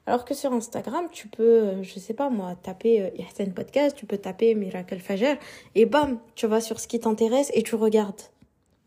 Alors 0.05 0.25
que 0.25 0.33
sur 0.33 0.51
Instagram, 0.53 1.05
tu 1.11 1.27
peux, 1.27 1.43
euh, 1.43 1.83
je 1.83 1.99
sais 1.99 2.13
pas 2.13 2.29
moi, 2.29 2.55
taper 2.61 3.01
euh, 3.01 3.45
Podcast, 3.55 3.95
tu 3.95 4.05
peux 4.05 4.17
taper 4.17 4.55
Miracle 4.55 4.99
Fajr, 4.99 5.37
et 5.75 5.85
bam, 5.85 6.19
tu 6.35 6.47
vas 6.47 6.61
sur 6.61 6.79
ce 6.79 6.87
qui 6.87 6.99
t'intéresse 6.99 7.51
et 7.53 7.63
tu 7.63 7.75
regardes. 7.75 8.21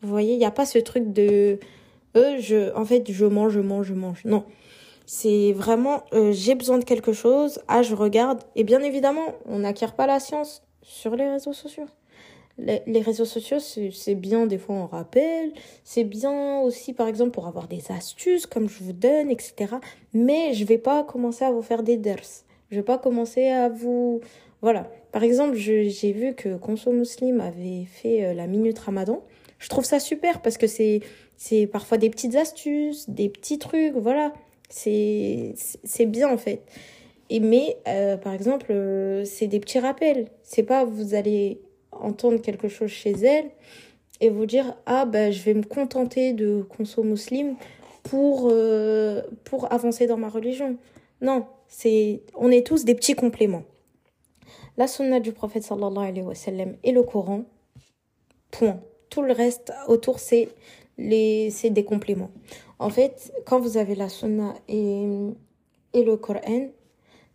Vous 0.02 0.08
voyez, 0.08 0.34
il 0.34 0.38
n'y 0.38 0.44
a 0.44 0.50
pas 0.50 0.66
ce 0.66 0.78
truc 0.78 1.12
de, 1.12 1.60
euh, 2.16 2.36
je, 2.40 2.74
en 2.74 2.84
fait, 2.84 3.10
je 3.10 3.24
mange, 3.24 3.52
je 3.52 3.60
mange, 3.60 3.86
je 3.86 3.94
mange. 3.94 4.24
Non. 4.24 4.44
C'est 5.06 5.52
vraiment, 5.52 6.02
euh, 6.12 6.32
j'ai 6.32 6.54
besoin 6.54 6.78
de 6.78 6.84
quelque 6.84 7.12
chose, 7.12 7.60
ah, 7.68 7.82
je 7.82 7.94
regarde. 7.94 8.40
Et 8.56 8.64
bien 8.64 8.82
évidemment, 8.82 9.34
on 9.46 9.60
n'acquiert 9.60 9.94
pas 9.94 10.06
la 10.06 10.20
science 10.20 10.62
sur 10.82 11.16
les 11.16 11.28
réseaux 11.28 11.52
sociaux 11.52 11.86
les 12.64 13.00
réseaux 13.00 13.24
sociaux, 13.24 13.58
c'est 13.58 14.14
bien, 14.14 14.46
des 14.46 14.58
fois 14.58 14.74
on 14.76 14.86
rappelle, 14.86 15.52
c'est 15.84 16.04
bien 16.04 16.60
aussi 16.60 16.92
par 16.92 17.08
exemple 17.08 17.30
pour 17.30 17.46
avoir 17.46 17.68
des 17.68 17.90
astuces 17.90 18.46
comme 18.46 18.68
je 18.68 18.82
vous 18.82 18.92
donne, 18.92 19.30
etc. 19.30 19.74
Mais 20.14 20.54
je 20.54 20.64
vais 20.64 20.78
pas 20.78 21.02
commencer 21.04 21.44
à 21.44 21.50
vous 21.50 21.62
faire 21.62 21.82
des 21.82 21.96
ders. 21.96 22.44
Je 22.70 22.76
vais 22.76 22.82
pas 22.82 22.98
commencer 22.98 23.48
à 23.48 23.68
vous... 23.68 24.20
Voilà. 24.62 24.90
Par 25.10 25.24
exemple, 25.24 25.56
j'ai 25.56 26.12
vu 26.12 26.34
que 26.34 26.56
Conso 26.56 26.92
Muslim 26.92 27.40
avait 27.40 27.84
fait 27.84 28.24
euh, 28.24 28.34
la 28.34 28.46
Minute 28.46 28.78
Ramadan. 28.78 29.22
Je 29.58 29.68
trouve 29.68 29.84
ça 29.84 30.00
super 30.00 30.40
parce 30.40 30.56
que 30.56 30.66
c'est 30.66 31.02
parfois 31.66 31.98
des 31.98 32.08
petites 32.08 32.34
astuces, 32.36 33.10
des 33.10 33.28
petits 33.28 33.58
trucs, 33.58 33.94
voilà. 33.94 34.32
C'est 34.70 35.54
bien 36.06 36.32
en 36.32 36.38
fait. 36.38 36.62
Et 37.28 37.40
mais, 37.40 37.76
euh, 37.88 38.16
par 38.16 38.32
exemple, 38.32 38.66
euh, 38.70 39.24
c'est 39.24 39.46
des 39.46 39.60
petits 39.60 39.78
rappels. 39.78 40.28
C'est 40.42 40.62
pas 40.62 40.84
vous 40.84 41.14
allez 41.14 41.60
entendre 41.92 42.40
quelque 42.40 42.68
chose 42.68 42.90
chez 42.90 43.12
elle 43.12 43.50
et 44.20 44.30
vous 44.30 44.46
dire 44.46 44.76
ah 44.86 45.04
ben 45.04 45.32
je 45.32 45.42
vais 45.42 45.54
me 45.54 45.62
contenter 45.62 46.32
de 46.32 46.62
consommer 46.62 47.10
musulman 47.10 47.56
pour 48.02 48.48
euh, 48.50 49.22
pour 49.44 49.72
avancer 49.72 50.06
dans 50.06 50.16
ma 50.16 50.28
religion. 50.28 50.76
Non, 51.20 51.46
c'est 51.68 52.22
on 52.34 52.50
est 52.50 52.66
tous 52.66 52.84
des 52.84 52.94
petits 52.94 53.14
compléments. 53.14 53.64
La 54.76 54.86
sunna 54.86 55.20
du 55.20 55.32
prophète 55.32 55.64
sallallahu 55.64 56.08
alayhi 56.08 56.22
wa 56.22 56.34
et 56.82 56.92
le 56.92 57.02
Coran. 57.02 57.44
Point. 58.50 58.80
Tout 59.10 59.22
le 59.22 59.32
reste 59.32 59.72
autour 59.88 60.18
c'est 60.18 60.48
les 60.98 61.50
c'est 61.50 61.70
des 61.70 61.84
compléments. 61.84 62.30
En 62.78 62.90
fait, 62.90 63.32
quand 63.46 63.60
vous 63.60 63.76
avez 63.76 63.94
la 63.94 64.08
sunna 64.08 64.54
et 64.68 65.06
et 65.94 66.02
le 66.02 66.16
Coran, 66.16 66.68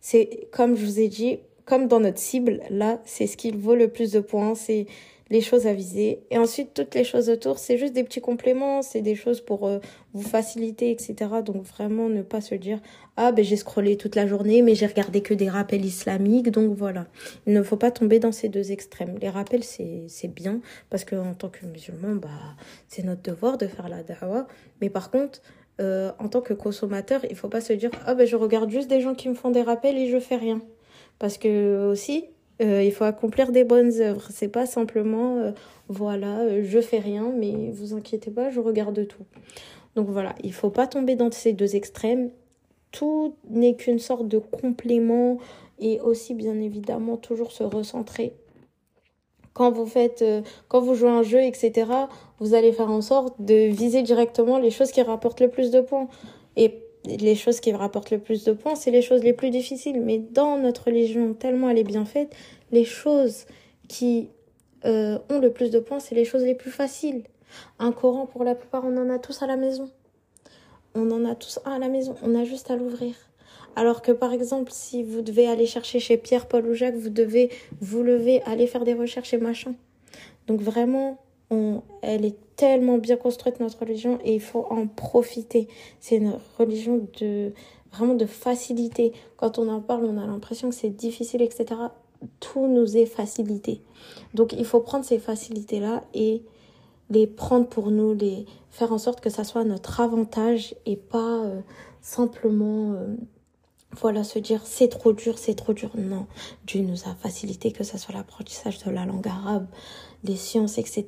c'est 0.00 0.48
comme 0.52 0.76
je 0.76 0.84
vous 0.84 1.00
ai 1.00 1.08
dit, 1.08 1.38
comme 1.68 1.86
dans 1.86 2.00
notre 2.00 2.18
cible, 2.18 2.60
là, 2.70 2.98
c'est 3.04 3.26
ce 3.26 3.36
qui 3.36 3.50
vaut 3.50 3.74
le 3.74 3.88
plus 3.88 4.12
de 4.12 4.20
points, 4.20 4.54
c'est 4.54 4.86
les 5.28 5.42
choses 5.42 5.66
à 5.66 5.74
viser. 5.74 6.20
Et 6.30 6.38
ensuite, 6.38 6.72
toutes 6.72 6.94
les 6.94 7.04
choses 7.04 7.28
autour, 7.28 7.58
c'est 7.58 7.76
juste 7.76 7.92
des 7.92 8.04
petits 8.04 8.22
compléments, 8.22 8.80
c'est 8.80 9.02
des 9.02 9.14
choses 9.14 9.42
pour 9.42 9.66
euh, 9.66 9.78
vous 10.14 10.22
faciliter, 10.22 10.90
etc. 10.90 11.14
Donc 11.44 11.64
vraiment, 11.64 12.08
ne 12.08 12.22
pas 12.22 12.40
se 12.40 12.54
dire, 12.54 12.80
ah 13.18 13.32
ben 13.32 13.44
j'ai 13.44 13.56
scrollé 13.56 13.98
toute 13.98 14.14
la 14.14 14.26
journée, 14.26 14.62
mais 14.62 14.74
j'ai 14.74 14.86
regardé 14.86 15.20
que 15.20 15.34
des 15.34 15.50
rappels 15.50 15.84
islamiques, 15.84 16.50
donc 16.50 16.74
voilà. 16.74 17.06
Il 17.46 17.52
ne 17.52 17.62
faut 17.62 17.76
pas 17.76 17.90
tomber 17.90 18.18
dans 18.18 18.32
ces 18.32 18.48
deux 18.48 18.72
extrêmes. 18.72 19.18
Les 19.20 19.28
rappels, 19.28 19.62
c'est 19.62 20.34
bien, 20.34 20.62
parce 20.88 21.04
qu'en 21.04 21.34
tant 21.34 21.50
que 21.50 21.66
musulman, 21.66 22.14
bah, 22.14 22.28
c'est 22.86 23.04
notre 23.04 23.20
devoir 23.20 23.58
de 23.58 23.66
faire 23.66 23.90
la 23.90 24.02
dawa. 24.02 24.48
Mais 24.80 24.88
par 24.88 25.10
contre, 25.10 25.42
euh, 25.82 26.12
en 26.18 26.28
tant 26.28 26.40
que 26.40 26.54
consommateur, 26.54 27.20
il 27.28 27.36
faut 27.36 27.50
pas 27.50 27.60
se 27.60 27.74
dire, 27.74 27.90
ah 28.06 28.14
ben 28.14 28.26
je 28.26 28.36
regarde 28.36 28.70
juste 28.70 28.88
des 28.88 29.02
gens 29.02 29.14
qui 29.14 29.28
me 29.28 29.34
font 29.34 29.50
des 29.50 29.62
rappels 29.62 29.98
et 29.98 30.08
je 30.08 30.18
fais 30.18 30.36
rien. 30.36 30.62
Parce 31.18 31.38
que 31.38 31.90
aussi, 31.90 32.24
euh, 32.60 32.82
il 32.82 32.92
faut 32.92 33.04
accomplir 33.04 33.52
des 33.52 33.64
bonnes 33.64 34.00
œuvres. 34.00 34.26
C'est 34.30 34.48
pas 34.48 34.66
simplement, 34.66 35.36
euh, 35.38 35.52
voilà, 35.88 36.40
euh, 36.40 36.62
je 36.64 36.80
fais 36.80 36.98
rien, 36.98 37.32
mais 37.36 37.70
vous 37.72 37.94
inquiétez 37.94 38.30
pas, 38.30 38.50
je 38.50 38.60
regarde 38.60 39.06
tout. 39.06 39.24
Donc 39.94 40.08
voilà, 40.08 40.34
il 40.42 40.52
faut 40.52 40.70
pas 40.70 40.86
tomber 40.86 41.14
dans 41.14 41.30
ces 41.30 41.52
deux 41.52 41.76
extrêmes. 41.76 42.30
tout 42.90 43.34
n'est 43.50 43.74
qu'une 43.76 43.98
sorte 43.98 44.28
de 44.28 44.38
complément 44.38 45.38
et 45.78 46.00
aussi 46.00 46.32
bien 46.34 46.58
évidemment 46.58 47.18
toujours 47.18 47.52
se 47.52 47.62
recentrer. 47.62 48.32
Quand 49.52 49.70
vous 49.72 49.84
faites, 49.86 50.24
quand 50.68 50.80
vous 50.80 50.94
jouez 50.94 51.10
un 51.10 51.22
jeu, 51.22 51.40
etc., 51.42 51.90
vous 52.40 52.54
allez 52.54 52.72
faire 52.72 52.90
en 52.90 53.02
sorte 53.02 53.34
de 53.40 53.68
viser 53.68 54.02
directement 54.02 54.58
les 54.58 54.70
choses 54.70 54.90
qui 54.90 55.02
rapportent 55.02 55.40
le 55.40 55.50
plus 55.50 55.70
de 55.70 55.82
points. 55.82 56.08
Et 56.56 56.82
les 57.08 57.34
choses 57.34 57.60
qui 57.60 57.72
rapportent 57.72 58.10
le 58.10 58.18
plus 58.18 58.44
de 58.44 58.52
points, 58.52 58.74
c'est 58.74 58.90
les 58.90 59.02
choses 59.02 59.22
les 59.22 59.32
plus 59.32 59.50
difficiles. 59.50 60.00
Mais 60.00 60.18
dans 60.18 60.58
notre 60.58 60.84
religion, 60.86 61.34
tellement 61.34 61.70
elle 61.70 61.78
est 61.78 61.84
bien 61.84 62.04
faite, 62.04 62.34
les 62.70 62.84
choses 62.84 63.46
qui 63.88 64.28
euh, 64.84 65.18
ont 65.30 65.38
le 65.38 65.50
plus 65.50 65.70
de 65.70 65.80
points, 65.80 66.00
c'est 66.00 66.14
les 66.14 66.24
choses 66.24 66.42
les 66.44 66.54
plus 66.54 66.70
faciles. 66.70 67.24
Un 67.78 67.92
Coran, 67.92 68.26
pour 68.26 68.44
la 68.44 68.54
plupart, 68.54 68.84
on 68.84 68.96
en 68.96 69.10
a 69.10 69.18
tous 69.18 69.42
à 69.42 69.46
la 69.46 69.56
maison. 69.56 69.90
On 70.94 71.10
en 71.10 71.24
a 71.24 71.34
tous 71.34 71.58
un 71.64 71.72
à 71.72 71.78
la 71.78 71.88
maison. 71.88 72.14
On 72.22 72.34
a 72.34 72.44
juste 72.44 72.70
à 72.70 72.76
l'ouvrir. 72.76 73.14
Alors 73.76 74.02
que 74.02 74.12
par 74.12 74.32
exemple, 74.32 74.72
si 74.72 75.02
vous 75.02 75.22
devez 75.22 75.46
aller 75.46 75.66
chercher 75.66 76.00
chez 76.00 76.16
Pierre, 76.16 76.46
Paul 76.46 76.66
ou 76.66 76.74
Jacques, 76.74 76.96
vous 76.96 77.10
devez 77.10 77.50
vous 77.80 78.02
lever, 78.02 78.42
aller 78.42 78.66
faire 78.66 78.84
des 78.84 78.94
recherches 78.94 79.32
et 79.34 79.38
machin. 79.38 79.74
Donc 80.46 80.60
vraiment, 80.60 81.18
elle 81.50 82.24
est 82.24 82.36
tellement 82.56 82.98
bien 82.98 83.16
construite 83.16 83.60
notre 83.60 83.80
religion 83.80 84.18
et 84.24 84.34
il 84.34 84.40
faut 84.40 84.66
en 84.70 84.86
profiter. 84.86 85.68
C'est 86.00 86.16
une 86.16 86.34
religion 86.58 87.08
de 87.20 87.52
vraiment 87.92 88.14
de 88.14 88.26
facilité. 88.26 89.12
Quand 89.36 89.58
on 89.58 89.68
en 89.68 89.80
parle, 89.80 90.04
on 90.04 90.18
a 90.18 90.26
l'impression 90.26 90.68
que 90.68 90.74
c'est 90.74 90.90
difficile, 90.90 91.42
etc. 91.42 91.66
Tout 92.40 92.66
nous 92.66 92.96
est 92.96 93.06
facilité. 93.06 93.80
Donc 94.34 94.52
il 94.52 94.64
faut 94.64 94.80
prendre 94.80 95.04
ces 95.04 95.18
facilités-là 95.18 96.04
et 96.14 96.42
les 97.10 97.26
prendre 97.26 97.66
pour 97.66 97.90
nous, 97.90 98.14
les 98.14 98.44
faire 98.70 98.92
en 98.92 98.98
sorte 98.98 99.20
que 99.20 99.30
ça 99.30 99.44
soit 99.44 99.64
notre 99.64 100.00
avantage 100.00 100.74
et 100.84 100.96
pas 100.96 101.44
euh, 101.44 101.60
simplement 102.02 102.92
euh, 102.92 103.16
voilà 103.92 104.24
se 104.24 104.38
dire 104.38 104.60
c'est 104.64 104.88
trop 104.88 105.12
dur, 105.12 105.38
c'est 105.38 105.54
trop 105.54 105.72
dur. 105.72 105.90
Non, 105.96 106.26
Dieu 106.66 106.82
nous 106.82 107.08
a 107.08 107.14
facilité 107.14 107.72
que 107.72 107.84
ça 107.84 107.98
soit 107.98 108.14
l'apprentissage 108.14 108.82
de 108.84 108.90
la 108.90 109.06
langue 109.06 109.26
arabe, 109.26 109.66
les 110.24 110.36
sciences, 110.36 110.78
etc. 110.78 111.04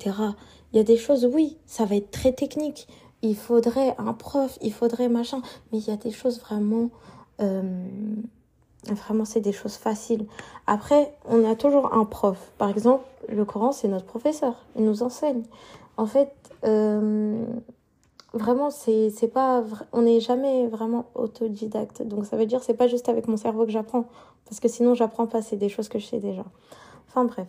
Il 0.73 0.77
y 0.77 0.79
a 0.79 0.83
des 0.83 0.97
choses, 0.97 1.25
oui, 1.25 1.57
ça 1.65 1.85
va 1.85 1.95
être 1.95 2.11
très 2.11 2.33
technique. 2.33 2.87
Il 3.21 3.35
faudrait 3.35 3.95
un 3.97 4.13
prof, 4.13 4.57
il 4.61 4.73
faudrait 4.73 5.09
machin, 5.09 5.41
mais 5.71 5.79
il 5.79 5.87
y 5.87 5.91
a 5.91 5.97
des 5.97 6.11
choses 6.11 6.39
vraiment 6.39 6.89
euh, 7.39 7.61
Vraiment, 8.89 9.25
c'est 9.25 9.41
des 9.41 9.51
choses 9.51 9.75
faciles. 9.75 10.25
Après, 10.65 11.13
on 11.29 11.49
a 11.49 11.55
toujours 11.55 11.93
un 11.93 12.03
prof. 12.03 12.51
Par 12.57 12.69
exemple, 12.69 13.05
le 13.29 13.45
Coran, 13.45 13.71
c'est 13.71 13.87
notre 13.87 14.07
professeur. 14.07 14.55
Il 14.75 14.85
nous 14.85 15.03
enseigne. 15.03 15.43
En 15.97 16.07
fait, 16.07 16.33
euh, 16.63 17.45
vraiment, 18.33 18.71
c'est, 18.71 19.11
c'est 19.11 19.27
pas, 19.27 19.63
on 19.91 20.01
n'est 20.01 20.19
jamais 20.19 20.65
vraiment 20.65 21.05
autodidacte. 21.13 22.01
Donc, 22.01 22.25
ça 22.25 22.37
veut 22.37 22.47
dire, 22.47 22.63
c'est 22.63 22.73
pas 22.73 22.87
juste 22.87 23.07
avec 23.07 23.27
mon 23.27 23.37
cerveau 23.37 23.65
que 23.65 23.71
j'apprends. 23.71 24.05
Parce 24.45 24.59
que 24.59 24.67
sinon, 24.67 24.95
j'apprends 24.95 25.27
pas. 25.27 25.43
C'est 25.43 25.57
des 25.57 25.69
choses 25.69 25.87
que 25.87 25.99
je 25.99 26.07
sais 26.07 26.19
déjà. 26.19 26.43
Enfin, 27.07 27.25
bref. 27.25 27.47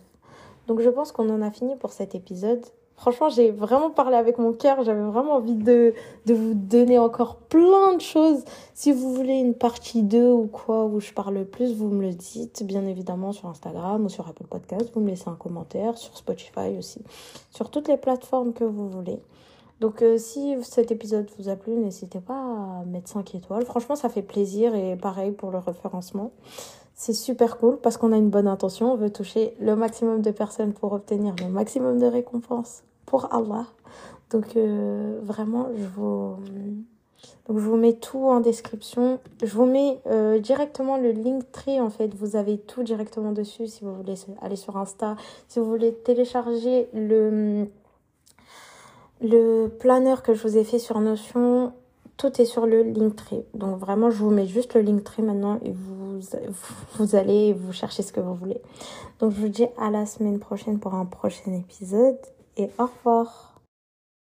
Donc, 0.67 0.81
je 0.81 0.89
pense 0.89 1.11
qu'on 1.11 1.29
en 1.29 1.41
a 1.41 1.51
fini 1.51 1.75
pour 1.75 1.91
cet 1.91 2.15
épisode. 2.15 2.65
Franchement, 2.95 3.27
j'ai 3.27 3.51
vraiment 3.51 3.89
parlé 3.89 4.15
avec 4.15 4.37
mon 4.37 4.53
cœur. 4.53 4.83
J'avais 4.83 5.01
vraiment 5.01 5.33
envie 5.33 5.55
de, 5.55 5.93
vous 6.27 6.53
donner 6.53 6.99
encore 6.99 7.35
plein 7.35 7.95
de 7.95 8.01
choses. 8.01 8.43
Si 8.75 8.91
vous 8.91 9.13
voulez 9.13 9.33
une 9.33 9.55
partie 9.55 10.03
2 10.03 10.31
ou 10.31 10.47
quoi, 10.47 10.85
où 10.85 10.99
je 10.99 11.11
parle 11.11 11.43
plus, 11.45 11.73
vous 11.75 11.89
me 11.89 12.01
le 12.03 12.13
dites, 12.13 12.63
bien 12.63 12.85
évidemment, 12.85 13.31
sur 13.31 13.49
Instagram 13.49 14.05
ou 14.05 14.09
sur 14.09 14.27
Apple 14.27 14.45
Podcast. 14.45 14.91
Vous 14.93 15.01
me 15.01 15.09
laissez 15.09 15.27
un 15.27 15.35
commentaire, 15.35 15.97
sur 15.97 16.15
Spotify 16.15 16.77
aussi, 16.77 17.01
sur 17.49 17.69
toutes 17.69 17.87
les 17.87 17.97
plateformes 17.97 18.53
que 18.53 18.63
vous 18.63 18.87
voulez. 18.87 19.19
Donc, 19.81 20.01
euh, 20.01 20.17
si 20.17 20.55
cet 20.61 20.91
épisode 20.91 21.29
vous 21.37 21.49
a 21.49 21.57
plu, 21.57 21.75
n'hésitez 21.75 22.21
pas 22.21 22.35
à 22.35 22.85
mettre 22.85 23.09
5 23.09 23.35
étoiles. 23.35 23.65
Franchement, 23.65 23.95
ça 23.95 24.07
fait 24.07 24.21
plaisir 24.21 24.75
et 24.75 24.95
pareil 24.95 25.31
pour 25.31 25.51
le 25.51 25.57
référencement. 25.57 26.31
C'est 26.95 27.13
super 27.13 27.57
cool 27.57 27.77
parce 27.77 27.97
qu'on 27.97 28.11
a 28.11 28.17
une 28.17 28.29
bonne 28.29 28.47
intention. 28.47 28.93
On 28.93 28.95
veut 28.95 29.11
toucher 29.11 29.55
le 29.59 29.75
maximum 29.75 30.21
de 30.21 30.31
personnes 30.31 30.73
pour 30.73 30.93
obtenir 30.93 31.35
le 31.41 31.49
maximum 31.49 31.99
de 31.99 32.05
récompenses 32.05 32.83
pour 33.05 33.33
Allah. 33.33 33.65
Donc 34.29 34.55
euh, 34.55 35.19
vraiment, 35.23 35.67
je 35.75 35.85
vous, 35.85 36.37
donc 37.47 37.57
mets 37.77 37.93
tout 37.93 38.25
en 38.25 38.39
description. 38.39 39.19
Je 39.41 39.53
vous 39.53 39.65
mets 39.65 39.99
euh, 40.07 40.39
directement 40.39 40.97
le 40.97 41.11
link 41.11 41.51
tree 41.51 41.79
en 41.81 41.89
fait. 41.89 42.13
Vous 42.15 42.35
avez 42.35 42.57
tout 42.57 42.83
directement 42.83 43.31
dessus 43.31 43.67
si 43.67 43.83
vous 43.83 43.93
voulez 43.93 44.15
aller 44.41 44.55
sur 44.55 44.77
Insta. 44.77 45.15
Si 45.47 45.59
vous 45.59 45.65
voulez 45.65 45.93
télécharger 45.93 46.87
le, 46.93 47.67
le 49.21 49.67
planeur 49.67 50.23
que 50.23 50.33
je 50.33 50.47
vous 50.47 50.57
ai 50.57 50.63
fait 50.63 50.79
sur 50.79 50.99
Notion 50.99 51.73
tout 52.17 52.41
est 52.41 52.45
sur 52.45 52.65
le 52.65 52.83
Linktree. 52.83 53.43
Donc 53.53 53.79
vraiment, 53.79 54.09
je 54.09 54.17
vous 54.17 54.29
mets 54.29 54.47
juste 54.47 54.73
le 54.75 54.81
Linktree 54.81 55.23
maintenant 55.23 55.59
et 55.63 55.71
vous, 55.71 56.19
vous 56.97 57.15
allez 57.15 57.53
vous 57.53 57.73
chercher 57.73 58.03
ce 58.03 58.11
que 58.13 58.19
vous 58.19 58.35
voulez. 58.35 58.61
Donc 59.19 59.33
je 59.33 59.39
vous 59.39 59.49
dis 59.49 59.67
à 59.77 59.89
la 59.89 60.05
semaine 60.05 60.39
prochaine 60.39 60.79
pour 60.79 60.93
un 60.93 61.05
prochain 61.05 61.53
épisode 61.53 62.17
et 62.57 62.69
au 62.79 62.85
revoir. 62.85 63.52